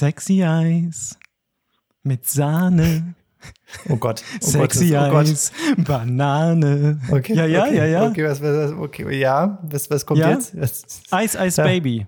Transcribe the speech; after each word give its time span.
Sexy 0.00 0.44
Eis 0.44 1.16
mit 2.02 2.26
Sahne. 2.28 3.14
Oh 3.88 3.96
Gott. 3.96 4.22
Oh 4.42 4.46
Sexy 4.46 4.90
Gott, 4.90 5.10
oh 5.10 5.16
Eis, 5.16 5.52
Banane. 5.78 7.00
Okay, 7.10 7.32
Ja, 7.34 7.46
ja, 7.46 7.62
okay, 7.64 7.76
ja, 7.78 7.84
ja. 7.86 8.06
Okay, 8.06 8.24
was, 8.28 8.42
was, 8.42 8.72
okay, 8.72 9.18
ja, 9.18 9.58
was, 9.62 9.88
was 9.90 10.04
kommt 10.04 10.20
Ja? 10.20 10.32
jetzt? 10.32 10.54
Eis, 11.10 11.34
Eis, 11.34 11.56
Ja. 11.56 11.64
Baby. 11.64 12.06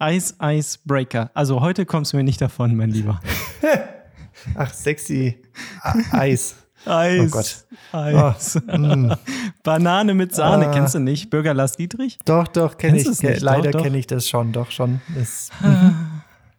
Eis, 0.00 0.34
Eis, 0.40 0.78
Breaker. 0.84 1.30
Also 1.34 1.60
heute 1.60 1.86
kommst 1.86 2.14
du 2.14 2.16
mir 2.16 2.24
nicht 2.24 2.40
davon, 2.40 2.74
mein 2.74 2.90
Lieber. 2.90 3.20
ach, 4.56 4.74
sexy 4.74 5.40
A- 5.82 5.94
Eis. 6.10 6.56
Eis. 6.84 7.20
Oh 7.22 7.28
Gott. 7.30 7.64
Eis. 7.92 8.56
Mm. 8.66 9.12
Banane 9.62 10.14
mit 10.14 10.34
Sahne, 10.34 10.66
Ah. 10.66 10.72
kennst 10.72 10.96
du 10.96 10.98
nicht? 10.98 11.30
Bürger 11.30 11.54
Lars 11.54 11.74
Dietrich? 11.76 12.18
Doch, 12.24 12.48
doch, 12.48 12.76
kenne 12.76 13.00
Kennst 13.00 13.22
ich. 13.22 13.40
Leider 13.40 13.70
kenne 13.70 13.98
ich 13.98 14.08
das 14.08 14.28
schon, 14.28 14.50
doch 14.50 14.72
schon. 14.72 15.00
Das, 15.16 15.50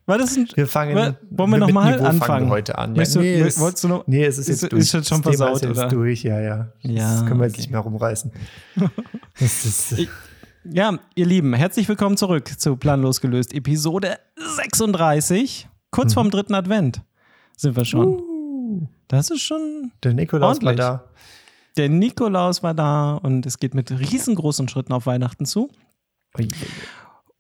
War 0.06 0.18
das 0.18 0.36
ein. 0.36 0.48
wir 0.56 0.68
fangen 0.68 0.96
Wa- 0.96 1.16
wollen 1.30 1.50
wir 1.52 1.58
mit 1.58 1.60
noch 1.62 1.72
mal 1.72 1.92
Niveau 1.92 2.04
fangen 2.04 2.22
anfangen? 2.22 2.50
heute 2.50 2.78
an. 2.78 2.94
Ja, 2.96 3.04
du- 3.06 3.20
nee, 3.20 3.40
es, 3.40 3.60
wolltest 3.60 3.84
du 3.86 3.88
noch- 3.88 4.06
nee, 4.08 4.26
es 4.26 4.38
ist 4.38 4.50
ist- 4.50 4.62
jetzt 4.64 4.72
durch. 4.74 4.82
ist 4.82 4.94
jetzt 4.94 5.08
schon 5.08 5.22
das 5.22 5.32
Thema 5.32 5.46
versaut, 5.48 5.56
ist 5.56 5.62
jetzt 5.70 5.78
oder? 5.80 5.88
durch, 5.88 6.24
ja, 6.24 6.40
ja. 6.42 6.74
Ja, 6.82 7.12
Das 7.20 7.26
können 7.26 7.40
wir 7.40 7.46
jetzt 7.46 7.54
okay. 7.54 7.62
nicht 7.62 7.72
mehr 7.72 7.80
rumreißen. 7.80 8.32
Ist, 9.40 9.92
Ich- 9.94 10.10
Ja, 10.66 10.98
ihr 11.16 11.26
Lieben, 11.26 11.54
herzlich 11.54 11.88
willkommen 11.90 12.18
zurück 12.18 12.48
zu 12.60 12.76
Planlos 12.76 13.22
gelöst, 13.22 13.54
Episode 13.54 14.18
36. 14.38 15.68
Kurz 15.92 16.14
vorm 16.14 16.30
dritten 16.32 16.54
Advent 16.56 17.02
sind 17.58 17.76
wir 17.76 17.86
schon. 17.86 18.08
uh, 18.20 18.88
Das 19.08 19.30
ist 19.30 19.42
schon. 19.42 19.92
der 20.04 20.14
Nikolaus 20.14 20.62
war 20.64 20.74
da. 20.76 21.04
Der 21.78 21.90
Nikolaus 21.90 22.62
war 22.64 22.74
da 22.74 23.16
und 23.16 23.46
es 23.46 23.58
geht 23.58 23.74
mit 23.74 23.92
riesengroßen 23.92 24.68
Schritten 24.68 24.94
auf 24.94 25.06
Weihnachten 25.06 25.46
zu. 25.46 25.70
Ui, 26.38 26.48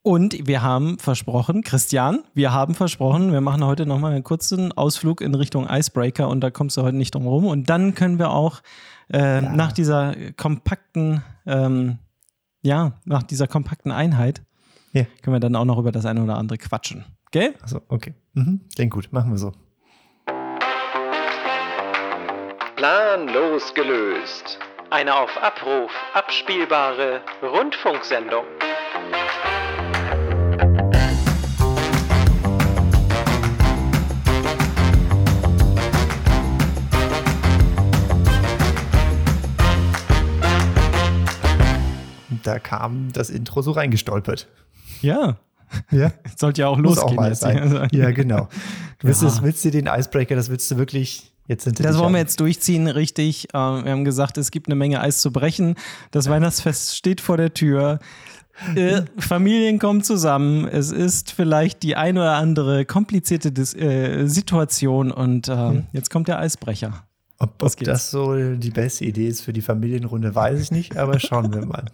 Und 0.05 0.47
wir 0.47 0.61
haben 0.61 0.99
versprochen, 0.99 1.63
Christian, 1.63 2.23
wir 2.33 2.51
haben 2.51 2.75
versprochen, 2.75 3.31
wir 3.31 3.39
machen 3.39 3.65
heute 3.65 3.85
nochmal 3.85 4.11
einen 4.11 4.23
kurzen 4.25 4.73
Ausflug 4.73 5.21
in 5.21 5.33
Richtung 5.33 5.65
Icebreaker 5.69 6.27
und 6.27 6.41
da 6.41 6.51
kommst 6.51 6.75
du 6.75 6.81
heute 6.83 6.97
nicht 6.97 7.15
drum 7.15 7.25
rum. 7.25 7.45
Und 7.45 7.69
dann 7.69 7.95
können 7.95 8.19
wir 8.19 8.31
auch 8.31 8.61
äh, 9.09 9.39
nach 9.39 9.71
dieser 9.71 10.13
kompakten, 10.35 11.23
ähm, 11.45 11.99
ja, 12.63 12.99
nach 13.05 13.23
dieser 13.23 13.47
kompakten 13.47 13.93
Einheit, 13.93 14.41
Ja. 14.91 15.05
können 15.21 15.35
wir 15.37 15.39
dann 15.39 15.55
auch 15.55 15.63
noch 15.65 15.77
über 15.77 15.93
das 15.93 16.05
eine 16.05 16.21
oder 16.21 16.37
andere 16.37 16.57
quatschen. 16.57 17.05
Gell? 17.31 17.53
Also, 17.61 17.81
okay. 17.87 18.13
Mhm. 18.33 18.59
Klingt 18.75 18.91
gut, 18.91 19.07
machen 19.13 19.31
wir 19.31 19.37
so. 19.37 19.53
Planlos 22.75 23.73
gelöst. 23.73 24.59
Eine 24.89 25.15
auf 25.15 25.31
Abruf 25.41 25.91
abspielbare 26.13 27.21
Rundfunksendung. 27.41 28.43
Da 42.43 42.59
kam 42.59 43.11
das 43.13 43.29
Intro 43.29 43.61
so 43.61 43.71
reingestolpert. 43.71 44.47
Ja, 45.01 45.37
Ja, 45.91 46.11
sollte 46.37 46.61
ja 46.61 46.67
auch 46.67 46.77
muss 46.77 46.97
losgehen. 46.97 47.19
auch 47.19 47.25
jetzt 47.25 47.41
sein. 47.41 47.69
hier. 47.69 47.87
Ja, 48.03 48.11
genau. 48.11 48.47
Du 48.99 49.07
willst, 49.07 49.23
Ja. 49.23 49.33
willst 49.41 49.65
du 49.65 49.71
den 49.71 49.87
Icebreaker, 49.87 50.35
das 50.35 50.49
willst 50.49 50.69
du 50.71 50.77
wirklich, 50.77 51.31
Das 51.47 51.97
wollen 51.97 52.13
wir 52.13 52.19
jetzt 52.19 52.39
durchziehen, 52.39 52.87
richtig. 52.87 53.49
Äh, 53.53 53.57
Wir 53.57 53.91
haben 53.91 54.05
gesagt, 54.05 54.37
es 54.37 54.51
gibt 54.51 54.67
eine 54.67 54.75
Menge 54.75 55.01
Eis 55.01 55.19
zu 55.21 55.31
brechen. 55.31 55.75
Das 56.11 56.29
Weihnachtsfest 56.29 56.95
steht 56.95 57.19
vor 57.21 57.37
der 57.37 57.53
Tür. 57.53 57.99
Äh, 58.75 59.01
Familien 59.17 59.79
kommen 59.79 60.03
zusammen. 60.03 60.67
Es 60.67 60.91
ist 60.91 61.31
vielleicht 61.31 61.81
die 61.81 61.95
ein 61.95 62.17
oder 62.19 62.33
andere 62.35 62.85
komplizierte 62.85 63.51
Dis 63.51 63.73
äh, 63.73 64.27
Situation 64.27 65.11
und 65.11 65.47
äh, 65.47 65.81
jetzt 65.91 66.11
kommt 66.11 66.27
der 66.27 66.37
Eisbrecher. 66.39 67.03
Ob, 67.39 67.61
ob 67.63 67.77
das 67.79 68.11
so 68.11 68.53
die 68.55 68.69
beste 68.69 69.05
Idee 69.05 69.27
ist 69.27 69.41
für 69.41 69.53
die 69.53 69.61
Familienrunde, 69.63 70.33
weiß 70.35 70.61
ich 70.61 70.71
nicht, 70.71 70.95
aber 70.97 71.19
schauen 71.19 71.51
wir 71.53 71.65
mal. 71.65 71.85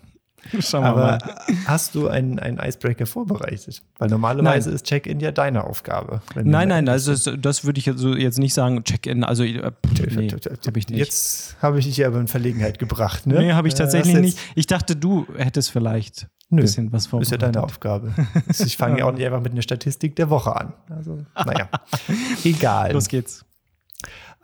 Schauen 0.59 0.83
wir 0.83 0.89
Aber 0.89 1.01
mal. 1.01 1.19
hast 1.67 1.95
du 1.95 2.07
einen, 2.07 2.39
einen 2.39 2.57
Icebreaker 2.59 3.05
vorbereitet? 3.05 3.81
Weil 3.97 4.09
normalerweise 4.09 4.69
Nein. 4.69 4.75
ist 4.75 4.85
Check-in 4.85 5.19
ja 5.19 5.31
deine 5.31 5.63
Aufgabe. 5.63 6.21
Nein, 6.35 6.67
nein, 6.69 6.89
also 6.89 7.11
das, 7.11 7.29
das 7.39 7.65
würde 7.65 7.79
ich 7.79 7.85
jetzt, 7.85 7.99
so 7.99 8.15
jetzt 8.15 8.39
nicht 8.39 8.53
sagen. 8.53 8.83
Check-in, 8.83 9.23
also 9.23 9.43
äh, 9.43 9.71
nee, 10.15 10.29
habe 10.65 10.79
ich 10.79 10.87
nicht. 10.89 10.99
Jetzt 10.99 11.55
habe 11.61 11.79
ich 11.79 11.85
dich 11.85 12.05
aber 12.05 12.19
in 12.19 12.27
Verlegenheit 12.27 12.79
gebracht, 12.79 13.27
ne? 13.27 13.39
nee, 13.39 13.53
habe 13.53 13.67
ich 13.67 13.73
Äh, 13.75 13.77
tatsächlich 13.77 14.15
nicht. 14.15 14.37
Ich 14.55 14.67
dachte, 14.67 14.95
du 14.95 15.25
hättest 15.37 15.71
vielleicht 15.71 16.27
ein 16.51 16.55
bisschen 16.57 16.91
was 16.91 17.03
Ist 17.03 17.07
ja 17.07 17.09
vorbereitet. 17.11 17.41
deine 17.43 17.63
Aufgabe. 17.63 18.13
Also 18.47 18.63
Ich 18.63 18.75
fange 18.77 18.99
ja 18.99 19.05
auch 19.05 19.11
nicht 19.13 19.25
einfach 19.25 19.41
mit 19.41 19.51
einer 19.51 19.61
Statistik 19.61 20.15
der 20.15 20.29
Woche 20.29 20.55
an. 20.55 20.73
Also, 20.89 21.19
naja, 21.35 21.69
egal. 22.43 22.93
Los 22.93 23.07
geht's. 23.07 23.45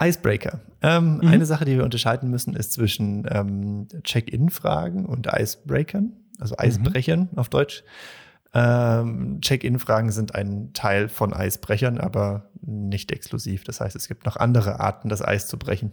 Icebreaker. 0.01 0.59
Ähm, 0.81 1.17
Mhm. 1.22 1.28
Eine 1.28 1.45
Sache, 1.45 1.66
die 1.66 1.75
wir 1.78 1.83
unterscheiden 1.83 2.29
müssen, 2.29 2.56
ist 2.56 2.73
zwischen 2.73 3.28
ähm, 3.31 3.88
Check-in-Fragen 4.03 5.06
und 5.06 5.28
Icebreakern, 5.31 6.13
also 6.39 6.56
Eisbrechern 6.57 7.29
auf 7.35 7.50
Deutsch. 7.50 7.83
Ähm, 8.53 9.39
Check-in-Fragen 9.41 10.11
sind 10.11 10.33
ein 10.35 10.72
Teil 10.73 11.09
von 11.09 11.33
Eisbrechern, 11.33 11.97
aber 11.97 12.50
nicht 12.61 13.11
exklusiv. 13.11 13.63
Das 13.63 13.81
heißt, 13.81 13.95
es 13.95 14.07
gibt 14.07 14.25
noch 14.25 14.38
andere 14.38 14.79
Arten, 14.79 15.09
das 15.09 15.22
Eis 15.22 15.47
zu 15.47 15.57
brechen. 15.57 15.91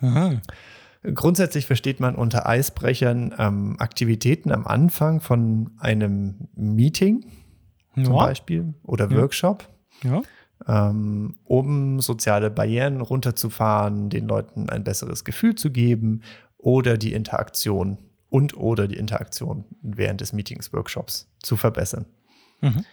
Aha. 0.00 0.40
Grundsätzlich 1.14 1.66
versteht 1.66 2.00
man 2.00 2.14
unter 2.16 2.46
Eisbrechern 2.48 3.34
ähm, 3.38 3.76
Aktivitäten 3.78 4.50
am 4.52 4.66
Anfang 4.66 5.20
von 5.20 5.70
einem 5.78 6.48
Meeting 6.54 7.24
zum 7.94 8.14
Ja. 8.14 8.26
Beispiel 8.26 8.74
oder 8.82 9.10
Ja. 9.10 9.16
Workshop 9.16 9.68
Ja. 10.02 10.22
Ähm, 10.66 11.36
um 11.44 12.00
soziale 12.00 12.50
Barrieren 12.50 13.00
runterzufahren, 13.00 14.10
den 14.10 14.26
Leuten 14.26 14.68
ein 14.68 14.84
besseres 14.84 15.24
Gefühl 15.24 15.54
zu 15.54 15.70
geben 15.70 16.22
oder 16.56 16.98
die 16.98 17.12
Interaktion 17.12 17.98
und 18.30 18.56
oder 18.56 18.88
die 18.88 18.96
Interaktion 18.96 19.64
während 19.82 20.20
des 20.20 20.32
Meetings, 20.32 20.72
Workshops 20.72 21.30
zu 21.42 21.56
verbessern. 21.56 22.06
Mhm. 22.60 22.84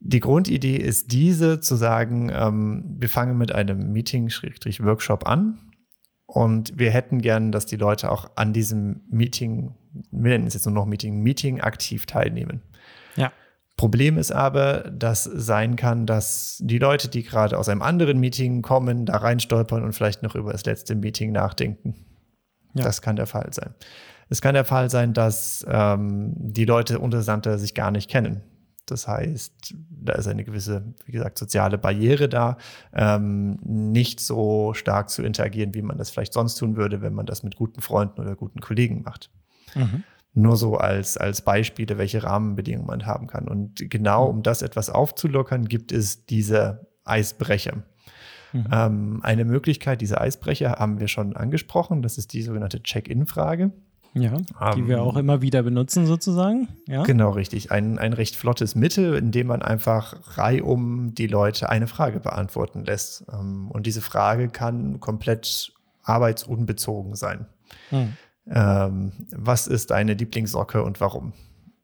Die 0.00 0.20
Grundidee 0.20 0.76
ist 0.76 1.12
diese, 1.12 1.60
zu 1.60 1.76
sagen, 1.76 2.30
ähm, 2.32 2.96
wir 2.98 3.08
fangen 3.08 3.38
mit 3.38 3.52
einem 3.52 3.92
Meeting-Workshop 3.92 5.26
an 5.26 5.58
und 6.26 6.78
wir 6.78 6.90
hätten 6.90 7.20
gern, 7.20 7.52
dass 7.52 7.64
die 7.64 7.76
Leute 7.76 8.10
auch 8.10 8.30
an 8.36 8.52
diesem 8.52 9.02
Meeting, 9.08 9.74
wir 10.10 10.30
nennen 10.30 10.46
es 10.46 10.54
jetzt 10.54 10.66
nur 10.66 10.74
noch 10.74 10.86
Meeting, 10.86 11.22
Meeting 11.22 11.60
aktiv 11.60 12.06
teilnehmen. 12.06 12.62
Ja. 13.16 13.32
Problem 13.76 14.18
ist 14.18 14.30
aber, 14.30 14.82
dass 14.90 15.24
sein 15.24 15.74
kann, 15.74 16.06
dass 16.06 16.58
die 16.60 16.78
Leute, 16.78 17.08
die 17.08 17.24
gerade 17.24 17.58
aus 17.58 17.68
einem 17.68 17.82
anderen 17.82 18.20
Meeting 18.20 18.62
kommen, 18.62 19.04
da 19.06 19.16
reinstolpern 19.16 19.82
und 19.82 19.92
vielleicht 19.92 20.22
noch 20.22 20.36
über 20.36 20.52
das 20.52 20.64
letzte 20.64 20.94
Meeting 20.94 21.32
nachdenken. 21.32 21.94
Ja. 22.74 22.84
Das 22.84 23.02
kann 23.02 23.16
der 23.16 23.26
Fall 23.26 23.52
sein. 23.52 23.74
Es 24.28 24.40
kann 24.40 24.54
der 24.54 24.64
Fall 24.64 24.90
sein, 24.90 25.12
dass 25.12 25.66
ähm, 25.68 26.34
die 26.36 26.64
Leute 26.64 26.98
untereinander 27.00 27.58
sich 27.58 27.74
gar 27.74 27.90
nicht 27.90 28.08
kennen. 28.08 28.42
Das 28.86 29.08
heißt, 29.08 29.74
da 29.90 30.12
ist 30.12 30.26
eine 30.28 30.44
gewisse, 30.44 30.94
wie 31.06 31.12
gesagt, 31.12 31.38
soziale 31.38 31.78
Barriere 31.78 32.28
da, 32.28 32.58
ähm, 32.92 33.58
nicht 33.62 34.20
so 34.20 34.74
stark 34.74 35.08
zu 35.08 35.22
interagieren, 35.22 35.74
wie 35.74 35.82
man 35.82 35.96
das 35.96 36.10
vielleicht 36.10 36.34
sonst 36.34 36.56
tun 36.56 36.76
würde, 36.76 37.00
wenn 37.00 37.14
man 37.14 37.26
das 37.26 37.42
mit 37.42 37.56
guten 37.56 37.80
Freunden 37.80 38.20
oder 38.20 38.36
guten 38.36 38.60
Kollegen 38.60 39.02
macht. 39.02 39.30
Mhm. 39.74 40.04
Nur 40.34 40.56
so 40.56 40.76
als, 40.76 41.16
als 41.16 41.42
Beispiele, 41.42 41.96
welche 41.96 42.24
Rahmenbedingungen 42.24 42.88
man 42.88 43.06
haben 43.06 43.28
kann. 43.28 43.46
Und 43.48 43.88
genau 43.88 44.26
um 44.26 44.42
das 44.42 44.62
etwas 44.62 44.90
aufzulockern, 44.90 45.66
gibt 45.66 45.92
es 45.92 46.26
diese 46.26 46.88
Eisbrecher. 47.04 47.84
Mhm. 48.52 48.66
Ähm, 48.72 49.20
eine 49.22 49.44
Möglichkeit, 49.44 50.00
diese 50.00 50.20
Eisbrecher 50.20 50.76
haben 50.78 51.00
wir 51.00 51.08
schon 51.08 51.36
angesprochen. 51.36 52.02
Das 52.02 52.18
ist 52.18 52.32
die 52.32 52.42
sogenannte 52.42 52.82
Check-in-Frage. 52.82 53.72
Ja, 54.14 54.36
die 54.74 54.80
Ähm, 54.80 54.88
wir 54.88 55.02
auch 55.02 55.16
immer 55.16 55.42
wieder 55.42 55.64
benutzen, 55.64 56.06
sozusagen. 56.06 56.68
Ja. 56.86 57.02
Genau, 57.02 57.30
richtig. 57.30 57.72
Ein, 57.72 57.98
ein 57.98 58.12
recht 58.12 58.36
flottes 58.36 58.76
Mittel, 58.76 59.14
in 59.14 59.32
dem 59.32 59.48
man 59.48 59.60
einfach 59.60 60.38
reihum 60.38 61.14
die 61.14 61.26
Leute 61.26 61.68
eine 61.68 61.88
Frage 61.88 62.20
beantworten 62.20 62.84
lässt. 62.84 63.24
Ähm, 63.32 63.70
und 63.72 63.86
diese 63.86 64.00
Frage 64.00 64.48
kann 64.48 65.00
komplett 65.00 65.72
arbeitsunbezogen 66.04 67.16
sein. 67.16 67.46
Hm. 67.90 68.12
Ähm, 68.50 69.12
was 69.30 69.66
ist 69.66 69.90
deine 69.90 70.14
Lieblingssocke 70.14 70.82
und 70.82 71.00
warum? 71.00 71.32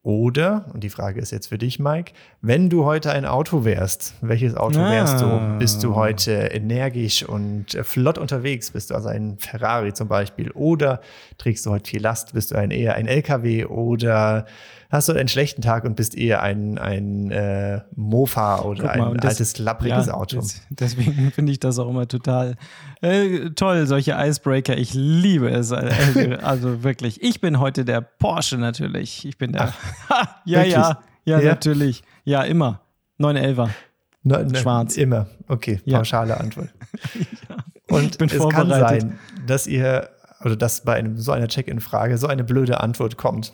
Oder, 0.03 0.65
und 0.73 0.83
die 0.83 0.89
Frage 0.89 1.21
ist 1.21 1.31
jetzt 1.31 1.49
für 1.49 1.59
dich, 1.59 1.79
Mike, 1.79 2.12
wenn 2.41 2.71
du 2.71 2.87
heute 2.87 3.12
ein 3.12 3.27
Auto 3.27 3.67
wärst, 3.67 4.15
welches 4.23 4.57
Auto 4.57 4.79
wärst 4.81 5.23
Ah. 5.23 5.51
du? 5.53 5.59
Bist 5.59 5.83
du 5.85 5.95
heute 5.95 6.33
energisch 6.33 7.23
und 7.23 7.67
flott 7.83 8.17
unterwegs? 8.17 8.71
Bist 8.71 8.91
du 8.91 8.95
also 8.95 9.11
ein 9.11 9.37
Ferrari 9.39 9.93
zum 9.93 10.09
Beispiel? 10.09 10.53
Oder 10.53 11.03
trägst 11.37 11.67
du 11.67 11.71
heute 11.71 11.91
viel 11.91 12.01
Last? 12.01 12.33
Bist 12.33 12.51
du 12.51 12.57
ein, 12.57 12.71
eher 12.71 12.95
ein 12.95 13.06
LKW? 13.06 13.67
Oder 13.67 14.47
hast 14.91 15.09
du 15.09 15.13
einen 15.13 15.29
schlechten 15.29 15.63
Tag 15.63 15.85
und 15.85 15.95
bist 15.97 16.17
eher 16.17 16.43
ein, 16.43 16.77
ein 16.79 17.31
äh, 17.31 17.81
Mofa 17.95 18.61
oder 18.63 18.97
mal, 18.97 19.11
ein 19.13 19.17
das- 19.19 19.33
altes, 19.33 19.53
klappriges 19.55 20.07
Ja, 20.07 20.15
Auto? 20.15 20.37
des- 20.41 20.61
deswegen 20.69 21.31
finde 21.35 21.53
ich 21.53 21.61
das 21.61 21.79
auch 21.79 21.89
immer 21.89 22.07
total 22.09 22.57
äh, 23.01 23.51
toll, 23.51 23.87
solche 23.87 24.13
Icebreaker. 24.19 24.77
Ich 24.77 24.93
liebe 24.93 25.49
es. 25.51 25.73
Also, 25.73 26.21
also 26.43 26.83
wirklich. 26.83 27.23
Ich 27.23 27.41
bin 27.41 27.59
heute 27.61 27.85
der 27.85 28.01
Porsche 28.03 28.59
natürlich. 28.59 29.25
Ich 29.25 29.39
bin 29.39 29.53
der. 29.53 29.73
Ja, 30.45 30.63
ja, 30.65 31.01
ja, 31.25 31.39
Ja? 31.41 31.51
natürlich. 31.51 32.03
Ja, 32.25 32.43
immer. 32.43 32.81
911er. 33.19 33.69
Na, 34.23 34.43
na, 34.43 34.59
Schwarz. 34.59 34.97
Immer. 34.97 35.27
Okay, 35.49 35.81
Ja. 35.85 35.99
pauschale 35.99 36.39
Antwort. 36.39 36.69
ja. 37.49 37.57
Und 37.89 38.19
bin 38.19 38.29
es 38.29 38.49
kann 38.49 38.69
sein, 38.69 39.19
dass 39.47 39.67
ihr 39.67 40.09
oder 40.45 40.57
dass 40.57 40.83
bei 40.85 40.95
einem, 40.95 41.19
so 41.19 41.33
einer 41.33 41.49
Check-in-Frage 41.49 42.17
so 42.17 42.27
eine 42.27 42.45
blöde 42.45 42.81
Antwort 42.81 43.17
kommt, 43.19 43.53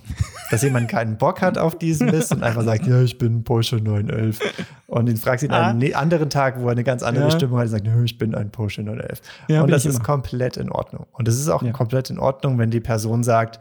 dass 0.50 0.62
jemand 0.62 0.88
keinen 0.88 1.18
Bock 1.18 1.40
hat 1.42 1.58
auf 1.58 1.76
diesen 1.76 2.10
Mist 2.10 2.32
und 2.32 2.42
einfach 2.42 2.62
sagt, 2.62 2.86
ja, 2.86 3.02
ich 3.02 3.18
bin 3.18 3.42
Porsche 3.42 3.76
911. 3.76 4.38
Und 4.86 5.08
ihn 5.08 5.16
fragt 5.16 5.40
sie 5.40 5.50
an 5.50 5.62
einem 5.62 5.78
ne- 5.78 5.94
anderen 5.94 6.30
Tag, 6.30 6.60
wo 6.60 6.66
er 6.66 6.72
eine 6.72 6.84
ganz 6.84 7.02
andere 7.02 7.24
Ah. 7.24 7.28
Ja. 7.28 7.34
Stimmung 7.36 7.58
hat, 7.58 7.64
und 7.64 7.70
sagt, 7.70 7.86
ich 8.04 8.18
bin 8.18 8.34
ein 8.34 8.50
Porsche 8.50 8.82
911. 8.82 9.20
Ja, 9.48 9.62
und 9.62 9.70
das 9.70 9.84
ist 9.84 9.96
immer. 9.96 10.04
komplett 10.04 10.56
in 10.56 10.70
Ordnung. 10.70 11.06
Und 11.12 11.26
es 11.26 11.38
ist 11.40 11.48
auch 11.48 11.62
Ja. 11.62 11.72
komplett 11.72 12.10
in 12.10 12.18
Ordnung, 12.20 12.58
wenn 12.58 12.70
die 12.70 12.80
Person 12.80 13.24
sagt, 13.24 13.58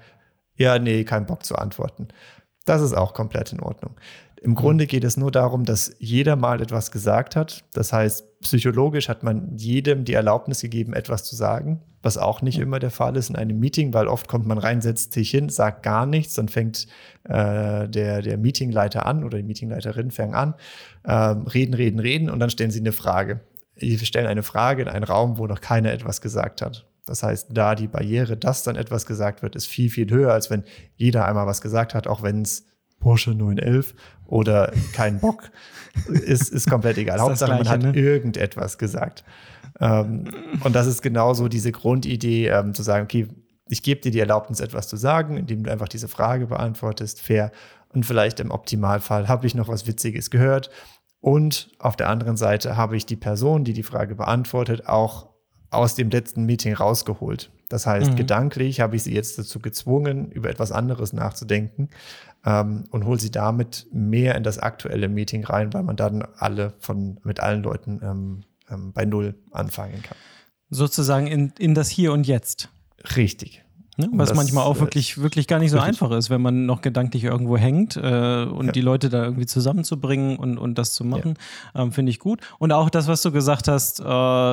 ja, 0.56 0.78
nee, 0.78 1.04
kein 1.04 1.26
Bock 1.26 1.44
zu 1.46 1.56
antworten. 1.56 2.08
Das 2.66 2.82
ist 2.82 2.94
auch 2.94 3.14
komplett 3.14 3.52
in 3.54 3.60
Ordnung. 3.60 3.96
Im 4.42 4.52
Mhm. 4.52 4.56
Grunde 4.56 4.88
geht 4.88 5.04
es 5.04 5.18
nur 5.18 5.32
darum, 5.32 5.66
dass 5.66 5.96
jeder 6.00 6.36
mal 6.36 6.62
etwas 6.62 6.92
gesagt 6.92 7.36
hat. 7.36 7.64
Das 7.74 7.94
heißt, 7.94 8.40
psychologisch 8.42 9.10
hat 9.10 9.24
man 9.24 9.58
jedem 9.58 10.06
die 10.06 10.14
Erlaubnis 10.14 10.62
gegeben, 10.62 10.94
etwas 10.94 11.24
zu 11.24 11.36
sagen, 11.36 11.82
was 12.02 12.18
auch 12.18 12.42
nicht 12.42 12.60
immer 12.60 12.78
der 12.80 12.92
Fall 12.92 13.16
ist 13.18 13.30
in 13.30 13.36
einem 13.36 13.60
Meeting, 13.60 13.94
weil 13.94 14.08
oft 14.08 14.28
kommt 14.28 14.46
man 14.46 14.60
rein, 14.60 14.82
setzt 14.82 15.14
sich 15.14 15.32
hin, 15.32 15.50
sagt 15.50 15.82
gar 15.82 16.06
nichts, 16.06 16.36
dann 16.36 16.48
fängt 16.48 16.86
äh, 17.24 17.90
der, 17.90 18.22
der 18.22 18.38
Meetingleiter 18.38 19.06
an 19.06 19.24
oder 19.24 19.38
die 19.38 19.44
Meetingleiterin 19.44 20.12
fängt 20.12 20.36
an, 20.36 20.54
ähm, 21.08 21.48
reden, 21.48 21.74
reden, 21.74 22.00
reden 22.00 22.30
und 22.30 22.40
dann 22.40 22.52
stellen 22.52 22.72
sie 22.72 22.80
eine 22.82 22.92
Frage. 22.92 23.42
Sie 23.78 23.98
stellen 24.06 24.28
eine 24.28 24.44
Frage 24.44 24.84
in 24.84 24.88
einen 24.88 25.04
Raum, 25.04 25.38
wo 25.38 25.48
noch 25.48 25.60
keiner 25.60 25.92
etwas 25.92 26.22
gesagt 26.22 26.62
hat. 26.62 26.86
Das 27.06 27.24
heißt, 27.24 27.50
da 27.52 27.76
die 27.76 27.88
Barriere, 27.88 28.38
dass 28.38 28.64
dann 28.64 28.76
etwas 28.76 29.06
gesagt 29.06 29.42
wird, 29.42 29.56
ist 29.56 29.68
viel, 29.68 29.90
viel 29.90 30.10
höher, 30.10 30.32
als 30.32 30.50
wenn 30.50 30.64
jeder 30.96 31.26
einmal 31.26 31.46
was 31.46 31.62
gesagt 31.62 31.94
hat, 31.94 32.08
auch 32.08 32.24
wenn 32.24 32.42
es 32.42 32.66
Porsche 33.00 33.32
911 33.32 33.94
oder 34.28 34.72
kein 34.94 35.20
Bock 35.20 35.52
ist, 36.08 36.52
ist 36.52 36.70
komplett 36.70 36.98
egal. 36.98 37.16
Ist 37.18 37.22
Hauptsache, 37.22 37.52
man 37.52 37.62
Gleiche, 37.64 37.86
hat 37.88 37.96
ne? 37.96 38.00
irgendetwas 38.00 38.78
gesagt. 38.78 39.24
Ähm, 39.80 40.26
und 40.64 40.76
das 40.76 40.88
ist 40.88 41.02
genauso 41.02 41.48
diese 41.48 41.72
Grundidee, 41.72 42.48
ähm, 42.48 42.74
zu 42.74 42.84
sagen, 42.84 43.06
okay, 43.06 43.28
ich 43.68 43.84
gebe 43.84 44.02
dir 44.02 44.12
die 44.12 44.20
Erlaubnis, 44.20 44.60
etwas 44.60 44.88
zu 44.88 44.96
sagen, 44.96 45.38
indem 45.38 45.64
du 45.64 45.72
einfach 45.72 45.88
diese 45.88 46.08
Frage 46.08 46.48
beantwortest, 46.48 47.22
fair. 47.22 47.52
Und 47.90 48.06
vielleicht 48.06 48.40
im 48.40 48.52
Optimalfall 48.52 49.28
habe 49.28 49.48
ich 49.48 49.56
noch 49.56 49.68
was 49.68 49.88
Witziges 49.88 50.30
gehört. 50.30 50.70
Und 51.20 51.72
auf 51.80 51.96
der 51.96 52.10
anderen 52.10 52.38
Seite 52.38 52.78
habe 52.78 52.96
ich 52.96 53.06
die 53.06 53.16
Person, 53.16 53.64
die 53.64 53.74
die 53.74 53.84
Frage 53.84 54.16
beantwortet, 54.16 54.88
auch 54.88 55.35
aus 55.72 55.96
dem 55.96 56.10
letzten 56.10 56.46
Meeting 56.46 56.74
rausgeholt. 56.74 57.52
Das 57.70 57.86
heißt, 57.88 58.12
Mhm. 58.12 58.16
gedanklich 58.16 58.80
habe 58.80 58.96
ich 58.96 59.04
sie 59.04 59.14
jetzt 59.14 59.40
dazu 59.40 59.60
gezwungen, 59.60 60.32
über 60.32 60.50
etwas 60.50 60.72
anderes 60.72 61.14
nachzudenken 61.14 61.90
ähm, 62.46 62.84
und 62.92 63.06
hole 63.06 63.20
sie 63.20 63.32
damit 63.32 63.88
mehr 63.92 64.36
in 64.36 64.44
das 64.44 64.60
aktuelle 64.60 65.10
Meeting 65.10 65.44
rein, 65.44 65.74
weil 65.74 65.84
man 65.84 65.96
dann 65.96 66.24
alle 66.38 66.74
von 66.80 67.20
mit 67.24 67.40
allen 67.40 67.64
Leuten 67.64 68.00
ähm, 68.04 68.44
ähm, 68.70 68.94
bei 68.94 69.06
Null 69.06 69.36
anfangen 69.52 70.02
kann. 70.04 70.18
Sozusagen 70.70 71.28
in, 71.28 71.54
in 71.58 71.74
das 71.74 71.90
Hier 71.90 72.14
und 72.14 72.28
Jetzt. 72.28 72.70
Richtig. 73.16 73.65
Ne? 73.98 74.10
Was 74.12 74.30
das, 74.30 74.36
manchmal 74.38 74.66
auch 74.66 74.76
äh, 74.76 74.80
wirklich, 74.82 75.22
wirklich 75.22 75.48
gar 75.48 75.60
nicht 75.60 75.72
so 75.72 75.78
richtig. 75.78 76.02
einfach 76.02 76.16
ist, 76.18 76.30
wenn 76.30 76.42
man 76.42 76.66
noch 76.66 76.82
gedanklich 76.82 77.24
irgendwo 77.24 77.56
hängt 77.58 77.96
äh, 77.96 78.44
und 78.44 78.66
Ja. 78.68 78.72
die 78.74 78.82
Leute 78.82 79.10
da 79.10 79.24
irgendwie 79.24 79.46
zusammenzubringen 79.46 80.36
und, 80.38 80.58
und 80.58 80.78
das 80.78 80.94
zu 80.94 81.04
machen, 81.06 81.36
ähm, 81.74 81.92
finde 81.92 82.10
ich 82.10 82.20
gut. 82.20 82.42
Und 82.60 82.72
auch 82.72 82.90
das, 82.90 83.08
was 83.08 83.22
du 83.22 83.32
gesagt 83.32 83.68
hast, 83.70 84.00
äh, 84.02 84.04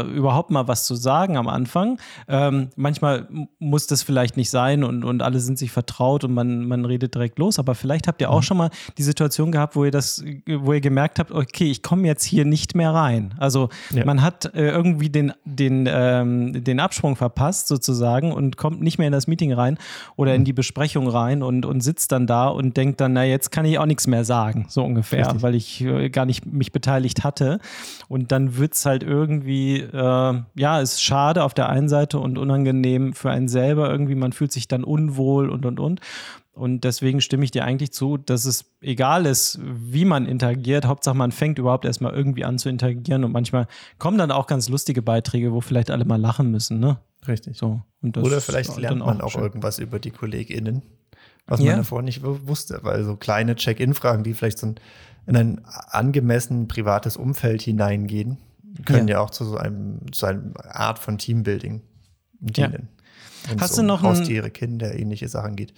überhaupt 0.02 0.50
mal 0.50 0.68
was 0.68 0.84
zu 0.84 0.94
sagen 0.94 1.36
am 1.36 1.48
Anfang. 1.48 1.98
Ähm, 2.28 2.68
manchmal 2.76 3.26
muss 3.58 3.86
das 3.88 4.02
vielleicht 4.02 4.36
nicht 4.36 4.50
sein 4.50 4.84
und, 4.84 5.02
und 5.04 5.22
alle 5.22 5.40
sind 5.40 5.58
sich 5.58 5.72
vertraut 5.72 6.24
und 6.24 6.32
man, 6.34 6.66
man 6.66 6.84
redet 6.84 7.14
direkt 7.14 7.38
los, 7.38 7.58
aber 7.58 7.74
vielleicht 7.74 8.06
habt 8.08 8.20
ihr 8.20 8.28
Mhm. 8.28 8.34
auch 8.34 8.42
schon 8.44 8.56
mal 8.56 8.70
die 8.96 9.02
Situation 9.02 9.50
gehabt, 9.50 9.74
wo 9.74 9.84
ihr 9.84 9.90
das, 9.90 10.22
wo 10.46 10.72
ihr 10.72 10.80
gemerkt 10.80 11.18
habt, 11.18 11.32
okay, 11.32 11.70
ich 11.70 11.82
komme 11.82 12.06
jetzt 12.06 12.24
hier 12.24 12.44
nicht 12.44 12.76
mehr 12.76 12.92
rein. 12.94 13.34
Also 13.38 13.70
Ja. 13.90 14.04
man 14.04 14.22
hat 14.22 14.54
äh, 14.54 14.68
irgendwie 14.70 15.10
den, 15.10 15.32
den, 15.44 15.88
ähm, 15.90 16.62
den 16.64 16.78
Absprung 16.78 17.16
verpasst 17.16 17.66
sozusagen 17.68 18.32
und 18.32 18.56
kommt 18.56 18.80
nicht 18.82 18.98
mehr 18.98 19.08
in 19.08 19.12
das 19.12 19.26
Meeting 19.32 19.52
rein 19.52 19.78
oder 20.16 20.32
Mhm. 20.32 20.36
in 20.36 20.44
die 20.44 20.52
Besprechung 20.52 21.08
rein 21.08 21.42
und, 21.42 21.64
und 21.64 21.80
sitzt 21.80 22.12
dann 22.12 22.26
da 22.26 22.48
und 22.48 22.76
denkt 22.76 23.00
dann, 23.00 23.14
na 23.14 23.24
jetzt 23.24 23.50
kann 23.50 23.64
ich 23.64 23.78
auch 23.78 23.86
nichts 23.86 24.06
mehr 24.06 24.24
sagen, 24.24 24.66
so 24.68 24.84
ungefähr, 24.84 25.26
Richtig. 25.26 25.42
weil 25.42 25.54
ich 25.54 25.80
äh, 25.80 26.10
gar 26.10 26.26
nicht 26.26 26.46
mich 26.46 26.70
beteiligt 26.72 27.24
hatte. 27.24 27.58
Und 28.08 28.30
dann 28.32 28.56
wird 28.58 28.74
es 28.74 28.84
halt 28.86 29.02
irgendwie, 29.02 29.78
äh, 29.80 30.42
ja, 30.54 30.80
ist 30.80 31.02
schade 31.02 31.42
auf 31.44 31.54
der 31.54 31.68
einen 31.68 31.88
Seite 31.88 32.18
und 32.18 32.36
unangenehm 32.38 33.14
für 33.14 33.30
einen 33.30 33.48
selber 33.48 33.90
irgendwie, 33.90 34.14
man 34.14 34.32
fühlt 34.32 34.52
sich 34.52 34.68
dann 34.68 34.84
unwohl 34.84 35.48
und 35.50 35.64
und 35.66 35.80
und. 35.80 36.00
Und 36.54 36.84
deswegen 36.84 37.22
stimme 37.22 37.44
ich 37.44 37.50
dir 37.50 37.64
eigentlich 37.64 37.92
zu, 37.92 38.18
dass 38.18 38.44
es 38.44 38.66
egal 38.82 39.24
ist, 39.24 39.58
wie 39.62 40.04
man 40.04 40.26
interagiert. 40.26 40.84
Hauptsache, 40.84 41.16
man 41.16 41.32
fängt 41.32 41.58
überhaupt 41.58 41.86
erstmal 41.86 42.12
irgendwie 42.12 42.44
an 42.44 42.58
zu 42.58 42.68
interagieren. 42.68 43.24
Und 43.24 43.32
manchmal 43.32 43.66
kommen 43.98 44.18
dann 44.18 44.30
auch 44.30 44.46
ganz 44.46 44.68
lustige 44.68 45.00
Beiträge, 45.00 45.52
wo 45.54 45.62
vielleicht 45.62 45.90
alle 45.90 46.04
mal 46.04 46.20
lachen 46.20 46.50
müssen. 46.50 46.78
Ne? 46.78 46.98
Richtig. 47.26 47.56
So. 47.56 47.82
Und 48.02 48.16
das 48.16 48.24
Oder 48.24 48.40
vielleicht 48.40 48.76
lernt 48.76 48.98
man 48.98 49.20
auch 49.20 49.30
schön. 49.32 49.42
irgendwas 49.42 49.78
über 49.78 49.98
die 49.98 50.10
KollegInnen, 50.10 50.82
was 51.46 51.60
Ja. 51.60 51.72
man 51.72 51.76
davor 51.80 52.02
nicht 52.02 52.22
wusste. 52.24 52.80
Weil 52.82 53.04
so 53.04 53.16
kleine 53.16 53.54
Check-in-Fragen, 53.56 54.24
die 54.24 54.34
vielleicht 54.34 54.58
so 54.58 54.66
ein, 54.68 54.74
in 55.26 55.36
ein 55.36 55.64
angemessen 55.64 56.66
privates 56.68 57.16
Umfeld 57.16 57.62
hineingehen, 57.62 58.38
können 58.86 59.06
ja, 59.06 59.20
auch 59.20 59.30
zu 59.30 59.44
so 59.44 59.56
einem, 59.56 60.00
zu 60.12 60.26
einer 60.26 60.52
Art 60.74 60.98
von 60.98 61.18
Teambuilding 61.18 61.82
dienen. 62.40 62.88
Wenn 63.48 63.60
Hast 63.60 63.76
du 63.76 63.82
um 63.82 63.86
noch 63.86 64.02
ein- 64.02 64.08
Haustiere, 64.08 64.50
Kinder, 64.50 64.98
ähnliche 64.98 65.28
Sachen 65.28 65.54
geht. 65.56 65.74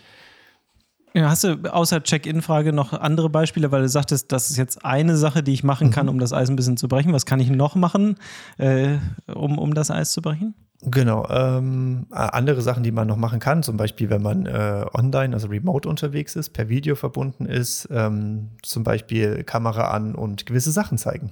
Ja, 1.16 1.28
hast 1.30 1.44
du 1.44 1.72
außer 1.72 2.02
Check-in-Frage 2.02 2.72
noch 2.72 2.92
andere 2.92 3.30
Beispiele, 3.30 3.70
weil 3.70 3.82
du 3.82 3.88
sagtest, 3.88 4.32
das 4.32 4.50
ist 4.50 4.56
jetzt 4.56 4.84
eine 4.84 5.16
Sache, 5.16 5.42
die 5.44 5.52
ich 5.52 5.62
machen 5.62 5.88
Mhm. 5.88 5.92
kann, 5.92 6.08
um 6.08 6.18
das 6.18 6.32
Eis 6.32 6.48
ein 6.50 6.56
bisschen 6.56 6.76
zu 6.76 6.88
brechen. 6.88 7.12
Was 7.12 7.24
kann 7.26 7.38
ich 7.38 7.50
noch 7.50 7.74
machen, 7.76 8.16
äh, 8.58 8.96
um, 9.32 9.58
um 9.58 9.74
das 9.74 9.90
Eis 9.92 10.12
zu 10.12 10.22
brechen? 10.22 10.54
Genau. 10.82 11.26
Ähm, 11.30 12.06
äh, 12.12 12.16
andere 12.16 12.60
Sachen, 12.60 12.82
die 12.82 12.92
man 12.92 13.06
noch 13.08 13.16
machen 13.16 13.40
kann, 13.40 13.62
zum 13.62 13.76
Beispiel, 13.76 14.10
wenn 14.10 14.20
man 14.22 14.44
äh, 14.46 14.84
online, 14.92 15.34
also 15.34 15.48
remote 15.48 15.88
unterwegs 15.88 16.36
ist, 16.36 16.50
per 16.50 16.68
Video 16.68 16.94
verbunden 16.94 17.46
ist, 17.46 17.88
ähm, 17.90 18.50
zum 18.62 18.84
Beispiel 18.84 19.44
Kamera 19.44 19.90
an 19.90 20.14
und 20.14 20.44
gewisse 20.46 20.72
Sachen 20.72 20.98
zeigen. 20.98 21.30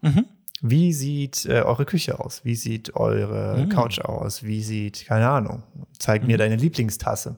Mhm. 0.00 0.24
Wie 0.62 0.92
sieht 0.92 1.46
äh, 1.46 1.62
eure 1.62 1.84
Küche 1.84 2.20
aus? 2.20 2.44
Wie 2.44 2.54
sieht 2.54 2.94
eure 2.94 3.64
Mhm. 3.64 3.68
Couch 3.70 3.98
aus? 4.00 4.44
Wie 4.44 4.62
sieht, 4.62 5.04
keine 5.06 5.28
Ahnung, 5.28 5.62
zeig 5.98 6.26
mir 6.26 6.36
Mhm. 6.36 6.38
deine 6.38 6.56
Lieblingstasse. 6.56 7.36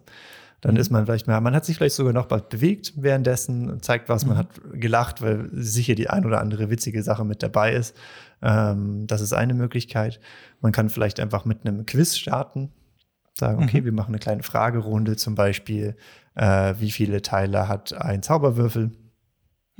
Dann 0.63 0.75
Mhm. 0.75 0.81
ist 0.81 0.91
man 0.91 1.05
vielleicht 1.05 1.27
mal, 1.27 1.41
man 1.41 1.55
hat 1.55 1.65
sich 1.67 1.77
vielleicht 1.77 1.97
sogar 1.97 2.13
noch 2.15 2.27
bald 2.27 2.49
bewegt 2.49 2.95
währenddessen, 2.97 3.83
zeigt 3.83 4.09
was, 4.09 4.25
man 4.25 4.37
Mhm. 4.37 4.39
hat 4.39 4.49
gelacht, 4.73 5.21
weil 5.21 5.51
sicher 5.53 5.95
die 5.95 6.09
ein 6.09 6.25
oder 6.25 6.41
andere 6.41 6.71
witzige 6.71 7.03
Sache 7.03 7.25
mit 7.27 7.43
dabei 7.43 7.73
ist. 7.75 7.95
Ähm, 8.41 9.07
das 9.07 9.21
ist 9.21 9.33
eine 9.35 9.53
Möglichkeit. 9.55 10.19
Man 10.61 10.73
kann 10.73 10.89
vielleicht 10.89 11.21
einfach 11.21 11.45
mit 11.45 11.67
einem 11.67 11.85
Quiz 11.85 12.17
starten. 12.17 12.71
Sagen, 13.39 13.63
okay, 13.63 13.81
Mhm. 13.81 13.85
wir 13.87 13.93
machen 13.93 14.09
eine 14.11 14.19
kleine 14.19 14.43
Fragerunde, 14.43 15.17
zum 15.17 15.35
Beispiel, 15.35 15.97
äh, 16.37 16.75
wie 16.79 16.91
viele 16.91 17.23
Teile 17.23 17.67
hat 17.69 17.93
ein 17.95 18.23
Zauberwürfel? 18.23 18.93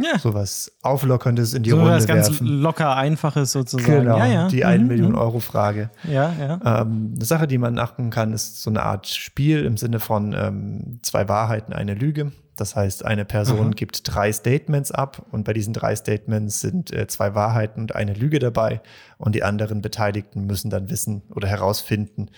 Ja, 0.03 0.19
Sowas 0.19 0.73
Auflockerndes 0.83 1.55
in 1.55 1.63
die 1.63 1.71
so 1.71 1.77
Runde 1.77 1.93
was 1.93 2.07
ganz 2.07 2.29
werfen. 2.31 2.47
locker 2.47 2.97
Einfaches 2.97 3.53
sozusagen. 3.53 4.05
Genau, 4.05 4.19
ja, 4.19 4.27
ja. 4.27 4.49
die 4.49 4.65
1 4.65 4.83
Mhm, 4.83 4.89
Million 4.89 5.13
mhm. 5.13 5.19
Euro 5.19 5.41
Frage. 5.41 5.91
Ja, 6.05 6.33
ja. 6.39 6.81
Ähm, 6.83 7.13
eine 7.17 7.25
Sache, 7.25 7.47
die 7.47 7.59
man 7.59 7.79
achten 7.79 8.11
kann, 8.11 8.33
ist 8.33 8.63
so 8.63 8.71
eine 8.71 8.83
Art 8.83 9.07
Spiel 9.07 9.65
im 9.65 9.77
Sinne 9.77 10.01
von 10.01 10.33
ähm, 10.35 10.99
zwei 11.03 11.29
Wahrheiten, 11.29 11.73
eine 11.73 11.95
Lüge. 11.95 12.33
Das 12.57 12.77
heißt, 12.77 13.07
eine 13.07 13.25
Person 13.25 13.61
Aha. 13.61 13.71
gibt 13.71 14.03
drei 14.15 14.31
Statements 14.31 14.93
ab 14.93 15.25
und 15.31 15.45
bei 15.45 15.55
diesen 15.55 15.73
drei 15.73 15.97
Statements 15.97 16.61
sind 16.61 16.93
äh, 16.93 17.07
zwei 17.07 17.35
Wahrheiten 17.35 17.81
und 17.81 17.95
eine 17.97 18.13
Lüge 18.13 18.39
dabei 18.41 18.83
und 19.17 19.35
die 19.35 19.43
anderen 19.43 19.81
Beteiligten 19.81 20.47
müssen 20.47 20.69
dann 20.69 20.91
wissen 20.91 21.23
oder 21.35 21.49
herausfinden, 21.49 22.29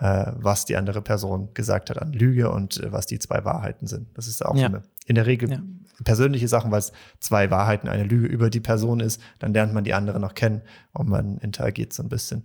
äh, 0.00 0.26
was 0.36 0.64
die 0.64 0.76
andere 0.76 1.02
Person 1.02 1.48
gesagt 1.54 1.90
hat 1.90 2.00
an 2.00 2.12
Lüge 2.12 2.50
und 2.52 2.80
äh, 2.84 2.92
was 2.92 3.06
die 3.06 3.18
zwei 3.18 3.44
Wahrheiten 3.44 3.88
sind. 3.88 4.06
Das 4.14 4.28
ist 4.28 4.46
auch 4.46 4.54
Ja. 4.56 4.66
eine, 4.66 4.82
in 5.04 5.14
der 5.14 5.26
Regel 5.26 5.50
Ja. 5.50 5.58
persönliche 6.02 6.48
Sachen, 6.48 6.70
weil 6.70 6.80
es 6.80 6.92
zwei 7.20 7.50
Wahrheiten, 7.50 7.88
eine 7.88 8.04
Lüge 8.04 8.26
über 8.26 8.50
die 8.50 8.60
Person 8.60 9.00
ist, 9.00 9.20
dann 9.38 9.52
lernt 9.52 9.72
man 9.74 9.84
die 9.84 9.94
andere 9.94 10.18
noch 10.20 10.34
kennen 10.34 10.62
und 10.92 11.08
man 11.08 11.38
interagiert 11.38 11.92
so 11.92 12.02
ein 12.02 12.08
bisschen. 12.08 12.44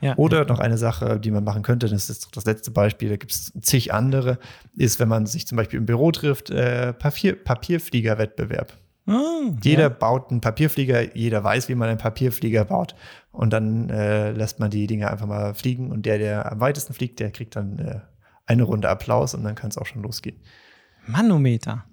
ja. 0.00 0.16
Oder 0.16 0.44
noch 0.44 0.58
eine 0.60 0.78
Sache, 0.78 1.18
die 1.20 1.30
man 1.30 1.42
machen 1.44 1.62
könnte, 1.62 1.88
das 1.88 2.08
ist 2.10 2.34
das 2.36 2.44
letzte 2.44 2.70
Beispiel, 2.70 3.08
da 3.08 3.16
gibt 3.16 3.32
es 3.32 3.52
zig 3.60 3.92
andere, 3.92 4.38
ist, 4.76 5.00
wenn 5.00 5.08
man 5.08 5.26
sich 5.26 5.46
zum 5.46 5.56
Beispiel 5.56 5.78
im 5.78 5.86
Büro 5.86 6.10
trifft, 6.12 6.50
äh, 6.50 6.92
Papier, 6.92 7.34
Papierfliegerwettbewerb. 7.42 8.72
Ah, 9.08 9.52
Jeder 9.62 9.82
ja. 9.84 9.88
baut 9.88 10.30
einen 10.30 10.40
Papierflieger, 10.40 11.16
jeder 11.16 11.42
weiß, 11.44 11.68
wie 11.68 11.74
man 11.76 11.88
einen 11.88 11.98
Papierflieger 11.98 12.64
baut. 12.64 12.94
Und 13.30 13.52
dann 13.52 13.88
äh, 13.88 14.32
lässt 14.32 14.58
man 14.58 14.70
die 14.70 14.86
Dinge 14.86 15.10
einfach 15.10 15.26
mal 15.26 15.54
fliegen 15.54 15.92
und 15.92 16.06
der, 16.06 16.18
der 16.18 16.50
am 16.50 16.60
weitesten 16.60 16.92
fliegt, 16.92 17.20
der 17.20 17.30
kriegt 17.30 17.54
dann 17.54 17.78
äh, 17.78 18.00
eine 18.46 18.64
Runde 18.64 18.88
Applaus 18.88 19.34
und 19.34 19.44
dann 19.44 19.54
kann 19.54 19.70
es 19.70 19.78
auch 19.78 19.86
schon 19.86 20.02
losgehen. 20.02 20.36
Manometer. 21.06 21.84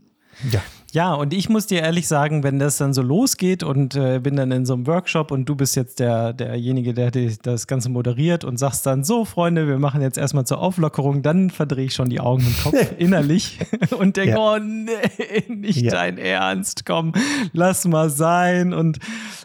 Ja. 0.52 0.62
Ja, 0.94 1.16
und 1.16 1.34
ich 1.34 1.50
muss 1.50 1.66
dir 1.66 1.82
ehrlich 1.82 2.08
sagen, 2.08 2.44
wenn 2.44 2.60
das 2.60 2.78
dann 2.78 2.94
so 2.94 3.02
losgeht 3.02 3.64
und 3.64 3.96
äh, 3.96 4.20
bin 4.20 4.36
dann 4.36 4.52
in 4.52 4.64
so 4.64 4.76
einem 4.76 4.86
Workshop 4.86 5.32
und 5.32 5.50
du 5.50 5.56
bist 5.56 5.76
jetzt 5.76 6.00
der, 6.00 6.34
derjenige, 6.34 6.94
der 6.94 7.10
das 7.42 7.66
Ganze 7.66 7.90
moderiert 7.90 8.44
und 8.44 8.58
sagst 8.58 8.86
dann, 8.86 9.04
so 9.04 9.26
Freunde, 9.26 9.68
wir 9.68 9.80
machen 9.80 10.04
jetzt 10.04 10.20
erstmal 10.20 10.46
zur 10.46 10.60
Auflockerung, 10.60 11.24
dann 11.24 11.50
verdrehe 11.50 11.86
ich 11.86 11.96
schon 11.96 12.10
die 12.10 12.20
Augen 12.20 12.46
im 12.46 12.56
Kopf 12.62 12.94
innerlich 13.00 13.58
und 13.98 14.18
denke, 14.18 14.34
ja. 14.34 14.38
oh 14.38 14.60
nee, 14.60 14.92
nicht 15.48 15.82
ja. 15.82 15.94
dein 15.94 16.20
Ernst, 16.20 16.86
komm, 16.86 17.14
lass 17.54 17.88
mal 17.88 18.12
sein 18.12 18.72
und 18.72 19.00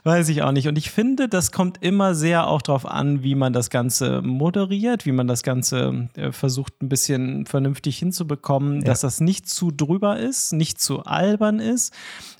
weiß 0.04 0.28
ich 0.28 0.42
auch 0.42 0.52
nicht. 0.52 0.68
Und 0.68 0.76
ich 0.76 0.90
finde, 0.90 1.30
das 1.30 1.50
kommt 1.50 1.82
immer 1.82 2.14
sehr 2.14 2.46
auch 2.46 2.60
darauf 2.60 2.84
an, 2.84 3.22
wie 3.22 3.34
man 3.34 3.54
das 3.54 3.70
Ganze 3.70 4.20
moderiert, 4.20 5.06
wie 5.06 5.12
man 5.12 5.26
das 5.26 5.42
Ganze 5.42 6.10
äh, 6.14 6.30
versucht 6.30 6.82
ein 6.82 6.90
bisschen 6.90 7.46
vernünftig 7.46 7.96
hinzubekommen, 7.96 8.80
ja. 8.80 8.84
dass 8.84 9.00
das 9.00 9.22
nicht 9.22 9.48
zu 9.48 9.70
drüber 9.70 10.18
ist, 10.18 10.52
nicht 10.52 10.78
zu 10.78 11.04
alt 11.04 11.37
albern 11.38 11.60
ist, 11.60 11.92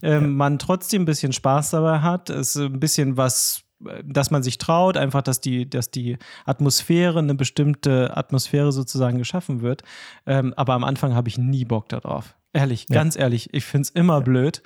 ähm, 0.03 0.23
ja. 0.23 0.29
man 0.29 0.59
trotzdem 0.59 1.03
ein 1.03 1.07
bisschen 1.07 1.33
Spaß 1.33 1.71
dabei 1.71 2.01
hat, 2.01 2.31
es 2.31 2.57
ein 2.57 2.81
bisschen 2.81 3.17
was 3.17 3.63
dass 4.05 4.33
man 4.33 4.43
sich 4.43 4.59
traut, 4.59 4.97
einfach, 4.97 5.23
dass 5.23 5.41
die, 5.41 5.71
dass 5.71 5.93
die 5.93 6.19
Atmosphäre, 6.45 7.21
eine 7.21 7.37
bestimmte 7.37 8.17
Atmosphäre 8.17 8.73
sozusagen 8.73 9.19
geschaffen 9.19 9.63
wird. 9.63 9.85
Ähm, 10.27 10.53
aber 10.57 10.73
am 10.73 10.83
Anfang 10.83 11.15
habe 11.15 11.29
ich 11.29 11.39
nie 11.39 11.65
Bock 11.65 11.89
darauf. 11.89 12.35
Ehrlich, 12.53 12.87
ja. 12.89 12.95
ganz 12.95 13.17
ehrlich, 13.17 13.55
ich 13.55 13.65
finde 13.65 13.83
es 13.83 13.91
immer 13.91 14.15
ja. 14.15 14.21
blöd. 14.21 14.63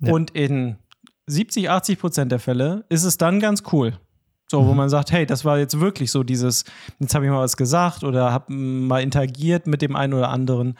Ja. 0.00 0.12
Und 0.12 0.32
in 0.32 0.76
70, 1.26 1.70
80 1.70 2.00
Prozent 2.00 2.32
der 2.32 2.40
Fälle 2.40 2.84
ist 2.88 3.04
es 3.04 3.16
dann 3.16 3.38
ganz 3.38 3.62
cool. 3.70 3.96
So, 4.50 4.62
mhm. 4.62 4.66
wo 4.66 4.74
man 4.74 4.88
sagt, 4.88 5.12
hey, 5.12 5.24
das 5.24 5.44
war 5.44 5.58
jetzt 5.58 5.78
wirklich 5.78 6.10
so 6.10 6.24
dieses, 6.24 6.64
jetzt 6.98 7.14
habe 7.14 7.26
ich 7.26 7.30
mal 7.30 7.40
was 7.40 7.56
gesagt 7.56 8.02
oder 8.02 8.32
habe 8.32 8.52
mal 8.52 9.02
interagiert 9.02 9.68
mit 9.68 9.82
dem 9.82 9.94
einen 9.94 10.14
oder 10.14 10.30
anderen 10.30 10.76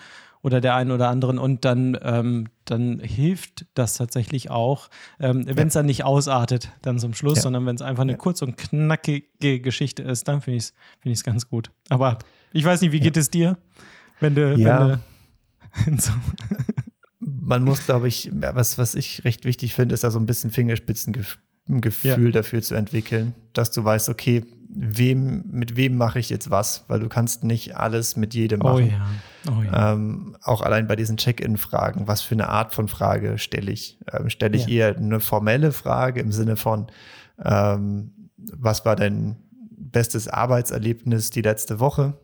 oder 0.49 0.61
der 0.61 0.75
einen 0.75 0.91
oder 0.91 1.09
anderen 1.09 1.39
und 1.39 1.65
dann, 1.65 1.97
ähm, 2.03 2.49
dann 2.65 2.99
hilft 3.01 3.67
das 3.75 3.95
tatsächlich 3.95 4.51
auch, 4.51 4.89
ähm, 5.21 5.45
wenn 5.47 5.69
es 5.69 5.75
ja. 5.75 5.81
dann 5.81 5.87
nicht 5.87 6.05
ausartet, 6.05 6.71
dann 6.83 6.99
zum 6.99 7.15
Schluss, 7.15 7.37
ja. 7.37 7.43
sondern 7.43 7.67
wenn 7.67 7.77
es 7.77 7.83
einfach 7.83 8.03
eine 8.03 8.13
ja. 8.13 8.19
kurz 8.19 8.41
und 8.41 8.57
knackige 8.57 9.61
Geschichte 9.61 10.03
ist, 10.03 10.27
dann 10.27 10.41
finde 10.41 10.57
ich 10.57 10.65
es 10.65 10.73
find 11.01 11.25
ganz 11.25 11.49
gut. 11.49 11.71
Aber 11.91 12.19
ich 12.53 12.65
weiß 12.65 12.81
nicht, 12.81 12.93
wie 12.93 13.01
geht 13.01 13.17
es 13.17 13.31
dir, 13.31 13.59
wenn 14.21 14.35
du, 14.35 14.57
ja. 14.57 15.01
Wenn 15.85 15.97
du 15.97 16.03
Man 17.21 17.65
muss, 17.65 17.85
glaube 17.85 18.09
ich, 18.09 18.31
was, 18.33 18.79
was 18.79 18.95
ich 18.95 19.25
recht 19.25 19.45
wichtig 19.45 19.75
finde, 19.75 19.95
ist 19.95 20.05
da 20.05 20.11
so 20.11 20.19
ein 20.19 20.27
bisschen 20.27 20.51
Fingerspitzengefühl 20.51 22.33
dafür 22.33 22.63
zu 22.63 22.75
entwickeln, 22.75 23.35
dass 23.53 23.71
du 23.71 23.85
weißt, 23.85 24.09
okay, 24.09 24.45
wem, 24.69 25.45
mit 25.51 25.77
wem 25.77 25.97
mache 25.97 26.19
ich 26.19 26.31
jetzt 26.31 26.51
was, 26.51 26.85
weil 26.89 27.01
du 27.01 27.09
kannst 27.09 27.45
nicht 27.45 27.77
alles 27.77 28.17
mit 28.17 28.35
jedem 28.35 28.61
oh 28.63 28.65
machen. 28.65 28.85
Oh 28.85 28.93
ja. 28.93 29.07
Oh 29.47 29.63
ja. 29.63 29.93
Ähm, 29.93 30.37
auch 30.43 30.63
allein 30.63 30.87
bei 30.87 30.97
diesen 30.97 31.17
Check-in-Fragen, 31.17 32.09
was 32.09 32.23
für 32.23 32.35
eine 32.35 32.49
Art 32.49 32.75
von 32.75 32.89
Frage 32.89 33.39
stelle 33.39 33.71
ich? 33.71 33.99
Ähm, 34.13 34.31
stelle 34.31 34.57
ich 34.57 34.67
ja. 34.67 34.89
eher 34.89 34.97
eine 34.97 35.21
formelle 35.21 35.73
Frage 35.73 36.21
im 36.21 36.33
Sinne 36.33 36.57
von, 36.57 36.87
ähm, 37.45 38.31
was 38.37 38.85
war 38.85 38.97
dein 38.97 39.37
bestes 39.71 40.29
Arbeitserlebnis 40.29 41.31
die 41.31 41.43
letzte 41.43 41.81
Woche? 41.81 42.15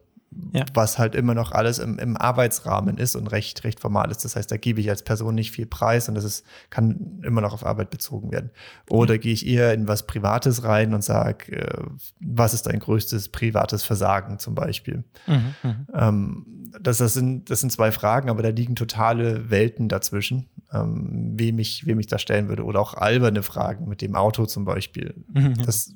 ja. 0.53 0.65
was 0.75 0.99
halt 0.99 1.15
immer 1.15 1.35
noch 1.35 1.53
alles 1.53 1.79
im, 1.79 1.99
im, 1.99 2.17
Arbeitsrahmen 2.17 2.99
ist 2.99 3.17
und 3.17 3.27
recht, 3.29 3.65
recht 3.65 3.81
formal 3.81 4.11
ist. 4.11 4.25
Das 4.25 4.37
heißt, 4.37 4.51
da 4.51 4.57
gebe 4.57 4.81
ich 4.81 4.91
als 4.91 5.03
Person 5.03 5.35
nicht 5.35 5.51
viel 5.51 5.67
Preis 5.67 6.09
und 6.09 6.15
das 6.15 6.25
ist, 6.25 6.45
kann 6.71 7.21
immer 7.25 7.41
noch 7.41 7.53
auf 7.53 7.65
Arbeit 7.65 7.91
bezogen 7.91 8.33
werden. 8.33 8.51
Oder 8.89 9.19
gehe 9.19 9.33
ich 9.33 9.47
eher 9.47 9.73
in 9.75 9.89
was 9.89 10.07
Privates 10.07 10.65
rein 10.65 10.95
und 10.95 11.03
sage, 11.03 11.53
äh, 11.53 11.85
was 12.21 12.55
ist 12.55 12.67
dein 12.67 12.79
größtes 12.79 13.29
privates 13.29 13.85
Versagen 13.85 14.39
zum 14.39 14.55
Beispiel? 14.55 15.05
Mhm, 15.27 15.55
mhm, 15.63 15.87
ähm, 15.95 16.47
das, 16.81 16.99
das, 16.99 17.15
sind, 17.15 17.51
das 17.51 17.61
sind 17.61 17.71
zwei 17.71 17.93
Fragen, 17.93 18.31
aber 18.31 18.43
da 18.43 18.49
liegen 18.49 18.75
totale 18.75 19.51
Welten 19.51 19.89
dazwischen, 19.89 20.49
ähm, 20.73 21.33
wem, 21.37 21.59
ich, 21.59 21.87
wem 21.87 22.01
ich 22.01 22.07
da 22.07 22.19
stellen 22.19 22.49
würde. 22.49 22.65
Oder 22.65 22.81
auch 22.81 22.95
alberne 22.95 23.43
Fragen 23.43 23.89
mit 23.89 24.03
dem 24.03 24.15
Auto 24.15 24.47
zum 24.47 24.65
Beispiel. 24.65 25.15
Mhm. 25.33 25.55
Das 25.65 25.93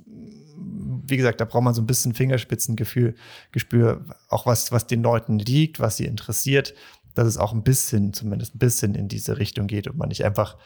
wie 1.10 1.16
gesagt, 1.16 1.40
da 1.40 1.44
braucht 1.44 1.62
man 1.62 1.74
so 1.74 1.80
ein 1.80 1.86
bisschen 1.86 2.14
Fingerspitzengefühl, 2.14 3.14
Gespür, 3.52 4.04
auch 4.28 4.46
was, 4.46 4.72
was 4.72 4.86
den 4.86 5.02
Leuten 5.02 5.38
liegt, 5.38 5.80
was 5.80 5.96
sie 5.96 6.04
interessiert, 6.04 6.74
dass 7.14 7.26
es 7.26 7.38
auch 7.38 7.52
ein 7.52 7.62
bisschen, 7.62 8.12
zumindest 8.12 8.54
ein 8.54 8.58
bisschen 8.58 8.94
in 8.94 9.08
diese 9.08 9.38
Richtung 9.38 9.66
geht 9.66 9.88
und 9.88 9.96
man 9.96 10.08
nicht 10.08 10.24
einfach 10.24 10.56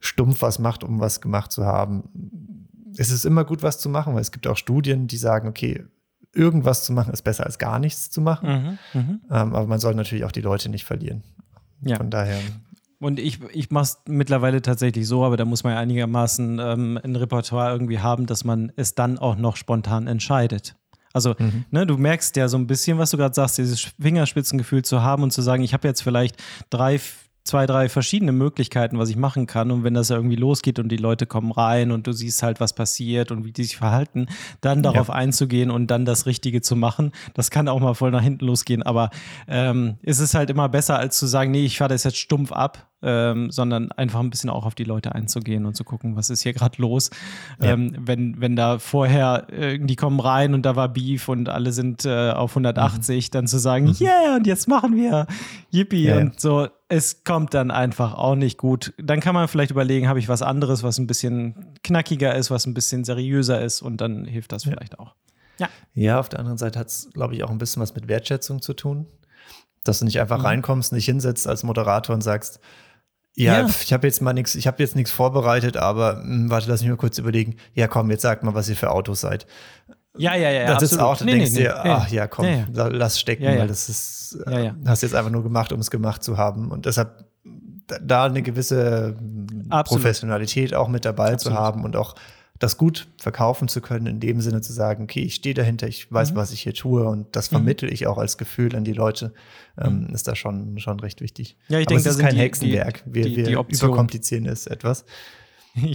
stumpf 0.00 0.42
was 0.42 0.58
macht, 0.58 0.82
um 0.82 1.00
was 1.00 1.20
gemacht 1.20 1.52
zu 1.52 1.64
haben. 1.64 2.68
Es 2.96 3.10
ist 3.10 3.24
immer 3.24 3.44
gut, 3.44 3.62
was 3.62 3.78
zu 3.78 3.88
machen, 3.88 4.14
weil 4.14 4.22
es 4.22 4.32
gibt 4.32 4.46
auch 4.46 4.56
Studien, 4.56 5.06
die 5.06 5.18
sagen, 5.18 5.48
okay, 5.48 5.84
irgendwas 6.32 6.84
zu 6.84 6.92
machen 6.92 7.12
ist 7.12 7.22
besser 7.22 7.44
als 7.44 7.58
gar 7.58 7.78
nichts 7.78 8.10
zu 8.10 8.20
machen. 8.20 8.78
Mhm, 8.94 9.00
mhm. 9.00 9.20
ähm, 9.30 9.54
aber 9.54 9.66
man 9.66 9.80
soll 9.80 9.94
natürlich 9.94 10.24
auch 10.24 10.32
die 10.32 10.40
Leute 10.40 10.68
nicht 10.68 10.84
verlieren. 10.84 11.22
Ja. 11.82 11.96
Von 11.96 12.10
daher 12.10 12.38
und 13.00 13.18
ich, 13.18 13.40
ich 13.52 13.70
mache 13.70 13.84
es 13.84 14.02
mittlerweile 14.06 14.60
tatsächlich 14.60 15.08
so, 15.08 15.24
aber 15.24 15.38
da 15.38 15.46
muss 15.46 15.64
man 15.64 15.72
ja 15.72 15.78
einigermaßen 15.78 16.58
ähm, 16.58 17.00
ein 17.02 17.16
Repertoire 17.16 17.72
irgendwie 17.72 17.98
haben, 17.98 18.26
dass 18.26 18.44
man 18.44 18.72
es 18.76 18.94
dann 18.94 19.18
auch 19.18 19.36
noch 19.36 19.56
spontan 19.56 20.06
entscheidet. 20.06 20.76
Also, 21.14 21.34
mhm. 21.38 21.64
ne, 21.70 21.86
du 21.86 21.96
merkst 21.96 22.36
ja 22.36 22.46
so 22.46 22.58
ein 22.58 22.66
bisschen, 22.66 22.98
was 22.98 23.10
du 23.10 23.16
gerade 23.16 23.34
sagst, 23.34 23.56
dieses 23.56 23.80
Fingerspitzengefühl 23.80 24.84
zu 24.84 25.02
haben 25.02 25.22
und 25.22 25.32
zu 25.32 25.40
sagen, 25.40 25.62
ich 25.62 25.72
habe 25.72 25.88
jetzt 25.88 26.02
vielleicht 26.02 26.36
drei, 26.68 27.00
zwei, 27.50 27.66
drei 27.66 27.88
verschiedene 27.88 28.30
Möglichkeiten, 28.30 28.98
was 28.98 29.10
ich 29.10 29.16
machen 29.16 29.46
kann. 29.46 29.72
Und 29.72 29.82
wenn 29.82 29.94
das 29.94 30.08
ja 30.08 30.16
irgendwie 30.16 30.36
losgeht 30.36 30.78
und 30.78 30.88
die 30.88 30.96
Leute 30.96 31.26
kommen 31.26 31.50
rein 31.50 31.90
und 31.90 32.06
du 32.06 32.12
siehst 32.12 32.44
halt, 32.44 32.60
was 32.60 32.74
passiert 32.74 33.32
und 33.32 33.44
wie 33.44 33.50
die 33.50 33.64
sich 33.64 33.76
verhalten, 33.76 34.26
dann 34.60 34.84
darauf 34.84 35.08
ja. 35.08 35.14
einzugehen 35.14 35.70
und 35.70 35.88
dann 35.88 36.04
das 36.04 36.26
Richtige 36.26 36.60
zu 36.60 36.76
machen, 36.76 37.10
das 37.34 37.50
kann 37.50 37.66
auch 37.66 37.80
mal 37.80 37.94
voll 37.94 38.12
nach 38.12 38.22
hinten 38.22 38.46
losgehen. 38.46 38.84
Aber 38.84 39.10
ähm, 39.48 39.96
es 40.02 40.20
ist 40.20 40.34
halt 40.34 40.48
immer 40.48 40.68
besser, 40.68 40.98
als 40.98 41.18
zu 41.18 41.26
sagen, 41.26 41.50
nee, 41.50 41.64
ich 41.64 41.78
fahre 41.78 41.90
das 41.90 42.04
jetzt 42.04 42.18
stumpf 42.18 42.52
ab 42.52 42.89
ähm, 43.02 43.50
sondern 43.50 43.92
einfach 43.92 44.20
ein 44.20 44.30
bisschen 44.30 44.50
auch 44.50 44.66
auf 44.66 44.74
die 44.74 44.84
Leute 44.84 45.14
einzugehen 45.14 45.66
und 45.66 45.74
zu 45.74 45.84
gucken, 45.84 46.16
was 46.16 46.30
ist 46.30 46.42
hier 46.42 46.52
gerade 46.52 46.80
los. 46.80 47.10
Ja. 47.60 47.72
Ähm, 47.72 47.96
wenn, 47.98 48.40
wenn 48.40 48.56
da 48.56 48.78
vorher 48.78 49.46
äh, 49.50 49.78
die 49.78 49.96
kommen 49.96 50.20
rein 50.20 50.54
und 50.54 50.62
da 50.62 50.76
war 50.76 50.88
Beef 50.88 51.28
und 51.28 51.48
alle 51.48 51.72
sind 51.72 52.04
äh, 52.04 52.30
auf 52.30 52.52
180, 52.52 53.28
mhm. 53.28 53.30
dann 53.32 53.46
zu 53.46 53.58
sagen, 53.58 53.86
mhm. 53.86 53.96
yeah, 54.00 54.36
und 54.36 54.46
jetzt 54.46 54.68
machen 54.68 54.96
wir 54.96 55.26
Yippie 55.70 56.04
ja, 56.04 56.18
und 56.18 56.40
so. 56.40 56.68
Es 56.88 57.22
kommt 57.22 57.54
dann 57.54 57.70
einfach 57.70 58.14
auch 58.14 58.34
nicht 58.34 58.58
gut. 58.58 58.92
Dann 58.98 59.20
kann 59.20 59.34
man 59.34 59.46
vielleicht 59.46 59.70
überlegen, 59.70 60.08
habe 60.08 60.18
ich 60.18 60.28
was 60.28 60.42
anderes, 60.42 60.82
was 60.82 60.98
ein 60.98 61.06
bisschen 61.06 61.76
knackiger 61.84 62.34
ist, 62.34 62.50
was 62.50 62.66
ein 62.66 62.74
bisschen 62.74 63.04
seriöser 63.04 63.60
ist 63.60 63.80
und 63.80 64.00
dann 64.00 64.24
hilft 64.24 64.52
das 64.52 64.64
vielleicht 64.64 64.98
auch. 64.98 65.14
Ja. 65.60 65.68
ja, 65.94 66.18
auf 66.18 66.28
der 66.30 66.40
anderen 66.40 66.58
Seite 66.58 66.78
hat 66.78 66.88
es, 66.88 67.10
glaube 67.12 67.34
ich, 67.34 67.44
auch 67.44 67.50
ein 67.50 67.58
bisschen 67.58 67.82
was 67.82 67.94
mit 67.94 68.08
Wertschätzung 68.08 68.62
zu 68.62 68.72
tun. 68.72 69.06
Dass 69.84 69.98
du 69.98 70.04
nicht 70.04 70.20
einfach 70.20 70.38
mhm. 70.38 70.46
reinkommst, 70.46 70.92
nicht 70.92 71.04
hinsetzt 71.04 71.46
als 71.46 71.62
Moderator 71.62 72.14
und 72.14 72.22
sagst, 72.22 72.60
ja, 73.36 73.60
ja. 73.60 73.66
ich 73.66 73.92
habe 73.92 74.06
jetzt 74.06 74.20
mal 74.20 74.32
nichts, 74.32 74.54
ich 74.54 74.66
habe 74.66 74.82
jetzt 74.82 74.96
nichts 74.96 75.10
vorbereitet, 75.10 75.76
aber 75.76 76.16
mh, 76.16 76.22
hm, 76.22 76.50
warte, 76.50 76.68
lass 76.68 76.80
mich 76.80 76.90
mal 76.90 76.96
kurz 76.96 77.18
überlegen. 77.18 77.56
Ja, 77.74 77.88
komm, 77.88 78.10
jetzt 78.10 78.22
sagt 78.22 78.42
mal, 78.42 78.54
was 78.54 78.68
ihr 78.68 78.76
für 78.76 78.90
Autos 78.90 79.20
seid. 79.20 79.46
Ja, 80.16 80.34
ja, 80.34 80.50
ja. 80.50 80.66
Das 80.66 80.82
absolut. 80.82 80.92
ist 80.92 80.98
auch, 80.98 81.16
da 81.18 81.24
nee, 81.24 81.32
denkst 81.32 81.52
nee, 81.52 81.58
dir, 81.60 81.80
nee, 81.84 81.90
ach 81.90 82.08
ja, 82.08 82.26
komm, 82.26 82.44
ja, 82.44 82.66
ja. 82.72 82.86
lass 82.88 83.20
stecken, 83.20 83.44
weil 83.44 83.68
das 83.68 83.88
ist, 83.88 84.38
äh, 84.46 84.72
hast 84.86 85.02
jetzt 85.02 85.14
einfach 85.14 85.30
nur 85.30 85.42
gemacht, 85.42 85.72
um 85.72 85.80
es 85.80 85.90
gemacht 85.90 86.22
zu 86.22 86.36
haben. 86.36 86.70
Und 86.70 86.86
deshalb 86.86 87.24
da 88.02 88.24
eine 88.24 88.42
gewisse 88.42 89.16
absolut. 89.68 90.02
Professionalität 90.02 90.74
auch 90.74 90.88
mit 90.88 91.04
dabei 91.04 91.32
absolut. 91.32 91.56
zu 91.56 91.62
haben 91.62 91.84
und 91.84 91.96
auch 91.96 92.14
das 92.60 92.76
gut 92.76 93.08
verkaufen 93.16 93.68
zu 93.68 93.80
können, 93.80 94.06
in 94.06 94.20
dem 94.20 94.40
Sinne 94.42 94.60
zu 94.60 94.72
sagen, 94.72 95.04
okay, 95.04 95.22
ich 95.22 95.34
stehe 95.34 95.54
dahinter, 95.54 95.88
ich 95.88 96.12
weiß, 96.12 96.32
mhm. 96.32 96.36
was 96.36 96.52
ich 96.52 96.60
hier 96.60 96.74
tue 96.74 97.04
und 97.04 97.34
das 97.34 97.50
mhm. 97.50 97.56
vermittel 97.56 97.92
ich 97.92 98.06
auch 98.06 98.18
als 98.18 98.38
Gefühl 98.38 98.76
an 98.76 98.84
die 98.84 98.92
Leute, 98.92 99.32
ähm, 99.78 100.04
mhm. 100.04 100.14
ist 100.14 100.28
da 100.28 100.36
schon, 100.36 100.78
schon 100.78 101.00
recht 101.00 101.22
wichtig. 101.22 101.56
Ja, 101.68 101.80
ich 101.80 101.86
denke, 101.86 102.04
das 102.04 102.16
ist 102.16 102.20
kein 102.20 102.34
die, 102.34 102.40
Hexenwerk. 102.40 103.02
Wir, 103.06 103.24
die, 103.24 103.36
wir 103.36 103.64
überkomplizieren 103.66 104.46
es 104.46 104.66
etwas. 104.66 105.06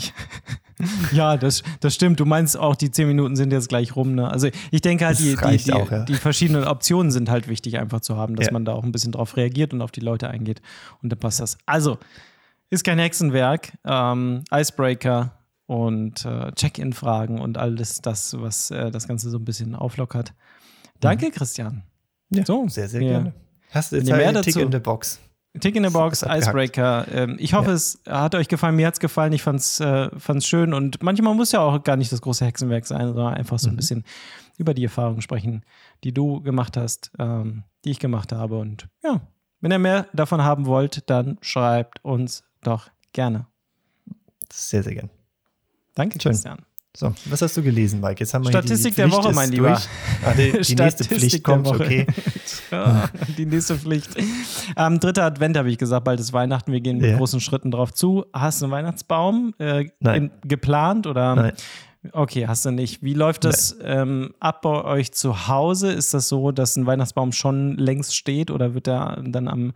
ja, 1.12 1.38
das, 1.38 1.62
das 1.82 1.94
stimmt. 1.94 2.20
Du 2.20 2.26
meinst 2.26 2.58
auch, 2.58 2.76
die 2.76 2.90
zehn 2.90 3.08
Minuten 3.08 3.36
sind 3.36 3.52
jetzt 3.52 3.70
gleich 3.70 3.96
rum. 3.96 4.16
Ne? 4.16 4.28
Also 4.28 4.50
ich 4.72 4.82
denke 4.82 5.06
halt, 5.06 5.20
die, 5.20 5.36
die, 5.36 5.58
die, 5.58 5.74
auch, 5.74 5.92
ja. 5.92 6.04
die, 6.04 6.16
verschiedenen 6.16 6.64
Optionen 6.64 7.12
sind 7.12 7.30
halt 7.30 7.48
wichtig 7.48 7.78
einfach 7.78 8.02
zu 8.02 8.18
haben, 8.18 8.36
dass 8.36 8.48
ja. 8.48 8.54
man 8.54 8.66
da 8.66 8.74
auch 8.74 8.84
ein 8.84 8.92
bisschen 8.92 9.12
drauf 9.12 9.38
reagiert 9.38 9.72
und 9.74 9.82
auf 9.82 9.92
die 9.92 10.00
Leute 10.00 10.30
eingeht. 10.30 10.62
Und 11.04 11.12
dann 11.12 11.20
passt 11.20 11.42
das. 11.42 11.60
Also, 11.68 12.00
ist 12.72 12.84
kein 12.84 12.98
Hexenwerk. 12.98 13.74
Ähm, 13.86 14.44
Icebreaker 14.52 15.34
und 15.68 16.26
äh, 16.26 16.52
Check-in-Fragen 16.52 17.40
und 17.40 17.58
alles 17.58 18.02
das, 18.02 18.40
was 18.40 18.72
äh, 18.72 18.92
das 18.92 19.08
Ganze 19.08 19.30
so 19.30 19.38
ein 19.38 19.46
bisschen 19.46 19.76
auflockert. 19.76 20.34
Danke, 21.00 21.28
mhm. 21.28 21.32
Christian. 21.32 21.84
Ja, 22.30 22.46
so, 22.46 22.68
sehr, 22.68 22.88
sehr 22.88 23.02
ja. 23.02 23.10
gerne. 23.10 23.34
Hast 23.72 23.92
du 23.92 23.98
jetzt 23.98 24.08
mehr 24.08 24.30
einen 24.30 24.42
Tick 24.42 24.56
in 24.56 24.72
the 24.72 24.80
Box? 24.80 25.20
Tick 25.60 25.76
in 25.76 25.84
the 25.84 25.90
Box, 25.90 26.24
Icebreaker. 26.24 27.08
Ähm, 27.12 27.38
ich 27.40 27.54
hoffe, 27.54 27.70
ja. 27.70 27.76
es 27.76 28.00
hat 28.08 28.36
euch 28.36 28.48
gefallen. 28.48 28.76
Mir 28.76 28.88
hat 28.88 28.96
es 28.96 29.00
gefallen. 29.00 29.32
Ich 29.34 29.44
fand 29.44 29.60
es 29.60 29.80
äh, 29.80 30.42
schön. 30.42 30.74
Und 30.74 31.02
manchmal 31.02 31.34
muss 31.34 31.52
ja 31.52 31.62
auch 31.62 31.82
gar 31.84 31.96
nicht 31.96 32.12
das 32.12 32.22
große 32.22 32.46
Hexenwerk 32.46 32.86
sein, 32.86 33.08
sondern 33.08 33.34
einfach 33.34 33.60
so 33.60 33.70
ein 33.70 33.74
mhm. 33.74 33.78
bisschen 33.78 34.04
über 34.58 34.74
die 34.74 34.84
Erfahrungen 34.84 35.22
sprechen, 35.22 35.64
die 36.04 36.14
du 36.14 36.42
gemacht 36.42 36.78
hast, 36.78 37.12
ähm, 37.20 37.64
die 37.84 37.92
ich 37.92 38.00
gemacht 38.00 38.32
habe. 38.32 38.58
Und 38.58 38.88
ja, 39.04 39.22
wenn 39.62 39.72
ihr 39.72 39.80
mehr 39.80 40.08
davon 40.14 40.44
haben 40.44 40.66
wollt, 40.66 41.10
dann 41.10 41.38
schreibt 41.42 42.04
uns 42.04 42.44
doch 42.62 42.90
gerne. 43.14 43.48
Sehr, 44.52 44.84
sehr 44.84 44.94
gerne. 44.94 45.10
Danke, 45.96 46.20
Schön. 46.22 46.32
Christian. 46.34 46.60
So, 46.98 47.14
was 47.26 47.42
hast 47.42 47.58
du 47.58 47.62
gelesen, 47.62 48.00
Mike? 48.00 48.22
Jetzt 48.22 48.34
haben 48.34 48.46
wir 48.46 48.52
Statistik 48.52 48.96
der 48.96 49.12
Woche, 49.12 49.34
mein 49.34 49.52
Lieber. 49.52 49.82
Ah, 50.24 50.32
die, 50.34 50.52
die 50.62 50.76
nächste 50.82 51.04
Pflicht 51.04 51.44
kommt, 51.44 51.68
okay. 51.68 52.08
die 53.38 53.46
nächste 53.46 53.76
Pflicht. 53.78 54.16
Ähm, 54.78 55.02
dritter 55.02 55.24
Advent 55.24 55.58
habe 55.58 55.70
ich 55.70 55.78
gesagt, 55.78 56.06
bald 56.06 56.22
ist 56.22 56.32
Weihnachten, 56.32 56.72
wir 56.72 56.80
gehen 56.80 57.00
mit 57.00 57.12
Ja. 57.12 57.18
großen 57.18 57.42
Schritten 57.42 57.70
drauf 57.70 57.94
zu. 57.94 58.26
Hast 58.32 58.62
du 58.62 58.66
einen 58.66 58.72
Weihnachtsbaum 58.72 59.54
äh, 59.60 59.88
in, 60.06 60.32
geplant 60.46 61.06
oder? 61.06 61.36
Nein. 61.36 61.54
Okay, 62.14 62.48
hast 62.48 62.66
du 62.66 62.72
nicht. 62.72 63.04
Wie 63.04 63.14
läuft 63.14 63.44
das 63.44 63.76
ähm, 63.84 64.34
ab 64.40 64.62
bei 64.62 64.84
euch 64.86 65.12
zu 65.12 65.48
Hause? 65.50 65.92
Ist 65.92 66.14
das 66.14 66.30
so, 66.30 66.52
dass 66.52 66.78
ein 66.78 66.86
Weihnachtsbaum 66.86 67.34
schon 67.34 67.76
längst 67.78 68.16
steht 68.16 68.52
oder 68.52 68.74
wird 68.74 68.88
der 68.88 69.22
dann 69.26 69.50
am, 69.50 69.74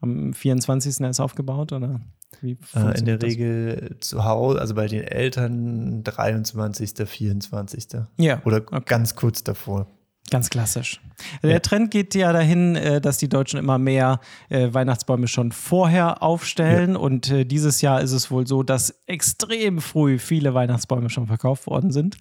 am 0.00 0.32
24. 0.34 1.00
erst 1.00 1.20
aufgebaut? 1.20 1.72
Oder 1.72 2.00
Äh, 2.42 2.98
in 2.98 3.04
der 3.04 3.18
das? 3.18 3.30
Regel 3.30 3.96
zu 4.00 4.24
Hause, 4.24 4.60
also 4.60 4.74
bei 4.74 4.86
den 4.86 5.02
Eltern 5.02 6.02
23., 6.04 7.06
24. 7.06 7.86
Ja, 8.18 8.40
Oder 8.44 8.58
okay. 8.58 8.82
ganz 8.86 9.14
kurz 9.14 9.44
davor. 9.44 9.86
Ganz 10.30 10.48
klassisch. 10.48 11.00
Der 11.42 11.50
Ja. 11.50 11.58
Trend 11.58 11.90
geht 11.90 12.14
ja 12.14 12.32
dahin, 12.32 12.76
äh, 12.76 13.00
dass 13.00 13.18
die 13.18 13.28
Deutschen 13.28 13.58
immer 13.58 13.78
mehr 13.78 14.20
äh, 14.48 14.72
Weihnachtsbäume 14.72 15.28
schon 15.28 15.52
vorher 15.52 16.22
aufstellen. 16.22 16.96
Und 16.96 17.30
äh, 17.30 17.44
dieses 17.44 17.80
Jahr 17.82 18.00
ist 18.00 18.12
es 18.12 18.30
wohl 18.30 18.46
so, 18.46 18.62
dass 18.62 18.90
extrem 19.06 19.80
früh 19.80 20.18
viele 20.18 20.54
Weihnachtsbäume 20.54 21.10
schon 21.10 21.26
verkauft 21.26 21.66
worden 21.66 21.90
sind. 21.90 22.16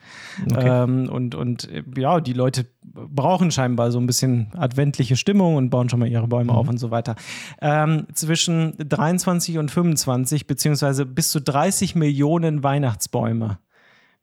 Okay. 0.52 0.84
Ähm, 0.84 1.10
und 1.10 1.36
und 1.36 1.70
ja, 1.96 2.20
die 2.20 2.34
Leute 2.34 2.66
brauchen 2.84 3.52
scheinbar 3.52 3.92
so 3.92 4.00
ein 4.00 4.08
bisschen 4.08 4.52
adventliche 4.58 5.16
Stimmung 5.16 5.56
und 5.56 5.70
bauen 5.70 5.90
schon 5.90 6.00
mal 6.00 6.10
ihre 6.10 6.28
Bäume 6.28 6.54
auf 6.54 6.68
und 6.68 6.78
so 6.78 6.92
weiter. 6.92 7.16
Ähm, 7.62 8.08
zwischen 8.14 8.74
23 8.78 9.58
und 9.60 9.70
25, 9.72 10.48
beziehungsweise 10.48 11.06
bis 11.06 11.32
zu 11.32 11.40
30 11.40 11.96
Millionen 11.96 12.64
Weihnachtsbäume 12.64 13.60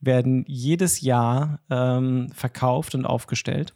werden 0.01 0.45
jedes 0.47 1.01
Jahr 1.01 1.61
ähm, 1.71 2.31
verkauft 2.35 2.95
und 2.95 3.05
aufgestellt, 3.07 3.75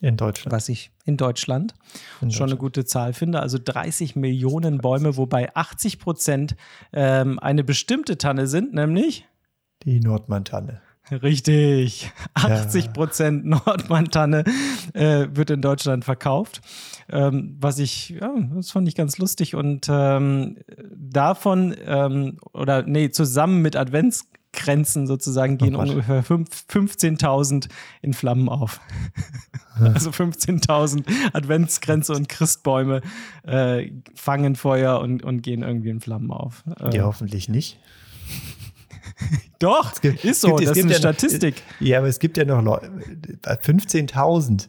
In 0.00 0.16
Deutschland. 0.16 0.52
was 0.52 0.68
ich 0.68 0.90
in 1.04 1.16
Deutschland 1.16 1.74
In 2.20 2.30
schon 2.30 2.48
eine 2.50 2.58
gute 2.58 2.84
Zahl 2.84 3.12
finde. 3.12 3.40
Also 3.40 3.58
30 3.62 4.14
Millionen 4.16 4.78
Bäume, 4.78 5.16
wobei 5.16 5.54
80 5.54 5.98
Prozent 5.98 6.56
ähm, 6.92 7.38
eine 7.38 7.64
bestimmte 7.64 8.18
Tanne 8.18 8.46
sind, 8.46 8.72
nämlich 8.74 9.26
Die 9.82 10.00
Nordmantanne. 10.00 10.80
Richtig. 11.10 12.12
80 12.34 12.92
Prozent 12.92 13.44
Nordmantanne 13.44 14.44
äh, 14.94 15.26
wird 15.32 15.50
in 15.50 15.60
Deutschland 15.60 16.04
verkauft. 16.04 16.60
Ähm, 17.10 17.56
was 17.60 17.80
ich, 17.80 18.10
ja, 18.10 18.32
das 18.54 18.70
fand 18.70 18.86
ich 18.86 18.94
ganz 18.94 19.18
lustig. 19.18 19.56
Und 19.56 19.88
ähm, 19.90 20.58
davon, 20.94 21.74
ähm, 21.84 22.38
oder 22.52 22.84
nee, 22.84 23.10
zusammen 23.10 23.60
mit 23.62 23.74
Adventskränzen 24.62 25.06
sozusagen 25.06 25.56
gehen 25.58 25.74
Oh 25.76 25.80
ungefähr 25.80 26.22
fünf- 26.22 26.64
15.000 26.70 27.68
in 28.02 28.12
Flammen 28.12 28.48
auf. 28.48 28.80
also 29.78 30.10
15.000 30.10 31.04
Adventskränze 31.32 32.12
und 32.12 32.28
Christbäume 32.28 33.00
äh, 33.44 33.90
fangen 34.14 34.54
Feuer 34.56 35.00
und, 35.00 35.22
und 35.22 35.42
gehen 35.42 35.62
irgendwie 35.62 35.88
in 35.90 36.00
Flammen 36.00 36.30
auf. 36.30 36.64
Äh, 36.80 36.96
Ja, 36.96 37.04
hoffentlich 37.04 37.48
nicht. 37.48 37.78
Doch, 39.58 40.00
gibt- 40.00 40.24
ist 40.24 40.40
so, 40.42 40.48
gibt- 40.48 40.60
es 40.60 40.68
das 40.68 40.76
ist 40.78 40.82
gibt 40.82 40.84
eine 40.84 41.02
ja 41.02 41.10
noch- 41.10 41.18
Statistik. 41.18 41.62
Ja, 41.80 41.98
aber 41.98 42.08
es 42.08 42.18
gibt 42.18 42.36
ja 42.36 42.44
noch 42.44 42.62
Leute. 42.62 42.90
15.000. 43.62 44.68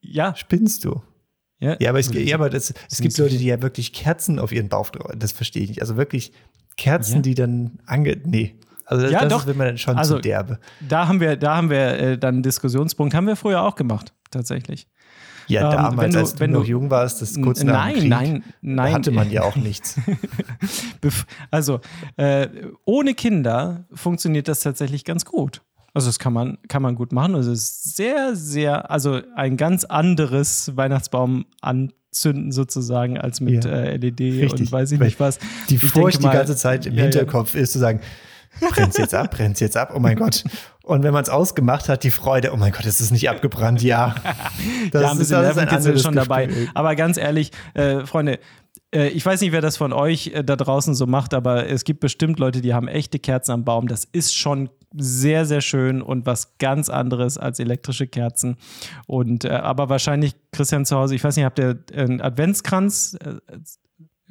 Ja, 0.00 0.34
Spinnst 0.34 0.84
du? 0.84 1.02
ja. 1.60 1.76
Ja, 1.80 1.90
aber 1.90 1.98
es, 2.00 2.10
ja, 2.12 2.34
aber 2.36 2.50
das, 2.50 2.72
es 2.90 3.00
gibt 3.00 3.16
Leute, 3.18 3.36
die 3.36 3.44
ja 3.46 3.60
wirklich 3.62 3.92
Kerzen 3.92 4.38
auf 4.38 4.50
ihren 4.52 4.68
Bauch 4.68 4.90
drauf. 4.90 5.12
Das 5.16 5.32
verstehe 5.32 5.62
ich 5.62 5.68
nicht. 5.70 5.80
Also 5.82 5.96
wirklich 5.96 6.32
Kerzen, 6.82 7.16
Ja. 7.16 7.20
die 7.22 7.34
dann 7.34 7.78
ange. 7.86 8.16
Nee. 8.24 8.56
Also 8.86 9.04
das, 9.04 9.12
Ja, 9.12 9.20
das 9.20 9.28
doch. 9.32 9.40
ist, 9.40 9.46
wenn 9.46 9.56
man 9.56 9.66
dann 9.68 9.78
schon 9.78 9.96
Also, 9.96 10.16
zu 10.16 10.20
derbe. 10.22 10.58
Da 10.86 11.06
haben 11.08 11.20
wir, 11.20 11.36
da 11.36 11.56
haben 11.56 11.70
wir 11.70 11.78
äh, 11.98 12.18
dann 12.18 12.34
einen 12.36 12.42
Diskussionspunkt. 12.42 13.14
Haben 13.14 13.26
wir 13.26 13.36
früher 13.36 13.62
auch 13.62 13.74
gemacht, 13.76 14.12
tatsächlich. 14.30 14.86
Ja, 15.48 15.70
ähm, 15.70 15.76
damals, 15.76 16.00
wenn 16.02 16.10
du- 16.12 16.18
als 16.18 16.32
du 16.34 16.40
wenn 16.40 16.50
noch 16.52 16.60
du- 16.62 16.68
jung 16.68 16.90
warst, 16.90 17.20
das 17.22 17.40
kurz 17.40 17.62
nach 17.64 17.72
nein, 17.74 17.92
dem 17.94 18.00
Krieg, 18.00 18.10
nein, 18.10 18.44
nein. 18.60 18.92
hatte 18.94 19.10
man 19.10 19.30
ja 19.30 19.42
auch 19.42 19.56
nichts. 19.56 19.98
Also, 21.50 21.80
äh, 22.16 22.48
ohne 22.84 23.14
Kinder 23.14 23.84
funktioniert 23.92 24.48
das 24.48 24.60
tatsächlich 24.60 25.04
ganz 25.04 25.24
gut. 25.24 25.62
Also, 25.94 26.08
das 26.08 26.18
kann 26.18 26.32
man, 26.32 26.58
kann 26.68 26.82
man 26.82 26.94
gut 26.94 27.12
machen. 27.12 27.34
Also, 27.34 27.52
es 27.52 27.60
ist 27.60 27.96
sehr, 27.96 28.34
sehr, 28.34 28.90
also 28.90 29.20
ein 29.36 29.56
ganz 29.56 29.84
anderes 29.84 30.72
Weihnachtsbaum 30.76 31.44
anzünden 31.60 32.52
sozusagen 32.52 33.18
als 33.18 33.40
mit 33.40 33.64
Ja. 33.64 33.70
äh, 33.70 33.96
LED 33.96 34.20
Richtig. 34.20 34.60
und 34.60 34.72
weiß 34.72 34.92
ich 34.92 35.00
Weil 35.00 35.06
nicht 35.08 35.20
was. 35.20 35.38
Die 35.68 35.76
Ich 35.76 35.84
Furcht 35.84 36.20
mal- 36.22 36.30
die 36.30 36.36
ganze 36.36 36.56
Zeit 36.56 36.86
im 36.86 36.94
Ja, 36.94 36.98
ja. 36.98 37.02
Hinterkopf 37.04 37.54
ist 37.54 37.72
zu 37.72 37.78
sagen, 37.78 38.00
brennt's 38.70 38.96
jetzt 38.98 39.14
ab, 39.14 39.30
brennt's 39.30 39.60
jetzt 39.60 39.76
ab, 39.76 39.92
oh 39.94 39.98
mein 39.98 40.16
Gott. 40.16 40.44
Und 40.82 41.02
wenn 41.04 41.12
man 41.12 41.22
es 41.22 41.28
ausgemacht 41.30 41.88
hat, 41.88 42.04
die 42.04 42.10
Freude, 42.10 42.52
oh 42.52 42.56
mein 42.56 42.72
Gott, 42.72 42.84
ist 42.86 43.00
es 43.00 43.10
nicht 43.10 43.28
abgebrannt, 43.30 43.82
ja. 43.82 44.14
Das 44.92 45.02
ja, 45.02 45.10
ein 45.12 45.18
bisschen 45.18 45.40
Nervenkitzel 45.40 45.76
anderes 45.78 45.96
ist 45.96 46.02
schon 46.02 46.14
dabei. 46.14 46.48
Aber 46.74 46.94
ganz 46.96 47.16
ehrlich, 47.18 47.50
äh, 47.74 48.04
Freunde, 48.04 48.38
äh, 48.94 49.08
ich 49.08 49.24
weiß 49.24 49.40
nicht, 49.42 49.52
wer 49.52 49.60
das 49.60 49.76
von 49.76 49.92
euch 49.92 50.28
äh, 50.34 50.42
da 50.42 50.56
draußen 50.56 50.94
so 50.94 51.06
macht, 51.06 51.34
aber 51.34 51.68
es 51.68 51.84
gibt 51.84 52.00
bestimmt 52.00 52.38
Leute, 52.38 52.60
die 52.60 52.74
haben 52.74 52.88
echte 52.88 53.18
Kerzen 53.18 53.52
am 53.52 53.64
Baum. 53.64 53.88
Das 53.88 54.04
ist 54.10 54.34
schon 54.34 54.68
sehr, 54.96 55.46
sehr 55.46 55.60
schön 55.60 56.02
und 56.02 56.26
was 56.26 56.58
ganz 56.58 56.88
anderes 56.88 57.38
als 57.38 57.58
elektrische 57.58 58.06
Kerzen. 58.06 58.56
Und 59.06 59.44
äh, 59.44 59.50
aber 59.50 59.88
wahrscheinlich, 59.88 60.34
Christian 60.52 60.84
zu 60.84 60.96
Hause, 60.96 61.14
ich 61.14 61.24
weiß 61.24 61.36
nicht, 61.36 61.44
habt 61.44 61.58
ihr 61.58 61.78
einen 61.94 62.20
Adventskranz? 62.20 63.16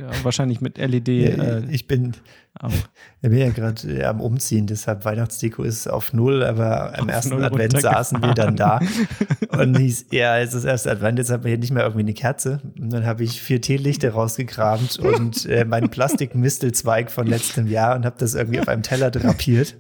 Ja, 0.02 0.10
wahrscheinlich 0.24 0.62
mit 0.62 0.80
LED. 0.80 1.08
Ja, 1.08 1.44
Äh, 1.44 1.66
ich 1.70 1.88
bin, 1.88 2.14
auch. 2.60 2.72
ich 3.22 3.30
bin 3.30 3.38
ja 3.38 3.50
gerade 3.50 3.88
äh, 3.88 4.04
am 4.06 4.20
Umziehen, 4.20 4.66
deshalb 4.66 5.06
Weihnachtsdeko 5.06 5.62
ist 5.62 5.88
auf 5.88 6.12
null, 6.12 6.44
aber 6.44 6.98
am 6.98 7.06
Auf 7.06 7.12
ersten 7.16 7.44
Advent 7.44 7.80
saßen 7.80 8.22
wir 8.22 8.34
dann 8.34 8.56
da 8.56 8.80
und 9.50 9.78
hieß, 9.78 10.08
ja, 10.12 10.40
es 10.40 10.56
ist 10.56 10.64
erst 10.64 10.88
Advent, 10.88 11.20
jetzt 11.20 11.30
haben 11.30 11.44
wir 11.44 11.50
hier 11.50 11.60
nicht 11.60 11.72
mehr 11.72 11.84
irgendwie 11.84 12.02
eine 12.02 12.14
Kerze. 12.14 12.62
Und 12.80 12.92
dann 12.92 13.06
habe 13.06 13.24
ich 13.24 13.40
vier 13.42 13.62
Teelichter 13.62 14.12
rausgekramt 14.12 14.98
und 14.98 15.46
äh, 15.46 15.66
meinen 15.66 15.90
Plastikmistelzweig 15.90 17.12
von 17.12 17.28
letztem 17.28 17.68
Jahr 17.68 17.96
und 17.96 18.06
habe 18.06 18.16
das 18.18 18.34
irgendwie 18.34 18.60
auf 18.60 18.68
einem 18.68 18.84
Teller 18.84 19.12
drapiert. 19.12 19.76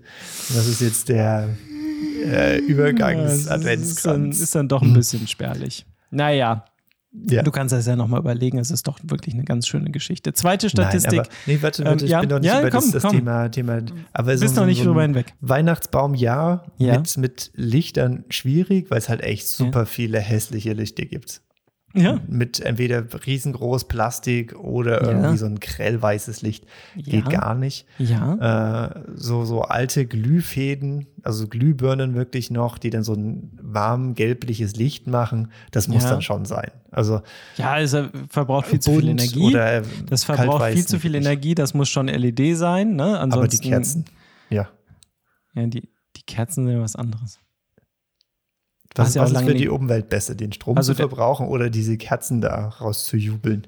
Und 0.49 0.57
das 0.57 0.67
ist 0.67 0.81
jetzt 0.81 1.10
der 1.10 1.49
äh, 2.23 2.27
Ja, 2.27 2.53
es 2.53 2.60
ist, 2.60 2.60
ist, 2.60 2.65
dann, 2.65 2.69
Übergangs-Adventskranz. 2.69 4.39
ist 4.39 4.55
dann 4.55 4.67
doch 4.67 4.84
ein 4.84 4.93
bisschen 4.93 5.27
spärlich. 5.27 5.86
Naja, 6.12 6.65
Ja. 7.13 7.43
du 7.43 7.52
kannst 7.52 7.74
das 7.74 7.86
ja 7.86 7.95
nochmal 7.95 8.21
überlegen. 8.21 8.58
Es 8.58 8.71
ist 8.71 8.88
doch 8.88 8.97
wirklich 9.04 9.36
eine 9.36 9.43
ganz 9.43 9.67
schöne 9.67 9.91
Geschichte. 9.91 10.34
Zweite 10.34 10.69
Statistik. 10.69 11.12
Nein, 11.12 11.19
aber, 11.21 11.30
nee, 11.45 11.58
warte, 11.62 11.84
warte, 11.84 12.00
Ähm, 12.00 12.06
ich 12.06 12.12
ja, 12.12 12.19
bin 12.21 12.30
noch 12.30 12.39
nicht 12.39 12.47
ja, 12.47 12.60
über 12.62 12.69
komm, 12.69 12.82
das, 12.82 12.91
das 12.91 13.04
komm. 13.04 13.12
Thema, 13.12 13.50
Thema. 13.50 13.82
Aber 14.13 14.38
Bist 14.38 14.56
noch 14.56 14.65
nicht 14.65 14.80
ein 14.80 14.88
drüber 14.88 15.02
hinweg. 15.02 15.34
Weihnachtsbaum, 15.41 16.13
ja, 16.15 16.63
Ja. 16.78 16.97
Mit, 16.97 17.17
mit 17.17 17.52
Lichtern 17.56 18.24
schwierig, 18.30 18.89
weil 18.89 18.97
es 19.00 19.10
halt 19.10 19.21
echt 19.21 19.47
super 19.47 19.86
viele 19.86 20.19
hässliche 20.19 20.74
Lichter 20.74 21.06
gibt. 21.06 21.41
Ja. 21.93 22.19
Mit 22.27 22.60
entweder 22.60 23.04
riesengroß 23.25 23.88
Plastik 23.88 24.56
oder 24.58 25.01
Ja. 25.04 25.10
irgendwie 25.12 25.38
so 25.38 25.45
ein 25.45 25.60
grellweißes 25.60 26.41
Licht. 26.41 26.65
Geht 26.95 27.25
Ja. 27.25 27.39
gar 27.39 27.56
nicht. 27.56 27.86
Ja. 27.97 28.86
Äh, 28.88 29.04
so, 29.15 29.45
so 29.45 29.62
alte 29.63 30.06
Glühfäden, 30.06 31.08
also 31.23 31.47
Glühbirnen 31.47 32.13
wirklich 32.15 32.51
noch, 32.51 32.77
die 32.77 32.89
dann 32.89 33.04
so 33.04 33.13
ein 33.13 33.58
warm 33.62 34.15
gelbliches 34.15 34.75
Licht 34.75 35.08
machen, 35.08 35.51
das 35.71 35.88
muss 35.88 36.04
dann 36.04 36.21
schon 36.21 36.45
sein. 36.45 36.71
Also 36.91 37.21
Ja, 37.58 37.80
es 37.80 37.93
äh, 37.93 38.10
verbraucht 38.30 38.67
viel 38.67 38.80
zu 38.80 38.91
viel 38.99 39.10
Energie. 39.10 39.51
Das 40.10 40.23
verbraucht 40.23 40.71
viel 40.71 40.86
zu 40.86 40.99
viel. 40.99 41.15
Energie. 41.15 41.56
Das 41.56 41.73
muss 41.73 41.89
schon 41.89 42.08
LED 42.08 42.58
sein. 42.58 42.95
Ne? 42.95 43.19
Ansonsten, 43.19 43.38
Aber 43.39 43.47
die 43.47 43.58
Kerzen, 43.69 44.06
ja. 44.49 44.67
Ja, 45.54 45.65
die, 45.67 45.89
die 46.15 46.23
Kerzen 46.25 46.65
sind 46.65 46.73
ja 46.75 46.82
was 46.82 46.95
anderes. 46.95 47.39
Was, 48.95 49.13
ja 49.15 49.21
was 49.21 49.32
ist 49.32 49.41
für 49.41 49.54
die 49.54 49.69
Umwelt 49.69 50.10
besser, 50.10 50.36
den 50.36 50.51
Strom 50.51 50.77
Also 50.77 50.93
zu 50.93 50.97
verbrauchen 50.97 51.47
oder 51.47 51.69
diese 51.69 51.97
Kerzen 51.97 52.41
da 52.41 52.67
rauszujubeln? 52.67 53.67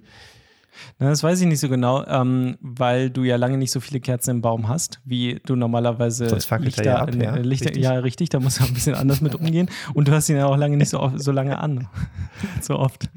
Na, 0.99 1.09
das 1.09 1.23
weiß 1.23 1.39
ich 1.41 1.47
nicht 1.47 1.59
so 1.59 1.69
genau, 1.69 2.05
ähm, 2.07 2.57
weil 2.61 3.09
du 3.09 3.23
ja 3.23 3.35
lange 3.35 3.57
nicht 3.57 3.71
so 3.71 3.79
viele 3.79 3.99
Kerzen 3.99 4.31
im 4.31 4.41
Baum 4.41 4.67
hast, 4.67 4.99
wie 5.05 5.39
du 5.45 5.55
normalerweise 5.55 6.25
er 6.25 6.59
Lichter, 6.59 6.83
ja 6.83 6.95
ab, 6.97 7.13
ja, 7.13 7.35
äh, 7.35 7.41
Lichter 7.41 7.67
richtig. 7.67 7.83
ja 7.83 7.93
richtig, 7.93 8.29
da 8.29 8.39
musst 8.39 8.59
du 8.59 8.63
ein 8.63 8.73
bisschen 8.73 8.95
anders 8.95 9.21
mit 9.21 9.35
umgehen 9.35 9.69
und 9.93 10.07
du 10.07 10.11
hast 10.11 10.29
ihn 10.29 10.37
ja 10.37 10.47
auch 10.47 10.57
lange 10.57 10.77
nicht 10.77 10.89
so, 10.89 10.99
oft, 10.99 11.21
so 11.21 11.31
lange 11.31 11.59
an, 11.59 11.87
so 12.61 12.79
oft, 12.79 13.09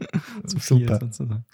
zu 0.46 0.58
viel 0.58 0.86
Super. 0.86 0.98
sozusagen. 1.00 1.44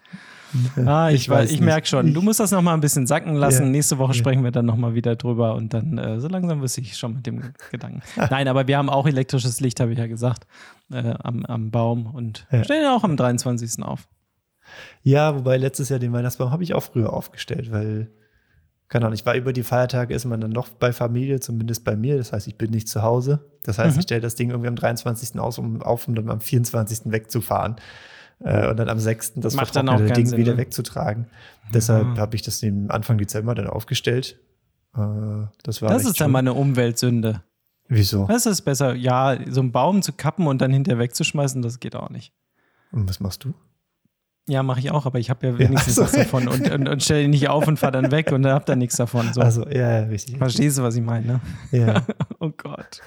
Ah, 0.86 1.08
ich, 1.10 1.22
Ich 1.22 1.28
weiß, 1.28 1.50
ich 1.50 1.60
merke 1.60 1.86
schon. 1.86 2.12
Du 2.14 2.20
musst 2.22 2.40
das 2.40 2.50
noch 2.50 2.62
mal 2.62 2.74
ein 2.74 2.80
bisschen 2.80 3.06
sacken 3.06 3.34
lassen. 3.34 3.64
Ja. 3.64 3.68
Nächste 3.70 3.98
Woche 3.98 4.14
sprechen 4.14 4.44
wir 4.44 4.50
dann 4.50 4.66
noch 4.66 4.76
mal 4.76 4.94
wieder 4.94 5.16
drüber 5.16 5.54
und 5.54 5.72
dann 5.74 5.98
äh, 5.98 6.20
so 6.20 6.28
langsam 6.28 6.60
wüsste 6.62 6.80
ich 6.80 6.96
schon 6.96 7.14
mit 7.14 7.26
dem 7.26 7.52
Gedanken. 7.70 8.02
Nein, 8.30 8.48
aber 8.48 8.66
wir 8.66 8.76
haben 8.78 8.90
auch 8.90 9.06
elektrisches 9.06 9.60
Licht, 9.60 9.80
habe 9.80 9.92
ich 9.92 9.98
ja 9.98 10.06
gesagt, 10.06 10.46
äh, 10.92 11.14
am, 11.22 11.44
am 11.46 11.70
Baum 11.70 12.06
und 12.06 12.46
Ja. 12.50 12.64
stellen 12.64 12.82
ja 12.82 12.94
auch 12.96 13.04
am 13.04 13.16
23. 13.16 13.82
auf. 13.82 14.08
Ja, 15.02 15.34
wobei 15.34 15.56
letztes 15.56 15.88
Jahr 15.88 15.98
den 15.98 16.12
Weihnachtsbaum 16.12 16.50
habe 16.50 16.62
ich 16.62 16.74
auch 16.74 16.82
früher 16.82 17.12
aufgestellt, 17.12 17.70
weil, 17.72 18.10
keine 18.88 19.06
Ahnung, 19.06 19.14
ich 19.14 19.26
war 19.26 19.34
über 19.34 19.52
die 19.52 19.62
Feiertage, 19.62 20.14
ist 20.14 20.24
man 20.24 20.40
dann 20.40 20.50
noch 20.52 20.68
bei 20.68 20.92
Familie, 20.92 21.40
zumindest 21.40 21.84
bei 21.84 21.96
mir. 21.96 22.16
Das 22.16 22.32
heißt, 22.32 22.46
ich 22.46 22.56
bin 22.56 22.70
nicht 22.70 22.88
zu 22.88 23.02
Hause. 23.02 23.44
Das 23.64 23.78
heißt, 23.78 23.96
Mhm. 23.96 24.00
ich 24.00 24.04
stelle 24.04 24.20
das 24.20 24.34
Ding 24.34 24.50
irgendwie 24.50 24.68
am 24.68 24.76
23. 24.76 25.38
aus, 25.40 25.58
um 25.58 25.82
auf, 25.82 26.08
um 26.08 26.14
dann 26.14 26.30
am 26.30 26.40
24. 26.40 27.10
wegzufahren. 27.12 27.76
Äh, 28.44 28.68
und 28.68 28.76
dann 28.76 28.88
am 28.88 28.98
6. 28.98 29.34
das 29.36 29.54
Macht 29.54 29.72
vertrocknete 29.72 30.12
Ding 30.14 30.26
Sinn, 30.26 30.38
wieder 30.38 30.52
ne? 30.52 30.58
wegzutragen. 30.58 31.26
Deshalb 31.72 32.18
habe 32.18 32.34
ich 32.36 32.42
das 32.42 32.62
Anfang 32.88 33.18
Dezember 33.18 33.54
dann 33.54 33.66
aufgestellt. 33.66 34.38
Äh, 34.96 35.00
das 35.62 35.80
war 35.82 35.90
Das 35.90 36.04
ist 36.04 36.20
dann 36.20 36.26
schön. 36.26 36.32
mal 36.32 36.38
eine 36.40 36.54
Umweltsünde. 36.54 37.42
Wieso? 37.88 38.26
Das 38.26 38.46
ist 38.46 38.62
besser, 38.62 38.94
ja, 38.94 39.36
so 39.48 39.60
einen 39.60 39.72
Baum 39.72 40.02
zu 40.02 40.12
kappen 40.12 40.46
und 40.46 40.60
dann 40.62 40.72
hinterher 40.72 40.98
wegzuschmeißen, 40.98 41.62
das 41.62 41.78
geht 41.80 41.94
auch 41.94 42.10
nicht. 42.10 42.32
Und 42.90 43.08
was 43.08 43.20
machst 43.20 43.44
du? 43.44 43.54
Ja, 44.48 44.62
mache 44.62 44.80
ich 44.80 44.90
auch, 44.90 45.06
aber 45.06 45.18
ich 45.18 45.30
habe 45.30 45.46
ja 45.46 45.58
wenigstens 45.58 45.96
ja, 45.96 46.02
was 46.02 46.12
davon 46.12 46.48
und, 46.48 46.68
und, 46.70 46.88
und 46.88 47.02
stelle 47.02 47.22
ihn 47.22 47.30
nicht 47.30 47.48
auf 47.48 47.68
und 47.68 47.78
fahre 47.78 47.92
dann 47.92 48.10
weg 48.10 48.32
und 48.32 48.42
dann 48.42 48.52
hab 48.54 48.66
da 48.66 48.74
nichts 48.74 48.96
davon. 48.96 49.32
So. 49.32 49.40
Also, 49.40 49.68
ja, 49.68 50.00
ja, 50.00 50.04
richtig. 50.06 50.38
Verstehst 50.38 50.78
du, 50.78 50.82
was 50.82 50.96
ich 50.96 51.02
meine? 51.02 51.26
Ne? 51.26 51.40
Ja. 51.70 52.02
oh 52.40 52.50
Gott. 52.50 53.02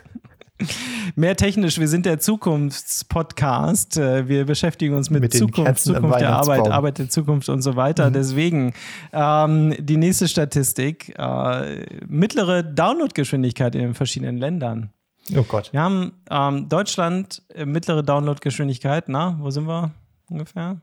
Mehr 1.15 1.35
technisch, 1.35 1.79
wir 1.79 1.87
sind 1.87 2.05
der 2.05 2.19
Zukunftspodcast. 2.19 3.97
Äh, 3.97 4.27
wir 4.29 4.45
beschäftigen 4.45 4.95
uns 4.95 5.09
mit, 5.09 5.21
mit 5.21 5.33
Zukunft, 5.33 5.79
Zukunft 5.79 6.21
der 6.21 6.33
Arbeit, 6.33 6.67
Arbeit 6.69 6.97
der 6.97 7.09
Zukunft 7.09 7.49
und 7.49 7.61
so 7.61 7.75
weiter. 7.75 8.09
Mhm. 8.09 8.13
Deswegen 8.13 8.73
ähm, 9.11 9.75
die 9.79 9.97
nächste 9.97 10.27
Statistik: 10.27 11.13
äh, 11.17 11.85
mittlere 12.07 12.63
Downloadgeschwindigkeit 12.63 13.75
in 13.75 13.81
den 13.81 13.93
verschiedenen 13.95 14.37
Ländern. 14.37 14.91
Oh 15.35 15.43
Gott. 15.43 15.73
Wir 15.73 15.81
haben 15.81 16.13
ähm, 16.29 16.69
Deutschland 16.69 17.43
äh, 17.53 17.65
mittlere 17.65 18.03
Downloadgeschwindigkeit. 18.03 19.09
Na, 19.09 19.37
wo 19.41 19.49
sind 19.49 19.67
wir 19.67 19.91
ungefähr? 20.29 20.81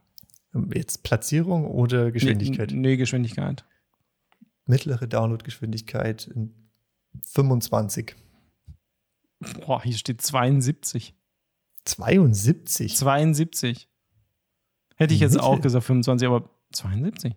Jetzt 0.73 1.03
Platzierung 1.03 1.65
oder 1.65 2.11
Geschwindigkeit? 2.11 2.71
Nee, 2.71 2.89
nee 2.89 2.97
Geschwindigkeit. 2.97 3.63
Mittlere 4.65 5.07
Downloadgeschwindigkeit 5.07 6.29
25. 7.23 8.15
Boah, 9.65 9.81
hier 9.83 9.95
steht 9.95 10.21
72. 10.21 11.15
72? 11.85 12.95
72. 12.95 13.87
Hätte 14.95 15.13
ich 15.13 15.19
jetzt 15.19 15.39
auch 15.39 15.61
gesagt 15.61 15.85
25, 15.85 16.27
aber 16.27 16.49
72. 16.71 17.35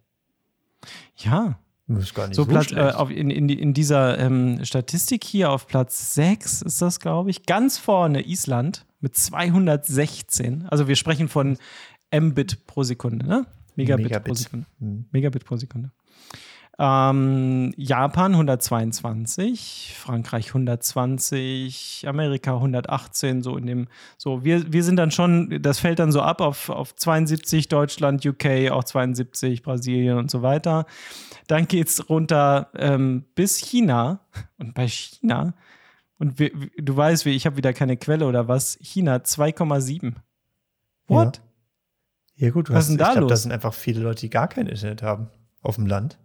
Ja. 1.16 1.59
Das 1.88 2.03
ist 2.03 2.14
gar 2.14 2.27
nicht 2.27 2.37
so, 2.37 2.42
so 2.42 2.49
Platz, 2.49 2.73
äh, 2.73 2.81
auf, 2.81 3.11
in, 3.11 3.31
in, 3.31 3.49
in, 3.49 3.73
dieser 3.73 4.19
ähm, 4.19 4.64
Statistik 4.64 5.23
hier 5.23 5.53
auf 5.53 5.69
Platz 5.69 6.14
6 6.14 6.62
ist 6.62 6.83
das, 6.83 6.99
glaube 6.99 7.31
ich. 7.31 7.47
Ganz 7.47 7.79
vorne 7.79 8.27
Island 8.27 8.87
mit 9.01 9.16
216. 9.16 10.66
Also 10.66 10.88
wir 10.88 10.97
sprechen 10.97 11.29
von 11.29 11.59
Mbit 12.12 12.66
pro 12.66 12.83
Sekunde, 12.83 13.27
ne? 13.27 13.47
Megabit, 13.77 14.07
Megabit. 14.07 14.27
pro 14.27 14.35
Sekunde. 14.35 14.66
Mhm. 14.81 15.07
Megabit 15.12 15.45
pro 15.45 15.57
Sekunde. 15.57 15.92
Ähm, 16.79 17.73
Japan 17.77 18.33
122, 18.33 19.95
Frankreich 19.97 20.49
120, 20.49 22.05
Amerika 22.07 22.55
118, 22.57 23.43
so 23.43 23.57
in 23.57 23.67
dem, 23.67 23.89
so, 24.19 24.45
wir, 24.45 24.71
wir 24.71 24.85
sind 24.85 24.97
dann 24.97 25.11
schon, 25.11 25.62
das 25.62 25.79
fällt 25.79 26.01
dann 26.01 26.12
so 26.12 26.21
ab 26.21 26.43
auf, 26.43 26.69
auf 26.69 26.95
72, 26.95 27.69
Deutschland, 27.69 28.27
UK 28.27 28.71
auch 28.71 28.85
72, 28.85 29.62
Brasilien 29.62 30.19
und 30.19 30.31
so 30.31 30.43
weiter. 30.43 30.85
Dann 31.47 31.67
geht 31.67 31.89
es 31.89 32.11
runter 32.11 32.69
ähm, 32.77 33.25
bis 33.35 33.57
China. 33.57 34.21
Und 34.59 34.75
bei 34.75 34.87
China, 34.87 35.55
und 36.19 36.39
wir, 36.39 36.51
du 36.77 36.95
weißt, 36.95 37.25
wie, 37.25 37.31
ich 37.31 37.47
habe 37.47 37.57
wieder 37.57 37.73
keine 37.73 37.97
Quelle 37.97 38.27
oder 38.27 38.49
was, 38.49 38.79
China 38.83 39.17
2,7. 39.17 40.15
What? 41.09 41.41
Ja. 42.37 42.47
ja, 42.47 42.53
gut, 42.53 42.69
was 42.69 42.77
hast, 42.77 42.89
denn 42.89 42.99
da 42.99 43.07
ich 43.07 43.12
glaub, 43.12 43.23
los? 43.23 43.31
Das 43.31 43.43
sind 43.45 43.53
einfach 43.53 43.73
viele 43.73 44.01
Leute, 44.01 44.21
die 44.21 44.31
gar 44.31 44.49
kein 44.49 44.67
Internet 44.67 45.03
haben 45.03 45.29
auf 45.62 45.77
dem 45.77 45.87
Land. 45.87 46.19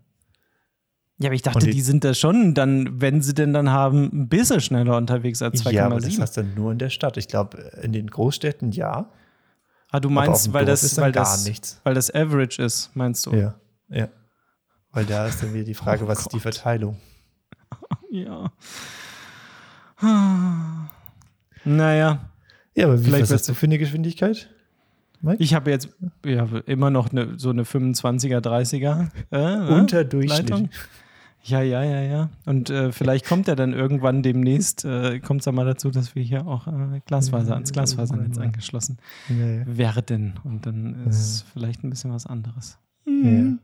Ja, 1.22 1.28
aber 1.28 1.36
ich 1.36 1.44
dachte, 1.44 1.66
die, 1.66 1.72
die, 1.72 1.82
sind 1.82 2.04
da 2.04 2.14
schon 2.16 2.56
dann, 2.56 3.00
wenn 3.00 3.22
sie 3.22 3.36
denn 3.36 3.54
dann 3.54 3.70
haben, 3.70 4.10
ein 4.12 4.28
bisschen 4.28 4.60
schneller 4.60 4.98
unterwegs 4.98 5.42
als 5.42 5.64
2,7. 5.64 5.72
Ja, 5.72 5.86
aber 5.86 6.00
das 6.00 6.20
hast 6.20 6.38
du 6.38 6.44
nur 6.44 6.72
in 6.72 6.80
der 6.80 6.90
Stadt. 6.90 7.16
Ich 7.18 7.28
glaube, 7.28 7.58
in 7.82 7.94
den 7.94 8.08
Großstädten 8.08 8.72
ja. 8.72 9.10
Ah, 9.92 10.00
du 10.00 10.10
meinst, 10.10 10.52
weil 10.52 10.66
das, 10.66 10.98
weil, 10.98 11.12
das, 11.12 11.46
nichts. 11.46 11.80
weil 11.84 11.94
das 11.94 12.14
Average 12.14 12.64
ist, 12.64 12.90
meinst 12.96 13.26
du? 13.26 13.36
Ja, 13.36 13.56
ja. 13.90 14.08
Weil 14.94 15.06
da 15.06 15.28
ist 15.28 15.44
dann 15.44 15.54
wieder 15.54 15.66
die 15.66 15.74
Frage, 15.74 16.04
oh 16.06 16.08
was 16.08 16.20
Gott. 16.20 16.28
ist 16.28 16.34
die 16.34 16.40
Verteilung? 16.40 16.98
Ja. 18.10 18.52
Naja. 21.64 22.32
Ja, 22.74 22.86
aber 22.86 23.00
wie 23.00 23.06
Vielleicht 23.06 23.24
was 23.24 23.32
hast 23.32 23.50
du 23.50 23.54
für 23.54 23.68
eine 23.68 23.78
Geschwindigkeit? 23.78 24.50
Mike? 25.22 25.44
Ich 25.44 25.54
habe 25.54 25.70
jetzt 25.70 25.90
ja, 26.26 26.48
immer 26.66 26.90
noch 26.90 27.12
eine, 27.12 27.38
so 27.38 27.52
eine 27.52 27.64
25er, 27.64 28.40
30er. 28.40 29.10
Äh, 29.30 29.74
Unterdurchschnitt. 29.74 30.50
Leitung. 30.50 30.70
Ja, 31.44 31.62
ja, 31.62 31.84
ja, 31.84 32.02
ja. 32.02 32.30
Und 32.46 32.70
äh, 32.70 32.92
vielleicht 32.92 33.26
kommt 33.26 33.48
er 33.48 33.56
dann 33.56 33.74
irgendwann 33.74 34.22
demnächst, 34.22 34.86
äh, 34.86 35.20
kommt 35.20 35.42
es 35.42 35.46
ja 35.46 35.52
mal 35.52 35.66
dazu, 35.66 35.90
dass 35.90 36.16
wir 36.16 36.24
hier 36.24 36.46
auch 36.46 36.68
äh, 36.68 37.02
Glasfaser 37.06 37.56
ans 37.56 37.72
Glasfasernetz 37.72 38.38
angeschlossen 38.38 38.98
werden. 39.28 40.34
Und 40.44 40.66
dann 40.66 41.08
ist 41.08 41.46
vielleicht 41.52 41.84
ein 41.84 41.90
bisschen 41.90 42.14
was 42.14 42.26
anderes. 42.26 42.78
Mhm. 43.06 43.60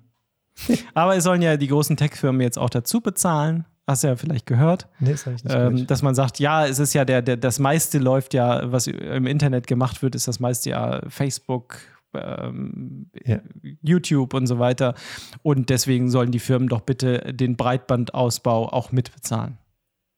Aber 0.94 1.16
es 1.16 1.24
sollen 1.24 1.42
ja 1.42 1.58
die 1.58 1.68
großen 1.68 1.98
Tech-Firmen 1.98 2.42
jetzt 2.42 2.58
auch 2.58 2.70
dazu 2.70 3.02
bezahlen. 3.02 3.66
Hast 3.86 4.04
du 4.04 4.08
ja 4.08 4.16
vielleicht 4.18 4.46
gehört. 4.46 4.90
Nee, 5.00 5.12
das 5.12 5.26
habe 5.26 5.36
ich 5.38 5.44
nicht 5.46 5.56
ähm, 5.56 5.88
Dass 5.88 6.02
man 6.02 6.14
sagt, 6.14 6.40
ja, 6.40 6.66
es 6.66 6.78
ist 6.78 6.94
ja 6.94 7.06
der, 7.06 7.22
der, 7.22 7.38
das 7.38 7.58
meiste 7.58 8.00
läuft 8.00 8.34
ja, 8.34 8.70
was 8.70 8.88
im 8.88 9.28
Internet 9.28 9.66
gemacht 9.66 10.02
wird, 10.02 10.14
ist 10.14 10.28
das 10.28 10.42
meiste 10.42 10.72
ja 10.72 11.02
Facebook, 11.08 11.78
ähm, 12.18 13.10
ja. 13.26 13.40
YouTube 13.82 14.34
und 14.34 14.48
so 14.48 14.60
weiter. 14.60 14.96
Und 15.44 15.70
deswegen 15.70 16.10
sollen 16.10 16.32
die 16.32 16.40
Firmen 16.40 16.68
doch 16.70 16.82
bitte 16.82 17.34
den 17.34 17.56
Breitbandausbau 17.56 18.70
auch 18.70 18.92
mitbezahlen. 18.92 19.58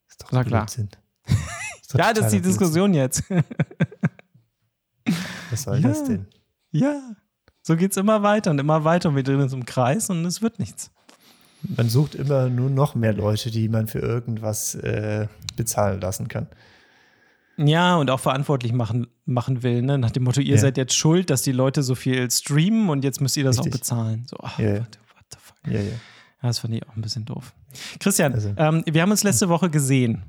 Ist 0.10 0.24
doch 0.24 0.32
Na 0.32 0.44
klar. 0.44 0.66
Ist 1.82 1.98
ja, 1.98 2.14
das 2.14 2.26
ist 2.26 2.34
die 2.34 2.42
Diskussion 2.42 2.94
jetzt. 2.94 3.24
Was 5.50 5.64
soll 5.64 5.80
ja. 5.80 5.88
das 5.88 6.04
denn? 6.04 6.28
Ja, 6.72 7.16
so 7.64 7.76
geht 7.76 7.92
es 7.92 7.98
immer 7.98 8.22
weiter 8.22 8.52
und 8.52 8.60
immer 8.60 8.84
weiter 8.84 9.10
und 9.10 9.16
wir 9.16 9.24
drehen 9.24 9.42
uns 9.42 9.54
im 9.54 9.66
Kreis 9.66 10.10
und 10.12 10.24
es 10.26 10.44
wird 10.44 10.60
nichts. 10.60 10.92
Man 11.62 11.90
sucht 11.90 12.16
immer 12.16 12.48
nur 12.50 12.70
noch 12.70 12.96
mehr 12.96 13.14
Leute, 13.14 13.52
die 13.52 13.68
man 13.70 13.88
für 13.88 14.00
irgendwas 14.00 14.76
äh, 14.76 15.28
bezahlen 15.56 16.00
lassen 16.00 16.28
kann. 16.28 16.48
Ja, 17.68 17.98
und 17.98 18.10
auch 18.10 18.20
verantwortlich 18.20 18.72
machen, 18.72 19.08
machen 19.26 19.64
will, 19.64 19.82
ne? 19.82 19.98
nach 19.98 20.12
dem 20.12 20.24
Motto, 20.24 20.40
ihr 20.40 20.56
ja. 20.56 20.62
seid 20.62 20.78
jetzt 20.78 20.96
schuld, 20.96 21.30
dass 21.30 21.42
die 21.42 21.52
Leute 21.52 21.84
so 21.84 21.94
viel 21.94 22.30
streamen 22.32 22.90
und 22.90 23.04
jetzt 23.04 23.20
müsst 23.20 23.36
ihr 23.36 23.44
das 23.44 23.58
Richtig. 23.58 23.74
auch 23.74 23.78
bezahlen. 23.78 24.26
So, 24.30 24.38
ach, 24.42 24.60
ja, 24.60 24.80
what, 24.80 25.00
what 25.14 25.26
the 25.32 25.38
fuck. 25.42 25.74
Ja, 25.74 25.82
ja. 25.82 25.92
Das 26.42 26.60
fand 26.60 26.74
ich 26.74 26.88
auch 26.88 26.96
ein 26.96 27.02
bisschen 27.02 27.26
doof. 27.26 27.54
Christian, 28.00 28.34
also. 28.34 28.54
ähm, 28.56 28.84
wir 28.86 29.02
haben 29.02 29.12
uns 29.12 29.24
letzte 29.24 29.50
Woche 29.50 29.70
gesehen. 29.70 30.24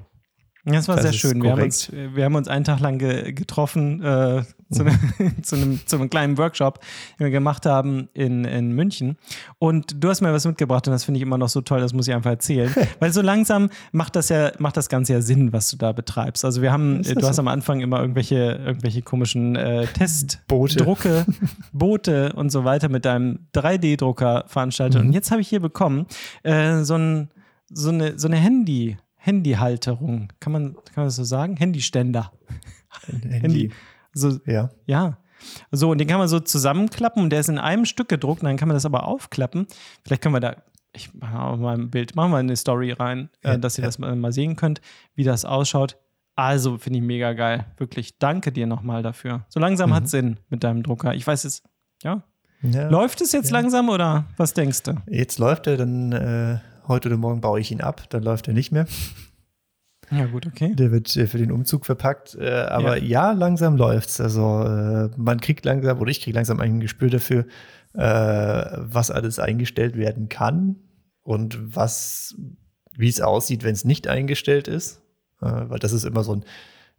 Das 0.64 0.88
war 0.88 0.96
das 0.96 1.04
sehr 1.04 1.12
schön. 1.12 1.42
Wir 1.42 1.52
haben, 1.52 1.62
uns, 1.62 1.90
wir 1.90 2.24
haben 2.24 2.34
uns 2.34 2.48
einen 2.48 2.64
Tag 2.64 2.80
lang 2.80 2.98
ge 2.98 3.32
getroffen 3.32 4.02
äh, 4.02 4.42
zu, 4.70 4.84
ne, 4.84 4.92
zu, 5.42 5.56
einem, 5.56 5.80
zu, 5.86 5.96
einem, 5.96 6.10
kleinen 6.10 6.36
Workshop, 6.38 6.80
den 7.18 7.26
wir 7.26 7.30
gemacht 7.30 7.64
haben 7.66 8.08
in, 8.12 8.44
in 8.44 8.72
München. 8.72 9.16
Und 9.58 10.02
du 10.02 10.08
hast 10.08 10.20
mir 10.20 10.32
was 10.32 10.46
mitgebracht 10.46 10.86
und 10.86 10.92
das 10.92 11.04
finde 11.04 11.18
ich 11.18 11.22
immer 11.22 11.38
noch 11.38 11.48
so 11.48 11.60
toll, 11.60 11.80
das 11.80 11.92
muss 11.92 12.08
ich 12.08 12.14
einfach 12.14 12.30
erzählen. 12.30 12.72
Weil 13.00 13.12
so 13.12 13.22
langsam 13.22 13.70
macht 13.92 14.16
das 14.16 14.28
ja, 14.28 14.52
macht 14.58 14.76
das 14.76 14.88
Ganze 14.88 15.14
ja 15.14 15.22
Sinn, 15.22 15.52
was 15.52 15.70
du 15.70 15.76
da 15.76 15.92
betreibst. 15.92 16.44
Also 16.44 16.60
wir 16.60 16.72
haben, 16.72 17.02
du 17.02 17.26
hast 17.26 17.36
so? 17.36 17.42
am 17.42 17.48
Anfang 17.48 17.80
immer 17.80 18.00
irgendwelche, 18.00 18.60
irgendwelche 18.64 19.02
komischen 19.02 19.56
äh, 19.56 19.86
Testdrucke, 19.86 21.24
Boote 21.72 22.32
und 22.34 22.50
so 22.50 22.64
weiter 22.64 22.88
mit 22.88 23.04
deinem 23.04 23.46
3D-Drucker 23.54 24.44
veranstaltet. 24.46 25.00
Mhm. 25.00 25.08
Und 25.08 25.12
jetzt 25.14 25.30
habe 25.30 25.40
ich 25.40 25.48
hier 25.48 25.60
bekommen 25.60 26.06
äh, 26.42 26.82
so, 26.82 26.96
ein, 26.96 27.30
so 27.70 27.88
eine, 27.88 28.18
so 28.18 28.28
eine 28.28 28.36
Handy- 28.36 28.98
Handyhalterung. 29.20 30.32
Kann 30.40 30.52
man, 30.52 30.74
kann 30.74 30.94
man 30.96 31.04
das 31.06 31.16
so 31.16 31.24
sagen? 31.24 31.56
Handyständer. 31.56 32.32
Handy. 33.06 33.28
Handy. 33.28 33.72
So, 34.14 34.38
ja. 34.46 34.70
Ja. 34.86 35.18
So, 35.70 35.90
und 35.90 35.98
den 35.98 36.08
kann 36.08 36.18
man 36.18 36.28
so 36.28 36.40
zusammenklappen 36.40 37.22
und 37.22 37.30
der 37.30 37.40
ist 37.40 37.48
in 37.48 37.58
einem 37.58 37.84
Stück 37.84 38.08
gedruckt 38.08 38.42
und 38.42 38.48
dann 38.48 38.56
kann 38.56 38.68
man 38.68 38.74
das 38.74 38.86
aber 38.86 39.06
aufklappen. 39.06 39.66
Vielleicht 40.04 40.22
können 40.22 40.34
wir 40.34 40.40
da, 40.40 40.56
ich 40.92 41.14
mache 41.14 41.56
mal 41.56 41.78
ein 41.78 41.90
Bild, 41.90 42.16
machen 42.16 42.32
wir 42.32 42.38
eine 42.38 42.56
Story 42.56 42.92
rein, 42.92 43.30
äh, 43.42 43.48
ja, 43.48 43.54
äh, 43.54 43.58
dass 43.58 43.78
ihr 43.78 43.82
ja. 43.82 43.88
das 43.88 43.98
mal, 43.98 44.14
mal 44.16 44.32
sehen 44.32 44.56
könnt, 44.56 44.80
wie 45.14 45.24
das 45.24 45.44
ausschaut. 45.44 45.96
Also 46.34 46.78
finde 46.78 46.98
ich 46.98 47.04
mega 47.04 47.32
geil. 47.34 47.66
Wirklich, 47.76 48.18
danke 48.18 48.52
dir 48.52 48.66
nochmal 48.66 49.02
dafür. 49.02 49.44
So 49.48 49.60
langsam 49.60 49.90
mhm. 49.90 49.94
hat 49.94 50.08
Sinn 50.08 50.38
mit 50.48 50.64
deinem 50.64 50.82
Drucker. 50.82 51.14
Ich 51.14 51.26
weiß 51.26 51.44
es, 51.44 51.62
ja. 52.02 52.22
ja. 52.62 52.88
Läuft 52.88 53.20
es 53.20 53.32
jetzt 53.32 53.50
langsam 53.50 53.88
oder 53.88 54.24
was 54.36 54.54
denkst 54.54 54.82
du? 54.84 54.94
Jetzt 55.06 55.38
läuft 55.38 55.66
er, 55.66 55.76
dann 55.76 56.12
äh, 56.12 56.58
heute 56.90 57.08
oder 57.08 57.16
morgen 57.16 57.40
baue 57.40 57.60
ich 57.60 57.72
ihn 57.72 57.80
ab, 57.80 58.08
dann 58.10 58.22
läuft 58.22 58.48
er 58.48 58.54
nicht 58.54 58.72
mehr. 58.72 58.86
Ja, 60.10 60.26
gut, 60.26 60.46
okay. 60.46 60.74
Der 60.74 60.90
wird 60.90 61.14
äh, 61.16 61.26
für 61.26 61.38
den 61.38 61.52
Umzug 61.52 61.86
verpackt. 61.86 62.34
Äh, 62.34 62.50
aber 62.50 62.98
ja. 62.98 63.30
ja, 63.30 63.32
langsam 63.32 63.76
läuft's. 63.76 64.20
Also 64.20 64.64
äh, 64.64 65.08
man 65.16 65.40
kriegt 65.40 65.64
langsam, 65.64 66.00
oder 66.00 66.10
ich 66.10 66.20
kriege 66.20 66.34
langsam 66.34 66.60
ein 66.60 66.80
Gespür 66.80 67.10
dafür, 67.10 67.46
was 67.92 69.10
alles 69.10 69.40
eingestellt 69.40 69.96
werden 69.96 70.28
kann 70.28 70.76
und 71.24 71.74
was, 71.74 72.36
wie 72.96 73.08
es 73.08 73.20
aussieht, 73.20 73.64
wenn 73.64 73.72
es 73.74 73.84
nicht 73.84 74.06
eingestellt 74.06 74.68
ist. 74.68 75.02
Weil 75.40 75.80
das 75.80 75.90
ist 75.90 76.04
immer 76.04 76.22
so 76.22 76.36
ein, 76.36 76.44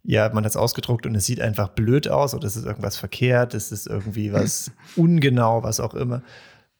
ja, 0.02 0.28
man 0.34 0.44
hat 0.44 0.50
es 0.50 0.56
ausgedruckt 0.58 1.06
und 1.06 1.14
es 1.14 1.24
sieht 1.24 1.40
einfach 1.40 1.68
blöd 1.68 2.08
aus 2.08 2.34
oder 2.34 2.46
es 2.46 2.56
ist 2.56 2.66
irgendwas 2.66 2.98
verkehrt, 2.98 3.54
es 3.54 3.72
ist 3.72 3.86
irgendwie 3.86 4.34
was 4.34 4.70
ungenau, 4.96 5.62
was 5.62 5.80
auch 5.80 5.94
immer. 5.94 6.22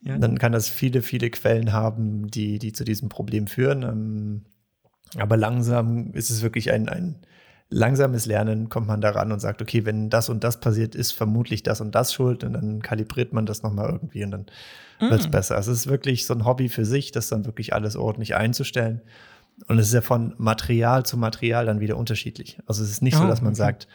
Ja. 0.05 0.19
Dann 0.19 0.39
kann 0.39 0.53
das 0.53 0.69
viele, 0.69 1.03
viele 1.03 1.31
Quellen 1.31 1.73
haben, 1.73 2.29
die, 2.29 2.59
die 2.59 2.73
zu 2.73 2.85
diesem 2.85 3.09
Problem 3.09 3.47
führen. 3.47 3.83
Ähm, 3.83 4.43
aber 5.17 5.37
langsam 5.37 6.13
ist 6.13 6.31
es 6.31 6.43
wirklich 6.43 6.73
ein, 6.73 6.89
ein 6.89 7.17
langsames 7.69 8.27
Lernen, 8.27 8.69
kommt 8.69 8.87
man 8.87 9.01
daran 9.01 9.33
und 9.33 9.41
sagt, 9.41 9.63
okay, 9.63 9.85
wenn 9.85 10.11
das 10.11 10.29
und 10.29 10.45
das 10.45 10.61
passiert, 10.61 10.95
ist 10.95 11.13
vermutlich 11.13 11.63
das 11.63 11.81
und 11.81 11.95
das 11.95 12.13
schuld 12.13 12.45
und 12.45 12.53
dann 12.53 12.83
kalibriert 12.83 13.33
man 13.33 13.47
das 13.47 13.63
nochmal 13.63 13.91
irgendwie 13.91 14.25
und 14.25 14.31
dann 14.31 14.47
mm. 15.01 15.11
wird 15.11 15.21
es 15.21 15.31
besser. 15.31 15.57
Also 15.57 15.73
es 15.73 15.81
ist 15.81 15.87
wirklich 15.87 16.27
so 16.27 16.35
ein 16.35 16.45
Hobby 16.45 16.69
für 16.69 16.85
sich, 16.85 17.13
das 17.13 17.29
dann 17.29 17.47
wirklich 17.47 17.73
alles 17.73 17.97
ordentlich 17.97 18.35
einzustellen. 18.35 19.01
Und 19.69 19.79
es 19.79 19.89
ist 19.89 19.95
ja 19.95 20.01
von 20.01 20.35
Material 20.39 21.05
zu 21.05 21.17
Material 21.17 21.67
dann 21.67 21.81
wieder 21.81 21.97
unterschiedlich. 21.97 22.59
Also 22.67 22.83
es 22.83 22.91
ist 22.91 23.03
nicht 23.03 23.17
oh, 23.17 23.21
so, 23.21 23.27
dass 23.27 23.41
man 23.41 23.53
okay. 23.53 23.59
sagt, 23.59 23.89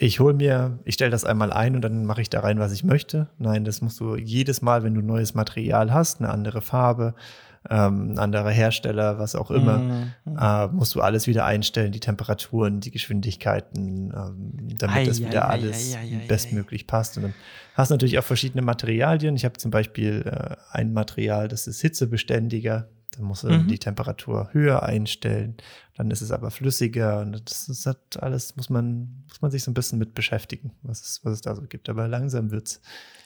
ich 0.00 0.20
hole 0.20 0.32
mir, 0.32 0.78
ich 0.84 0.94
stelle 0.94 1.10
das 1.10 1.24
einmal 1.24 1.52
ein 1.52 1.74
und 1.74 1.82
dann 1.82 2.04
mache 2.06 2.22
ich 2.22 2.30
da 2.30 2.40
rein, 2.40 2.60
was 2.60 2.70
ich 2.72 2.84
möchte. 2.84 3.28
Nein, 3.38 3.64
das 3.64 3.82
musst 3.82 3.98
du 3.98 4.14
jedes 4.14 4.62
Mal, 4.62 4.84
wenn 4.84 4.94
du 4.94 5.02
neues 5.02 5.34
Material 5.34 5.92
hast, 5.92 6.20
eine 6.20 6.30
andere 6.30 6.62
Farbe, 6.62 7.14
ähm, 7.68 8.12
ein 8.12 8.18
anderer 8.18 8.50
Hersteller, 8.50 9.18
was 9.18 9.34
auch 9.34 9.50
immer, 9.50 9.78
mhm. 9.78 10.12
äh, 10.38 10.68
musst 10.68 10.94
du 10.94 11.00
alles 11.00 11.26
wieder 11.26 11.44
einstellen, 11.44 11.90
die 11.90 11.98
Temperaturen, 11.98 12.78
die 12.78 12.92
Geschwindigkeiten, 12.92 14.12
ähm, 14.14 14.78
damit 14.78 14.96
ei, 14.98 15.04
das 15.04 15.18
wieder 15.20 15.48
ei, 15.48 15.52
alles 15.52 15.96
ei, 15.96 16.24
bestmöglich 16.28 16.86
passt. 16.86 17.16
Und 17.16 17.24
dann 17.24 17.34
hast 17.74 17.90
du 17.90 17.94
natürlich 17.94 18.20
auch 18.20 18.24
verschiedene 18.24 18.62
Materialien. 18.62 19.34
Ich 19.34 19.44
habe 19.44 19.58
zum 19.58 19.72
Beispiel 19.72 20.22
äh, 20.24 20.54
ein 20.70 20.92
Material, 20.92 21.48
das 21.48 21.66
ist 21.66 21.80
hitzebeständiger. 21.80 22.88
Dann 23.18 23.26
musst 23.26 23.44
du 23.44 23.48
mhm. 23.48 23.68
die 23.68 23.78
Temperatur 23.78 24.48
höher 24.52 24.82
einstellen. 24.82 25.56
Dann 25.96 26.10
ist 26.10 26.22
es 26.22 26.30
aber 26.30 26.50
flüssiger. 26.50 27.20
Und 27.20 27.50
das, 27.50 27.66
das 27.66 27.86
hat 27.86 28.22
alles, 28.22 28.56
muss 28.56 28.70
man, 28.70 29.24
muss 29.28 29.42
man 29.42 29.50
sich 29.50 29.62
so 29.62 29.70
ein 29.70 29.74
bisschen 29.74 29.98
mit 29.98 30.14
beschäftigen, 30.14 30.72
was 30.82 31.02
es, 31.02 31.20
was 31.24 31.34
es 31.34 31.40
da 31.42 31.54
so 31.54 31.62
gibt. 31.62 31.88
Aber 31.88 32.08
langsam 32.08 32.50
wird 32.50 32.68
es 32.68 32.80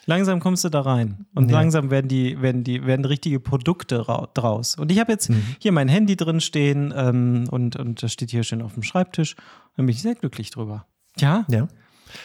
Langsam 0.07 0.40
kommst 0.40 0.64
du 0.64 0.68
da 0.68 0.81
rein 0.81 1.26
und 1.35 1.50
ja. 1.50 1.59
langsam 1.59 1.90
werden 1.90 2.09
die, 2.09 2.42
werden 2.42 2.64
die, 2.64 2.85
werden 2.85 3.05
richtige 3.05 3.38
Produkte 3.38 4.05
draus. 4.35 4.74
Und 4.74 4.90
ich 4.90 4.98
habe 4.98 5.12
jetzt 5.12 5.31
mhm. 5.31 5.42
hier 5.61 5.70
mein 5.70 5.88
Handy 5.88 6.16
drin 6.16 6.40
stehen 6.40 6.92
ähm, 6.96 7.46
und, 7.50 7.76
und 7.76 8.02
das 8.02 8.12
steht 8.12 8.31
hier 8.31 8.42
schön 8.42 8.62
auf 8.62 8.74
dem 8.74 8.83
Schreibtisch. 8.83 9.37
Da 9.76 9.83
bin 9.83 9.88
ich 9.88 10.02
sehr 10.02 10.16
glücklich 10.16 10.50
drüber. 10.50 10.87
Ja. 11.18 11.46
Ja. 11.48 11.68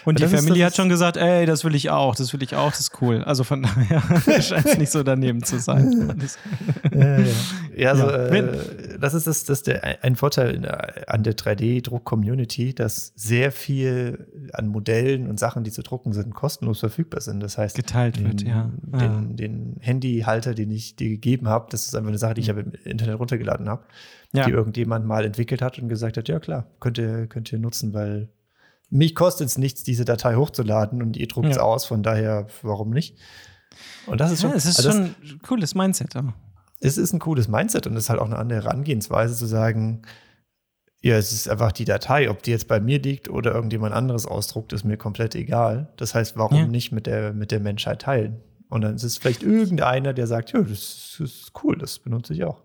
Und 0.06 0.20
die 0.20 0.28
Family 0.28 0.60
hat 0.60 0.76
schon 0.76 0.90
gesagt, 0.90 1.18
ey, 1.18 1.46
das 1.46 1.64
will 1.64 1.76
ich 1.76 1.90
auch, 1.90 2.16
das 2.16 2.34
will 2.34 2.44
ich 2.44 2.56
auch, 2.56 2.72
das 2.72 2.80
ist 2.80 3.02
cool. 3.02 3.24
Also 3.24 3.44
von 3.44 3.64
daher 3.64 4.02
scheint 4.42 4.66
es 4.66 4.78
nicht 4.78 4.92
so 4.92 5.04
daneben 5.04 5.44
zu 5.44 5.60
sein. 5.60 6.16
ja, 6.94 7.20
ja. 7.20 7.26
ja, 7.76 7.90
also 7.92 8.10
ja. 8.10 8.28
Äh, 8.28 9.00
das 9.00 9.14
ist 9.14 9.28
das, 9.28 9.44
das 9.44 9.64
der, 9.64 10.04
ein 10.04 10.16
Vorteil 10.16 10.66
an 11.08 11.24
der 11.24 11.36
3D-Druck-Community, 11.36 12.74
dass 12.74 13.14
sehr 13.16 13.52
viel 13.52 14.28
an 14.54 14.68
Modellen 14.68 15.28
und 15.28 15.40
Sachen, 15.40 15.64
die 15.64 15.72
zu 15.72 15.84
drucken 15.84 16.14
sind, 16.14 16.34
kostenlos 16.34 16.80
verfügbar 16.80 17.22
sind. 17.22 17.42
Das 17.42 17.58
heißt, 17.58 17.76
geteilt 17.76 18.24
wird, 18.24 18.42
den, 18.42 18.48
ja. 18.48 18.72
Den, 18.84 19.36
den 19.36 19.76
Handyhalter, 19.80 20.54
den 20.54 20.72
ich 20.72 20.96
dir 20.96 21.10
gegeben 21.10 21.48
habe, 21.48 21.68
das 21.70 21.86
ist 21.86 21.96
einfach 21.96 22.10
eine 22.10 22.18
Sache, 22.18 22.36
die 22.36 22.42
ich 22.42 22.52
mhm. 22.52 22.60
im 22.60 22.72
Internet 22.84 23.20
runtergeladen 23.20 23.70
habe, 23.70 23.84
die 24.34 24.52
irgendjemand 24.52 25.06
mal 25.06 25.26
entwickelt 25.26 25.62
hat 25.62 25.80
und 25.80 25.90
gesagt 25.90 26.18
hat, 26.18 26.28
ja 26.28 26.40
klar, 26.40 26.66
könnt 26.80 26.98
ihr, 26.98 27.28
könnt 27.28 27.52
ihr 27.52 27.60
nutzen, 27.60 27.94
weil 27.94 28.30
mich 28.90 29.16
kostet 29.16 29.48
es 29.48 29.58
nichts, 29.58 29.84
diese 29.84 30.06
Datei 30.06 30.36
hochzuladen 30.36 31.02
und 31.02 31.18
ihr 31.18 31.28
druckt 31.28 31.50
es 31.50 31.58
ja. 31.58 31.62
aus, 31.62 31.86
von 31.86 32.04
daher, 32.04 32.48
warum 32.62 32.92
nicht? 32.92 33.18
Und 34.06 34.22
das 34.22 34.32
ist 34.32 34.42
schon, 34.42 34.52
ja, 34.52 34.56
es 34.56 34.66
ist 34.66 34.78
also 34.78 34.92
schon 34.92 35.02
ein 35.04 35.40
cooles 35.46 35.76
Mindset. 35.76 36.14
Ja. 36.14 36.34
Es 36.80 36.98
ist 36.98 37.14
ein 37.14 37.20
cooles 37.20 37.48
Mindset 37.48 37.88
und 37.88 37.96
es 37.96 38.06
ist 38.06 38.10
halt 38.10 38.20
auch 38.20 38.26
eine 38.26 38.38
andere 38.38 38.64
Herangehensweise 38.64 39.36
zu 39.36 39.46
sagen, 39.46 40.04
ja, 41.02 41.16
es 41.16 41.32
ist 41.32 41.50
einfach 41.50 41.72
die 41.72 41.86
Datei, 41.86 42.30
ob 42.30 42.44
die 42.44 42.52
jetzt 42.52 42.68
bei 42.68 42.80
mir 42.80 43.00
liegt 43.00 43.30
oder 43.30 43.54
irgendjemand 43.54 43.94
anderes 43.94 44.26
ausdruckt, 44.26 44.74
ist 44.74 44.84
mir 44.84 44.98
komplett 44.98 45.36
egal. 45.36 45.94
Das 45.98 46.16
heißt, 46.16 46.38
warum 46.38 46.58
ja. 46.58 46.68
nicht 46.68 46.92
mit 46.92 47.06
der, 47.06 47.34
mit 47.34 47.52
der 47.52 47.60
Menschheit 47.60 48.02
teilen? 48.02 48.42
Und 48.70 48.82
dann 48.82 48.96
ist 48.96 49.04
es 49.04 49.18
vielleicht 49.18 49.44
irgendeiner, 49.44 50.14
der 50.14 50.28
sagt, 50.28 50.52
ja, 50.52 50.62
das 50.62 51.18
ist 51.20 51.52
cool, 51.64 51.78
das 51.78 52.00
benutze 52.00 52.34
ich 52.34 52.44
auch. 52.44 52.62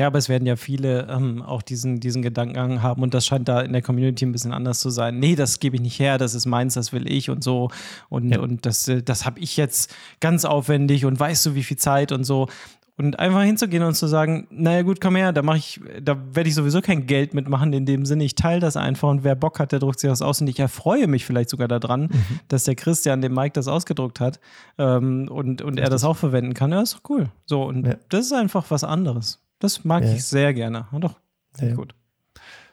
Ja, 0.00 0.06
aber 0.06 0.16
es 0.16 0.30
werden 0.30 0.46
ja 0.46 0.56
viele 0.56 1.08
ähm, 1.10 1.42
auch 1.42 1.60
diesen, 1.60 2.00
diesen 2.00 2.22
Gedankengang 2.22 2.80
haben 2.80 3.02
und 3.02 3.12
das 3.12 3.26
scheint 3.26 3.48
da 3.48 3.60
in 3.60 3.74
der 3.74 3.82
Community 3.82 4.24
ein 4.24 4.32
bisschen 4.32 4.54
anders 4.54 4.80
zu 4.80 4.88
sein. 4.88 5.18
Nee, 5.18 5.36
das 5.36 5.60
gebe 5.60 5.76
ich 5.76 5.82
nicht 5.82 5.98
her, 5.98 6.16
das 6.16 6.34
ist 6.34 6.46
meins, 6.46 6.72
das 6.72 6.94
will 6.94 7.06
ich 7.06 7.28
und 7.28 7.44
so. 7.44 7.68
Und, 8.08 8.30
ja. 8.30 8.40
und 8.40 8.64
das, 8.64 8.88
äh, 8.88 9.02
das 9.02 9.26
habe 9.26 9.40
ich 9.40 9.58
jetzt 9.58 9.94
ganz 10.20 10.46
aufwendig 10.46 11.04
und 11.04 11.20
weißt 11.20 11.44
du, 11.44 11.54
wie 11.54 11.62
viel 11.62 11.76
Zeit 11.76 12.12
und 12.12 12.24
so. 12.24 12.48
Und 12.96 13.18
einfach 13.18 13.42
hinzugehen 13.42 13.82
und 13.82 13.92
zu 13.92 14.06
sagen, 14.06 14.46
naja 14.50 14.80
gut, 14.80 15.02
komm 15.02 15.16
her, 15.16 15.34
da 15.34 15.42
mache 15.42 15.58
ich, 15.58 15.82
da 16.00 16.16
werde 16.32 16.48
ich 16.48 16.54
sowieso 16.54 16.80
kein 16.80 17.06
Geld 17.06 17.34
mitmachen 17.34 17.70
in 17.74 17.84
dem 17.84 18.06
Sinne. 18.06 18.24
Ich 18.24 18.34
teile 18.34 18.60
das 18.60 18.78
einfach 18.78 19.10
und 19.10 19.22
wer 19.22 19.34
Bock 19.34 19.58
hat, 19.58 19.70
der 19.70 19.80
druckt 19.80 20.00
sich 20.00 20.08
das 20.08 20.22
aus. 20.22 20.40
Und 20.40 20.48
ich 20.48 20.60
erfreue 20.60 21.08
mich 21.08 21.26
vielleicht 21.26 21.50
sogar 21.50 21.68
daran, 21.68 22.04
mhm. 22.04 22.40
dass 22.48 22.64
der 22.64 22.74
Christian 22.74 23.20
dem 23.20 23.34
Mike 23.34 23.52
das 23.52 23.68
ausgedruckt 23.68 24.18
hat 24.18 24.40
ähm, 24.78 25.28
und, 25.30 25.60
und 25.60 25.78
er 25.78 25.90
das 25.90 26.04
auch 26.04 26.16
verwenden 26.16 26.54
kann. 26.54 26.72
Ja, 26.72 26.80
ist 26.80 26.94
doch 26.94 27.10
cool. 27.10 27.28
So, 27.44 27.64
und 27.64 27.86
ja. 27.86 27.96
das 28.08 28.24
ist 28.24 28.32
einfach 28.32 28.64
was 28.70 28.82
anderes. 28.82 29.38
Das 29.60 29.84
mag 29.84 30.02
ja. 30.02 30.12
ich 30.12 30.24
sehr 30.24 30.52
gerne. 30.52 30.88
Ja, 30.90 30.98
doch, 30.98 31.20
ja. 31.60 31.74
gut. 31.74 31.94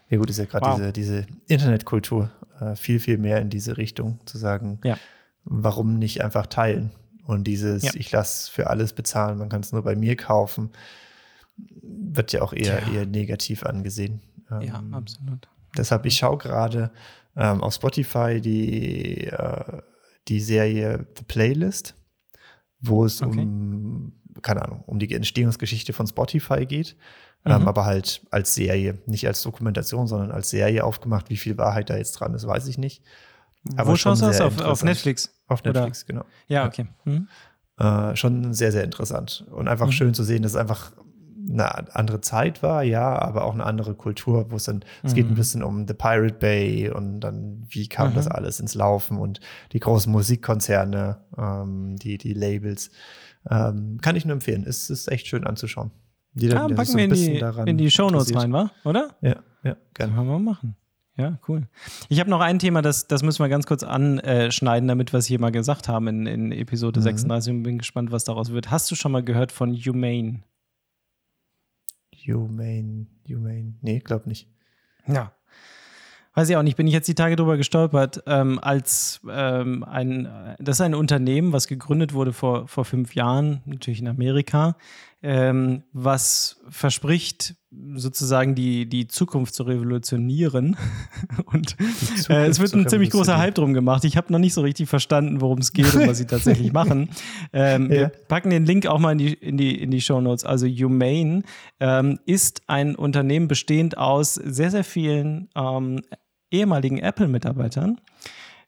Ja 0.10 0.18
gut, 0.18 0.30
ist 0.30 0.40
ja 0.40 0.46
gerade 0.46 0.66
wow. 0.66 0.76
diese, 0.78 0.94
diese 0.94 1.28
Internetkultur 1.48 2.32
äh, 2.60 2.76
viel, 2.76 3.00
viel 3.00 3.18
mehr 3.18 3.42
in 3.42 3.50
diese 3.50 3.78
Richtung 3.78 4.20
zu 4.26 4.38
sagen, 4.38 4.80
ja. 4.84 4.98
warum 5.44 6.00
nicht 6.00 6.24
einfach 6.24 6.48
teilen? 6.48 6.92
Und 7.26 7.44
dieses, 7.44 7.84
ja. 7.84 7.92
ich 7.96 8.12
lasse 8.12 8.50
für 8.50 8.68
alles 8.68 8.94
bezahlen, 8.94 9.38
man 9.38 9.50
kann 9.50 9.60
es 9.60 9.74
nur 9.74 9.84
bei 9.84 9.96
mir 9.96 10.16
kaufen, 10.16 10.72
wird 11.58 12.32
ja 12.32 12.42
auch 12.42 12.54
eher, 12.54 12.88
eher 12.88 13.06
negativ 13.06 13.64
angesehen. 13.64 14.22
Ähm, 14.50 14.62
ja, 14.62 14.84
absolut. 14.92 15.50
Deshalb, 15.76 16.06
ich 16.06 16.16
schaue 16.16 16.38
gerade 16.38 16.92
ähm, 17.36 17.62
auf 17.62 17.74
Spotify 17.74 18.40
die, 18.40 19.28
äh, 19.28 19.82
die 20.30 20.40
Serie 20.40 21.06
The 21.18 21.26
Playlist, 21.26 21.96
wo 22.80 23.04
es 23.04 23.22
okay. 23.22 23.42
um 23.42 24.14
keine 24.42 24.64
Ahnung, 24.64 24.84
um 24.86 25.00
die 25.00 25.14
Entstehungsgeschichte 25.14 25.94
von 25.94 26.08
Spotify 26.08 26.66
geht. 26.66 26.96
Ähm, 27.46 27.56
mhm. 27.56 27.62
Ähm, 27.62 27.68
aber 27.68 27.86
halt 27.86 28.22
als 28.32 28.56
Serie, 28.56 29.00
nicht 29.06 29.28
als 29.28 29.42
Dokumentation, 29.44 30.08
sondern 30.08 30.32
als 30.32 30.50
Serie 30.50 30.84
aufgemacht. 30.84 31.30
Wie 31.30 31.38
viel 31.38 31.58
Wahrheit 31.58 31.90
da 31.90 31.98
jetzt 31.98 32.14
dran 32.14 32.34
ist, 32.34 32.46
weiß 32.46 32.68
ich 32.68 32.78
nicht. 32.78 33.04
Aber 33.76 33.92
Wo 33.92 33.96
schaust 33.96 34.22
du 34.22 34.28
das? 34.28 34.42
Auf, 34.42 34.62
auf, 34.62 34.84
Netflix? 34.84 35.34
Auf 35.48 35.64
Netflix, 35.64 36.04
Oder? 36.04 36.08
genau. 36.08 36.26
Ja, 36.48 36.66
okay. 36.66 36.88
Mhm. 37.06 37.28
Äh, 37.78 38.16
schon 38.16 38.54
sehr, 38.54 38.72
sehr 38.72 38.84
interessant. 38.84 39.46
Und 39.52 39.68
einfach 39.68 39.88
mhm. 39.88 39.92
schön 39.92 40.14
zu 40.14 40.24
sehen, 40.24 40.42
dass 40.42 40.54
es 40.54 40.58
einfach 40.58 40.94
eine 41.50 41.96
andere 41.96 42.20
Zeit 42.22 42.62
war, 42.62 42.84
ja, 42.84 43.18
aber 43.20 43.46
auch 43.46 43.54
eine 43.54 43.66
andere 43.66 43.94
Kultur, 43.96 44.52
wo 44.52 44.58
es 44.58 44.66
dann, 44.66 44.84
es 45.04 45.14
geht 45.14 45.28
ein 45.28 45.32
mhm. 45.32 45.36
bisschen 45.36 45.64
um 45.64 45.88
The 45.88 45.94
Pirate 45.94 46.34
Bay 46.34 46.90
und 46.90 47.22
dann, 47.22 47.66
wie 47.70 47.88
kam 47.88 48.14
das 48.14 48.26
mhm. 48.26 48.34
alles 48.34 48.60
ins 48.60 48.76
Laufen 48.76 49.18
und 49.18 49.40
die 49.72 49.80
großen 49.80 50.12
Musikkonzerne, 50.12 51.22
ähm, 51.38 51.96
die, 51.98 52.18
die 52.18 52.34
Labels. 52.34 52.92
Ähm, 53.50 54.00
kann 54.02 54.16
ich 54.16 54.26
nur 54.26 54.34
empfehlen. 54.34 54.66
Es 54.68 54.90
ist 54.90 55.08
echt 55.08 55.28
schön 55.28 55.46
anzuschauen. 55.46 55.92
Jeder, 56.34 56.56
ja, 56.56 56.68
packen 56.68 56.92
so 56.92 56.98
wir 56.98 57.06
in 57.06 57.14
die, 57.14 57.70
in 57.72 57.78
die 57.78 57.90
Shownotes 57.90 58.36
rein, 58.36 58.54
wa? 58.54 58.72
oder? 58.84 59.16
Ja, 59.22 59.38
ja, 59.64 59.76
gerne. 59.94 60.14
Können 60.14 60.28
wir 60.28 60.40
machen. 60.40 60.76
Ja, 61.18 61.40
cool. 61.48 61.68
Ich 62.10 62.20
habe 62.20 62.30
noch 62.30 62.42
ein 62.42 62.60
Thema, 62.60 62.84
das, 62.84 63.08
das 63.08 63.24
müssen 63.24 63.44
wir 63.44 63.50
ganz 63.50 63.66
kurz 63.66 63.82
anschneiden, 63.82 64.88
damit 64.88 65.14
wir 65.14 65.18
es 65.18 65.26
hier 65.26 65.40
mal 65.40 65.52
gesagt 65.52 65.88
haben 65.88 66.08
in, 66.08 66.28
in 66.28 66.52
Episode 66.52 67.00
mhm. 67.00 67.06
36 67.06 67.54
und 67.54 67.64
bin 67.64 67.80
gespannt, 67.80 68.12
was 68.12 68.24
daraus 68.24 68.52
wird. 68.52 68.70
Hast 68.70 68.92
du 68.92 68.96
schon 68.96 69.12
mal 69.12 69.24
gehört 69.24 69.52
von 69.52 69.74
Humane? 69.74 70.44
Humane, 72.28 73.08
Humane, 73.28 73.74
nee, 73.82 74.00
glaub 74.00 74.28
nicht. 74.28 74.48
Ja, 75.08 75.34
weiß 76.38 76.50
ich 76.50 76.56
auch 76.56 76.62
nicht, 76.62 76.78
bin 76.78 76.86
ich 76.86 76.94
jetzt 76.94 77.08
die 77.08 77.16
Tage 77.16 77.36
drüber 77.36 77.58
gestolpert, 77.58 78.22
ähm, 78.28 78.60
als 78.62 79.22
ähm, 79.28 79.84
ein, 79.84 80.30
das 80.60 80.78
ist 80.78 80.82
ein 80.82 80.94
Unternehmen, 80.94 81.52
was 81.52 81.68
gegründet 81.68 82.14
wurde 82.14 82.32
vor, 82.32 82.68
vor 82.68 82.86
fünf 82.86 83.16
Jahren, 83.16 83.64
natürlich 83.66 84.02
in 84.02 84.08
Amerika, 84.08 84.78
ähm, 85.24 85.82
was 85.94 86.62
verspricht, 86.70 87.56
sozusagen 87.96 88.54
die, 88.54 88.88
die 88.88 89.08
Zukunft 89.08 89.56
zu 89.56 89.64
revolutionieren. 89.64 90.78
Und 91.46 91.76
äh, 92.30 92.46
es 92.46 92.60
wird 92.60 92.76
ein 92.76 92.88
ziemlich 92.88 93.10
großer 93.10 93.40
Hype 93.40 93.56
drum 93.56 93.74
gemacht. 93.74 94.06
Ich 94.06 94.16
habe 94.16 94.32
noch 94.32 94.38
nicht 94.38 94.54
so 94.54 94.62
richtig 94.62 94.88
verstanden, 94.88 95.42
worum 95.42 95.58
es 95.58 95.74
geht 95.74 95.92
und 95.96 96.08
was 96.08 96.20
sie 96.20 96.26
tatsächlich 96.28 96.72
machen. 96.72 97.10
Ähm, 97.52 97.92
ja. 97.92 97.98
Wir 97.98 98.12
packen 98.28 98.52
den 98.52 98.66
Link 98.68 98.86
auch 98.86 99.00
mal 99.00 99.14
in 99.14 99.18
die, 99.18 99.34
in 99.34 99.58
die, 99.58 99.82
in 99.82 99.90
die 99.90 100.02
Show 100.02 100.22
Notes. 100.22 100.46
Also 100.46 100.68
Humane 100.68 101.42
ähm, 101.80 102.20
ist 102.28 102.62
ein 102.68 102.96
Unternehmen 102.96 103.48
bestehend 103.48 103.98
aus 103.98 104.36
sehr, 104.36 104.70
sehr 104.70 104.84
vielen 104.84 105.50
ähm, 105.56 106.02
ehemaligen 106.52 107.00
Apple-Mitarbeitern, 107.00 108.00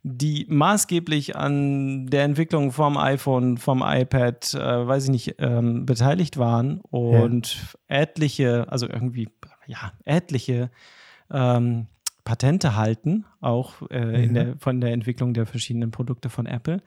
die 0.04 0.46
maßgeblich 0.50 1.36
an 1.36 2.08
der 2.08 2.24
Entwicklung 2.24 2.72
vom 2.72 2.98
iPhone, 2.98 3.58
vom 3.58 3.84
iPad, 3.86 4.54
äh, 4.54 4.88
weiß 4.88 5.06
ich 5.06 5.10
nicht, 5.10 5.36
ähm, 5.40 5.86
beteiligt 5.86 6.38
waren 6.38 6.80
und 6.82 7.56
ja. 7.56 8.02
etliche, 8.02 8.66
also 8.70 8.88
irgendwie, 8.88 9.30
ja, 9.68 9.92
etliche 10.06 10.72
ähm, 11.32 11.88
Patente 12.24 12.76
halten, 12.76 13.26
auch 13.42 13.82
äh, 13.90 14.26
ja. 14.26 14.32
der, 14.32 14.58
von 14.58 14.80
der 14.80 14.94
Entwicklung 14.94 15.34
der 15.34 15.46
verschiedenen 15.46 15.92
Produkte 15.92 16.30
von 16.30 16.46
Apple. 16.46 16.82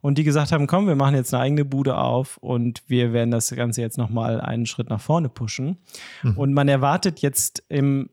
Und 0.00 0.18
die 0.18 0.24
gesagt 0.24 0.52
haben, 0.52 0.66
komm, 0.66 0.86
wir 0.86 0.96
machen 0.96 1.14
jetzt 1.14 1.32
eine 1.32 1.42
eigene 1.42 1.64
Bude 1.64 1.96
auf 1.96 2.36
und 2.36 2.82
wir 2.88 3.14
werden 3.14 3.30
das 3.30 3.48
Ganze 3.56 3.80
jetzt 3.80 3.96
nochmal 3.96 4.38
einen 4.40 4.66
Schritt 4.66 4.90
nach 4.90 5.00
vorne 5.00 5.30
pushen. 5.30 5.78
Mhm. 6.22 6.36
Und 6.36 6.52
man 6.52 6.68
erwartet 6.68 7.20
jetzt 7.20 7.64
im 7.70 8.10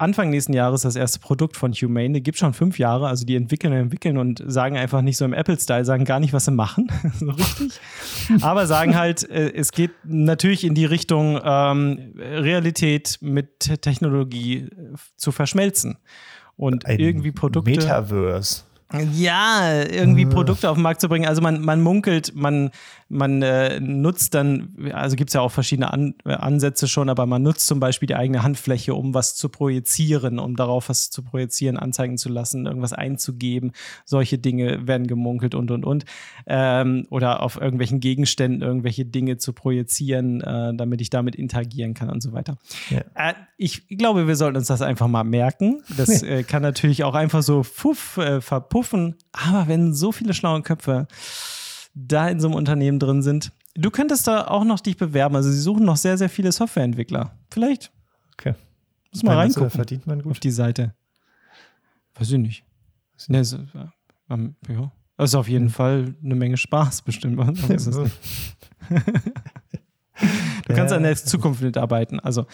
Anfang 0.00 0.30
nächsten 0.30 0.52
Jahres 0.52 0.82
das 0.82 0.96
erste 0.96 1.18
Produkt 1.18 1.56
von 1.56 1.72
Humane. 1.72 2.14
Die 2.14 2.22
gibt 2.22 2.38
schon 2.38 2.54
fünf 2.54 2.78
Jahre, 2.78 3.08
also 3.08 3.26
die 3.26 3.36
entwickeln 3.36 3.72
und 3.72 3.78
entwickeln 3.78 4.16
und 4.16 4.42
sagen 4.46 4.76
einfach 4.76 5.02
nicht 5.02 5.16
so 5.16 5.24
im 5.24 5.32
Apple-Style, 5.32 5.84
sagen 5.84 6.04
gar 6.04 6.20
nicht, 6.20 6.32
was 6.32 6.46
sie 6.46 6.52
machen, 6.52 6.90
so 7.18 7.30
richtig. 7.30 7.80
Aber 8.40 8.66
sagen 8.66 8.96
halt, 8.96 9.28
äh, 9.28 9.52
es 9.52 9.72
geht 9.72 9.90
natürlich 10.04 10.64
in 10.64 10.74
die 10.74 10.86
Richtung, 10.86 11.38
ähm, 11.42 12.14
Realität 12.16 13.18
mit 13.20 13.82
Technologie 13.82 14.58
äh, 14.58 14.68
zu 15.16 15.32
verschmelzen. 15.32 15.98
Und 16.56 16.86
Ein 16.86 16.98
irgendwie 16.98 17.32
Produkte. 17.32 17.70
Metaverse. 17.70 18.64
Ja, 19.14 19.82
irgendwie 19.82 20.26
Produkte 20.26 20.68
auf 20.68 20.76
den 20.76 20.82
Markt 20.82 21.00
zu 21.00 21.08
bringen. 21.08 21.26
Also 21.26 21.40
man, 21.40 21.60
man 21.60 21.80
munkelt, 21.80 22.34
man, 22.34 22.70
man 23.10 23.42
äh, 23.42 23.80
nutzt 23.80 24.34
dann, 24.34 24.88
also 24.92 25.16
gibt 25.16 25.30
es 25.30 25.34
ja 25.34 25.40
auch 25.40 25.50
verschiedene 25.50 25.92
An 25.92 26.14
Ansätze 26.24 26.86
schon, 26.86 27.08
aber 27.08 27.26
man 27.26 27.42
nutzt 27.42 27.66
zum 27.66 27.80
Beispiel 27.80 28.06
die 28.06 28.14
eigene 28.14 28.44
Handfläche, 28.44 28.94
um 28.94 29.14
was 29.14 29.34
zu 29.34 29.48
projizieren, 29.48 30.38
um 30.38 30.54
darauf 30.54 30.88
was 30.88 31.10
zu 31.10 31.22
projizieren, 31.22 31.76
anzeigen 31.76 32.18
zu 32.18 32.28
lassen, 32.28 32.66
irgendwas 32.66 32.92
einzugeben. 32.92 33.72
Solche 34.04 34.38
Dinge 34.38 34.86
werden 34.86 35.08
gemunkelt 35.08 35.56
und 35.56 35.72
und 35.72 35.84
und. 35.84 36.04
Ähm, 36.46 37.06
oder 37.10 37.42
auf 37.42 37.60
irgendwelchen 37.60 37.98
Gegenständen 37.98 38.62
irgendwelche 38.62 39.04
Dinge 39.04 39.38
zu 39.38 39.52
projizieren, 39.52 40.40
äh, 40.40 40.72
damit 40.74 41.00
ich 41.00 41.10
damit 41.10 41.34
interagieren 41.34 41.94
kann 41.94 42.10
und 42.10 42.22
so 42.22 42.32
weiter. 42.32 42.58
Ja. 42.90 43.00
Äh, 43.14 43.34
ich 43.56 43.88
glaube, 43.88 44.28
wir 44.28 44.36
sollten 44.36 44.56
uns 44.56 44.68
das 44.68 44.82
einfach 44.82 45.08
mal 45.08 45.24
merken. 45.24 45.82
Das 45.96 46.22
äh, 46.22 46.44
kann 46.44 46.62
natürlich 46.62 47.02
auch 47.02 47.14
einfach 47.14 47.42
so 47.42 47.62
puff, 47.62 48.18
äh, 48.18 48.40
verpuffen. 48.40 49.16
Aber 49.32 49.66
wenn 49.66 49.94
so 49.94 50.12
viele 50.12 50.32
schlaue 50.32 50.62
Köpfe 50.62 51.08
da 51.94 52.28
in 52.28 52.40
so 52.40 52.48
einem 52.48 52.56
Unternehmen 52.56 52.98
drin 52.98 53.22
sind, 53.22 53.52
du 53.74 53.90
könntest 53.90 54.26
da 54.26 54.46
auch 54.46 54.64
noch 54.64 54.80
dich 54.80 54.96
bewerben. 54.96 55.36
Also 55.36 55.50
sie 55.50 55.60
suchen 55.60 55.84
noch 55.84 55.96
sehr, 55.96 56.18
sehr 56.18 56.28
viele 56.28 56.52
Softwareentwickler. 56.52 57.32
Vielleicht. 57.50 57.92
Okay. 58.34 58.54
Muss 59.12 59.22
mal 59.22 59.36
reingucken. 59.36 59.70
verdient 59.70 60.06
man 60.06 60.22
gut. 60.22 60.32
Auf 60.32 60.40
die 60.40 60.50
Seite. 60.50 60.94
Weiß 62.14 62.30
ich 62.30 62.38
nicht. 62.38 62.64
Nee, 63.28 63.42
so, 63.42 63.58
ähm, 64.30 64.54
ja. 64.68 64.92
Das 65.16 65.30
ist 65.30 65.34
auf 65.34 65.48
jeden 65.48 65.66
hm. 65.66 65.72
Fall 65.72 66.14
eine 66.24 66.34
Menge 66.34 66.56
Spaß, 66.56 67.02
bestimmt. 67.02 67.38
Du 70.66 70.76
kannst 70.76 70.92
an 70.92 71.02
der 71.02 71.16
Zukunft 71.16 71.62
mitarbeiten. 71.62 72.20
Also 72.20 72.46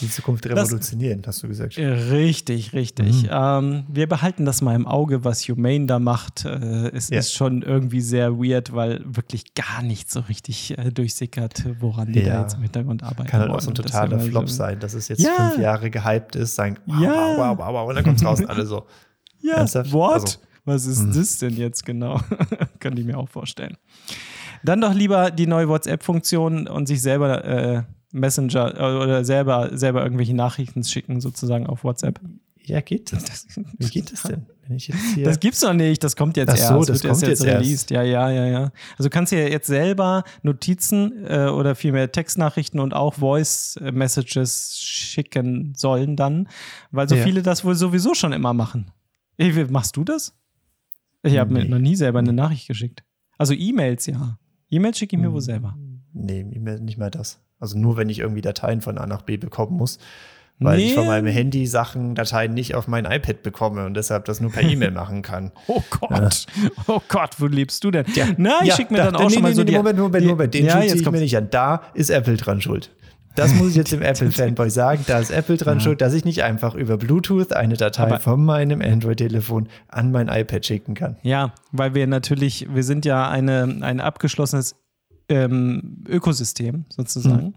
die 0.00 0.10
Zukunft 0.10 0.46
revolutionieren, 0.46 1.22
das, 1.22 1.36
hast 1.36 1.42
du 1.42 1.48
gesagt. 1.48 1.76
Richtig, 1.76 2.72
richtig. 2.72 3.24
Mhm. 3.24 3.28
Ähm, 3.30 3.86
wir 3.88 4.08
behalten 4.08 4.44
das 4.44 4.62
mal 4.62 4.74
im 4.74 4.86
Auge, 4.86 5.24
was 5.24 5.48
Humane 5.48 5.86
da 5.86 5.98
macht. 5.98 6.44
Äh, 6.44 6.90
es 6.90 7.10
ja. 7.10 7.18
ist 7.18 7.32
schon 7.32 7.62
irgendwie 7.62 8.00
sehr 8.00 8.38
weird, 8.38 8.74
weil 8.74 9.00
wirklich 9.04 9.54
gar 9.54 9.82
nicht 9.82 10.10
so 10.10 10.20
richtig 10.20 10.76
äh, 10.78 10.90
durchsickert, 10.90 11.64
woran 11.80 12.12
die 12.12 12.20
ja. 12.20 12.34
da 12.34 12.42
jetzt 12.42 12.54
im 12.54 12.62
Hintergrund 12.62 13.02
arbeiten. 13.02 13.28
Kann 13.28 13.40
halt 13.40 13.50
auch 13.50 13.60
so 13.60 13.70
ein 13.70 13.74
totaler 13.74 14.20
Flop 14.20 14.48
sein, 14.48 14.78
dass 14.80 14.94
es 14.94 15.08
jetzt 15.08 15.22
ja. 15.22 15.34
fünf 15.34 15.58
Jahre 15.58 15.90
gehypt 15.90 16.36
ist, 16.36 16.54
sagen, 16.54 16.78
wow, 16.86 16.98
wow, 17.00 17.38
wow, 17.38 17.58
wow, 17.58 17.72
wow, 17.72 17.88
und 17.88 17.94
dann 17.94 18.04
kommt 18.04 18.18
es 18.18 18.24
raus 18.24 18.40
und 18.40 18.50
alle 18.50 18.66
so. 18.66 18.86
Ja, 19.40 19.56
Ernsthaft? 19.56 19.92
what? 19.92 20.12
Also, 20.14 20.38
was 20.64 20.86
ist 20.86 21.02
mhm. 21.02 21.12
das 21.12 21.38
denn 21.38 21.56
jetzt 21.56 21.84
genau? 21.84 22.18
Kann 22.80 22.96
ich 22.96 23.04
mir 23.04 23.18
auch 23.18 23.28
vorstellen. 23.28 23.76
Dann 24.62 24.80
doch 24.80 24.94
lieber 24.94 25.30
die 25.30 25.46
neue 25.46 25.68
WhatsApp-Funktion 25.68 26.66
und 26.66 26.86
sich 26.86 27.02
selber 27.02 27.44
äh, 27.44 27.82
Messenger 28.14 28.78
äh, 28.78 29.02
oder 29.02 29.24
selber, 29.24 29.76
selber 29.76 30.02
irgendwelche 30.02 30.34
Nachrichten 30.34 30.84
schicken, 30.84 31.20
sozusagen 31.20 31.66
auf 31.66 31.84
WhatsApp. 31.84 32.20
Ja, 32.66 32.80
geht 32.80 33.12
das? 33.12 33.46
Wie 33.78 33.88
geht 33.88 34.10
das 34.10 34.22
denn? 34.22 34.46
Wenn 34.66 34.76
ich 34.76 34.88
jetzt 34.88 35.14
hier 35.14 35.24
das 35.24 35.38
gibt's 35.38 35.60
doch 35.60 35.74
nicht, 35.74 36.02
das 36.02 36.16
kommt 36.16 36.38
jetzt 36.38 36.48
Ach 36.48 36.56
so, 36.56 36.76
erst. 36.76 36.88
das 36.88 37.02
kommt 37.02 37.20
jetzt, 37.20 37.42
jetzt 37.42 37.44
released. 37.44 37.90
Ja, 37.90 38.02
ja, 38.02 38.30
ja, 38.30 38.46
ja. 38.46 38.72
Also 38.92 39.08
du 39.08 39.10
kannst 39.10 39.32
ja 39.32 39.40
jetzt 39.40 39.66
selber 39.66 40.24
Notizen 40.42 41.26
äh, 41.26 41.48
oder 41.48 41.74
vielmehr 41.74 42.10
Textnachrichten 42.10 42.80
und 42.80 42.94
auch 42.94 43.14
Voice 43.14 43.78
Messages 43.80 44.78
schicken 44.78 45.74
sollen 45.76 46.16
dann, 46.16 46.48
weil 46.90 47.06
so 47.06 47.16
ja. 47.16 47.22
viele 47.22 47.42
das 47.42 47.64
wohl 47.66 47.74
sowieso 47.74 48.14
schon 48.14 48.32
immer 48.32 48.54
machen. 48.54 48.90
Wie 49.36 49.52
machst 49.64 49.96
du 49.96 50.04
das? 50.04 50.34
Ich 51.22 51.36
habe 51.36 51.52
nee. 51.52 51.64
mir 51.64 51.68
noch 51.68 51.78
nie 51.78 51.96
selber 51.96 52.20
eine 52.20 52.32
Nachricht 52.32 52.68
geschickt. 52.68 53.04
Also 53.36 53.52
E-Mails, 53.52 54.06
ja. 54.06 54.38
E-Mails 54.70 54.98
schicke 54.98 55.16
ich 55.16 55.22
mir 55.22 55.32
wohl 55.32 55.40
hm. 55.40 55.44
selber. 55.44 55.76
Nee, 56.12 56.40
E-Mail 56.40 56.80
nicht 56.80 56.96
mal 56.96 57.10
das. 57.10 57.40
Also 57.64 57.78
nur, 57.78 57.96
wenn 57.96 58.10
ich 58.10 58.18
irgendwie 58.18 58.42
Dateien 58.42 58.82
von 58.82 58.98
A 58.98 59.06
nach 59.06 59.22
B 59.22 59.38
bekommen 59.38 59.78
muss. 59.78 59.98
Weil 60.58 60.76
nee. 60.76 60.88
ich 60.88 60.94
von 60.94 61.06
meinem 61.06 61.26
Handy 61.26 61.66
Sachen, 61.66 62.14
Dateien 62.14 62.52
nicht 62.52 62.74
auf 62.74 62.86
mein 62.86 63.06
iPad 63.06 63.42
bekomme 63.42 63.86
und 63.86 63.94
deshalb 63.94 64.26
das 64.26 64.42
nur 64.42 64.52
per 64.52 64.62
E-Mail 64.70 64.90
machen 64.90 65.22
kann. 65.22 65.50
Oh 65.66 65.82
Gott, 65.88 66.10
ja. 66.62 66.68
oh 66.86 67.00
Gott, 67.08 67.36
wo 67.38 67.46
lebst 67.46 67.82
du 67.84 67.90
denn? 67.90 68.04
Ja. 68.14 68.26
Na, 68.36 68.58
ich 68.60 68.68
ja, 68.68 68.76
schicke 68.76 68.92
mir 68.92 68.98
dann 68.98 69.16
auch 69.16 69.28
nee, 69.28 69.34
schon 69.34 69.42
mal 69.42 69.48
nee, 69.48 69.54
so 69.54 69.64
die, 69.64 69.72
Moment, 69.72 69.98
Moment, 69.98 70.26
Moment, 70.26 70.52
den 70.52 70.66
ja, 70.66 70.82
schuld 70.82 71.00
ich 71.00 71.10
mir 71.10 71.20
nicht 71.20 71.36
an. 71.38 71.48
Da 71.50 71.82
ist 71.94 72.10
Apple 72.10 72.36
dran 72.36 72.60
schuld. 72.60 72.90
Das 73.34 73.54
muss 73.54 73.70
ich 73.70 73.76
jetzt 73.76 73.92
dem 73.92 74.02
Apple-Fanboy 74.02 74.68
sagen. 74.68 75.04
Da 75.06 75.18
ist 75.18 75.30
Apple 75.30 75.56
dran 75.56 75.80
schuld, 75.80 76.02
dass 76.02 76.12
ich 76.12 76.26
nicht 76.26 76.42
einfach 76.42 76.74
über 76.74 76.98
Bluetooth 76.98 77.52
eine 77.52 77.76
Datei 77.76 78.04
Aber 78.04 78.20
von 78.20 78.44
meinem 78.44 78.80
Android-Telefon 78.80 79.68
an 79.88 80.12
mein 80.12 80.28
iPad 80.28 80.64
schicken 80.64 80.94
kann. 80.94 81.16
Ja, 81.22 81.52
weil 81.72 81.94
wir 81.94 82.06
natürlich, 82.06 82.68
wir 82.72 82.84
sind 82.84 83.04
ja 83.04 83.28
eine, 83.28 83.78
ein 83.80 84.00
abgeschlossenes 84.00 84.76
ähm, 85.28 86.04
Ökosystem 86.08 86.84
sozusagen. 86.88 87.46
Mhm. 87.46 87.54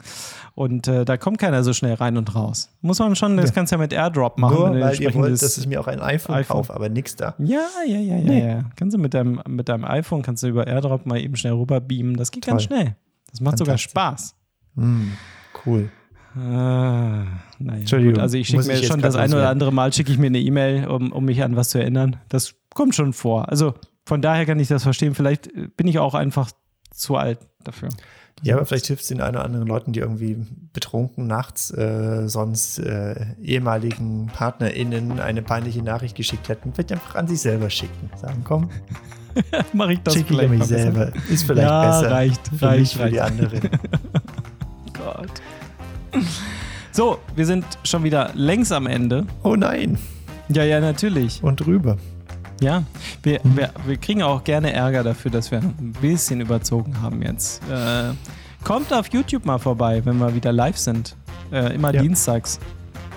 Und 0.56 0.88
äh, 0.88 1.06
da 1.06 1.18
kommt 1.18 1.38
keiner 1.38 1.64
so 1.64 1.74
schnell 1.74 1.94
rein 1.96 2.18
und 2.18 2.34
raus. 2.34 2.70
Muss 2.82 3.00
man 3.00 3.16
schon, 3.16 3.38
das 3.38 3.50
ja. 3.50 3.56
kannst 3.56 3.72
du 3.72 3.76
ja 3.76 3.82
mit 3.82 3.94
AirDrop 3.94 4.38
machen. 4.38 4.56
Nur 4.56 4.80
weil 4.80 5.02
ihr 5.02 5.14
wollt, 5.14 5.42
dass 5.42 5.58
ich 5.58 5.68
mir 5.68 5.80
auch 5.80 5.88
ein 5.88 6.00
iPhone, 6.00 6.36
iPhone. 6.36 6.58
kaufe, 6.58 6.74
aber 6.74 6.90
nichts 6.90 7.16
da. 7.16 7.36
Ja, 7.40 7.68
ja, 7.86 7.98
ja, 7.98 8.18
ja, 8.18 8.24
nee. 8.24 8.48
ja. 8.48 8.64
Kannst 8.76 8.96
du 8.96 9.00
mit 9.00 9.14
deinem, 9.14 9.42
mit 9.48 9.70
deinem 9.70 9.86
iPhone, 9.86 10.22
kannst 10.22 10.44
du 10.44 10.48
über 10.48 10.66
AirDrop 10.66 11.06
mal 11.06 11.20
eben 11.20 11.36
schnell 11.36 11.54
rüber 11.54 11.82
beamen. 11.82 12.16
Das 12.16 12.32
geht 12.32 12.46
Toll. 12.46 12.54
ganz 12.54 12.64
schnell. 12.64 12.96
Das 13.30 13.42
macht 13.42 13.58
sogar 13.58 13.78
Spaß. 13.78 14.36
Mhm. 14.76 15.14
Cool. 15.66 15.90
Ah, 16.36 17.26
naja, 17.58 17.80
Entschuldigung. 17.80 18.14
Gut, 18.16 18.22
also 18.22 18.38
ich 18.38 18.48
schicke 18.48 18.68
mir 18.68 18.84
schon 18.84 19.02
das 19.02 19.16
ein 19.16 19.34
oder 19.34 19.50
andere 19.50 19.74
Mal 19.74 19.92
schicke 19.92 20.12
ich 20.12 20.18
mir 20.18 20.28
eine 20.28 20.40
E-Mail, 20.40 20.88
um, 20.88 21.12
um 21.12 21.26
mich 21.26 21.44
an 21.44 21.56
was 21.56 21.70
zu 21.70 21.80
erinnern. 21.80 22.18
Das 22.30 22.54
kommt 22.74 22.94
schon 22.96 23.12
vor. 23.14 23.50
Also 23.50 23.74
von 24.06 24.22
daher 24.22 24.46
kann 24.46 24.60
ich 24.60 24.68
das 24.68 24.84
verstehen. 24.84 25.16
Vielleicht 25.16 25.50
bin 25.76 25.88
ich 25.88 26.00
auch 26.00 26.14
einfach 26.14 26.52
zu 26.92 27.16
alt 27.16 27.40
dafür. 27.68 27.90
Ja, 28.44 28.56
aber 28.56 28.66
vielleicht 28.66 28.86
hilft 28.86 29.02
es 29.02 29.08
den 29.08 29.20
einen 29.20 29.36
oder 29.36 29.46
anderen 29.46 29.68
Leuten, 29.68 29.94
die 29.94 30.00
irgendwie 30.00 30.38
betrunken 30.72 31.26
nachts 31.26 31.72
äh, 31.72 32.28
sonst 32.28 32.78
äh, 32.78 33.16
ehemaligen 33.42 34.28
PartnerInnen 34.28 35.20
eine 35.20 35.42
peinliche 35.42 35.82
Nachricht 35.82 36.16
geschickt 36.16 36.48
hätten, 36.48 36.74
vielleicht 36.74 36.92
einfach 36.92 37.16
an 37.16 37.28
sich 37.28 37.42
selber 37.42 37.70
schicken. 37.70 38.12
Sagen, 38.16 38.44
komm, 38.44 38.70
mache 39.74 39.94
ich 39.94 40.00
das 40.04 40.14
Schicke 40.14 40.40
ich 40.40 40.50
mich 40.50 40.64
selber. 40.66 41.12
Ist 41.30 41.44
vielleicht 41.44 41.68
ja, 41.68 41.88
besser. 41.88 42.12
Reicht, 42.12 42.48
für 42.48 42.66
reicht, 42.66 42.80
mich, 42.80 42.94
für 42.94 43.02
reicht. 43.02 43.16
die 43.16 43.22
anderen. 43.22 43.62
Gott. 44.94 45.42
So, 46.92 47.20
wir 47.36 47.46
sind 47.46 47.66
schon 47.84 48.04
wieder 48.04 48.32
längs 48.36 48.72
am 48.72 48.86
Ende. 48.86 49.26
Oh 49.44 49.56
nein. 49.56 49.98
Ja, 50.50 50.64
ja, 50.64 50.80
natürlich. 50.80 51.44
Und 51.44 51.66
drüber. 51.66 51.98
Ja, 52.60 52.84
wir, 53.24 53.40
mhm. 53.44 53.58
wir, 53.58 53.70
wir, 53.86 53.98
kriegen 53.98 54.24
auch 54.24 54.44
gerne 54.44 54.74
Ärger 54.74 55.04
dafür, 55.04 55.32
dass 55.32 55.52
wir 55.52 55.60
ein 55.60 55.94
bisschen 56.02 56.42
überzogen 56.42 57.02
haben 57.02 57.22
jetzt. 57.22 57.62
Äh, 57.70 58.14
kommt 58.64 58.92
auf 58.92 59.08
YouTube 59.10 59.46
mal 59.46 59.60
vorbei, 59.60 60.02
wenn 60.06 60.18
wir 60.18 60.34
wieder 60.34 60.52
live 60.52 60.78
sind. 60.78 61.16
Äh, 61.52 61.76
immer 61.76 61.94
ja. 61.94 62.02
dienstags. 62.02 62.60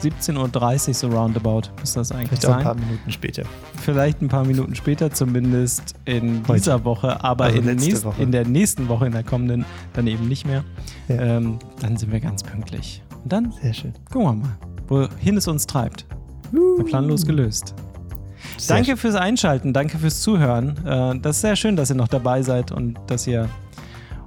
17.30 0.03 0.88
Uhr 0.88 0.94
so 0.94 1.09
roundabout 1.09 1.62
muss 1.79 1.92
das 1.92 2.11
eigentlich 2.11 2.29
Vielleicht 2.29 2.42
sein. 2.42 2.59
ein 2.59 2.64
paar 2.64 2.74
Minuten 2.74 3.12
später. 3.12 3.42
Vielleicht 3.83 4.22
ein 4.22 4.29
paar 4.29 4.44
Minuten 4.44 4.74
später, 4.74 5.11
zumindest 5.11 5.94
in 6.07 6.42
Heute. 6.48 6.59
dieser 6.59 6.85
Woche, 6.85 7.22
aber 7.22 7.44
also 7.44 7.59
in, 7.59 7.66
der 7.66 7.74
nächst, 7.74 8.05
Woche. 8.05 8.22
in, 8.22 8.33
der 8.33 8.46
nächsten 8.46 8.88
Woche, 8.88 9.07
in 9.07 9.12
der 9.12 9.24
kommenden, 9.24 9.64
dann 9.92 10.07
eben 10.07 10.26
nicht 10.26 10.46
mehr. 10.46 10.64
Ja. 11.09 11.16
Ähm, 11.16 11.59
dann 11.81 11.96
sind 11.96 12.12
wir 12.12 12.20
ganz 12.20 12.42
pünktlich. 12.42 13.03
Und 13.22 13.33
dann 13.33 13.53
Sehr 13.61 13.74
schön. 13.74 13.92
gucken 14.11 14.40
wir 14.40 14.46
mal, 14.46 15.09
wohin 15.11 15.37
es 15.37 15.46
uns 15.46 15.66
treibt. 15.66 16.07
Uh. 16.55 16.83
Planlos 16.85 17.26
gelöst. 17.26 17.74
Sehr 18.57 18.76
danke 18.76 18.90
schön. 18.90 18.96
fürs 18.96 19.14
Einschalten, 19.14 19.72
danke 19.72 19.98
fürs 19.98 20.20
Zuhören. 20.20 20.76
Äh, 20.87 21.18
das 21.20 21.37
ist 21.37 21.42
sehr 21.42 21.57
schön, 21.57 21.76
dass 21.76 21.90
ihr 21.90 21.96
noch 21.96 22.09
dabei 22.09 22.42
seid 22.42 22.72
und 22.72 22.98
dass 23.07 23.26
ihr 23.26 23.48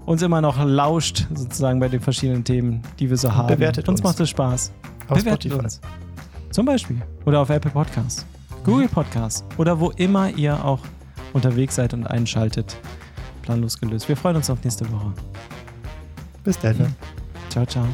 uns 0.05 0.21
immer 0.21 0.41
noch 0.41 0.63
lauscht, 0.63 1.27
sozusagen 1.33 1.79
bei 1.79 1.87
den 1.87 2.01
verschiedenen 2.01 2.43
Themen, 2.43 2.81
die 2.99 3.09
wir 3.09 3.17
so 3.17 3.33
haben. 3.33 3.47
Bewertet 3.47 3.87
uns. 3.87 3.99
Uns 3.99 4.03
macht 4.03 4.19
es 4.19 4.29
Spaß. 4.29 4.71
Auf 5.07 5.17
Bewertet 5.19 5.51
Spotify. 5.51 5.63
uns. 5.63 5.81
Zum 6.51 6.65
Beispiel. 6.65 7.01
Oder 7.25 7.39
auf 7.39 7.49
Apple 7.49 7.71
Podcasts, 7.71 8.25
Google 8.63 8.87
Podcasts 8.87 9.43
oder 9.57 9.79
wo 9.79 9.91
immer 9.91 10.29
ihr 10.29 10.63
auch 10.63 10.79
unterwegs 11.33 11.75
seid 11.75 11.93
und 11.93 12.05
einschaltet. 12.05 12.77
Planlos 13.41 13.79
gelöst. 13.79 14.07
Wir 14.07 14.15
freuen 14.15 14.37
uns 14.37 14.49
auf 14.49 14.63
nächste 14.63 14.89
Woche. 14.91 15.13
Bis 16.43 16.57
dann. 16.59 16.95
Ciao, 17.49 17.65
ciao. 17.65 17.85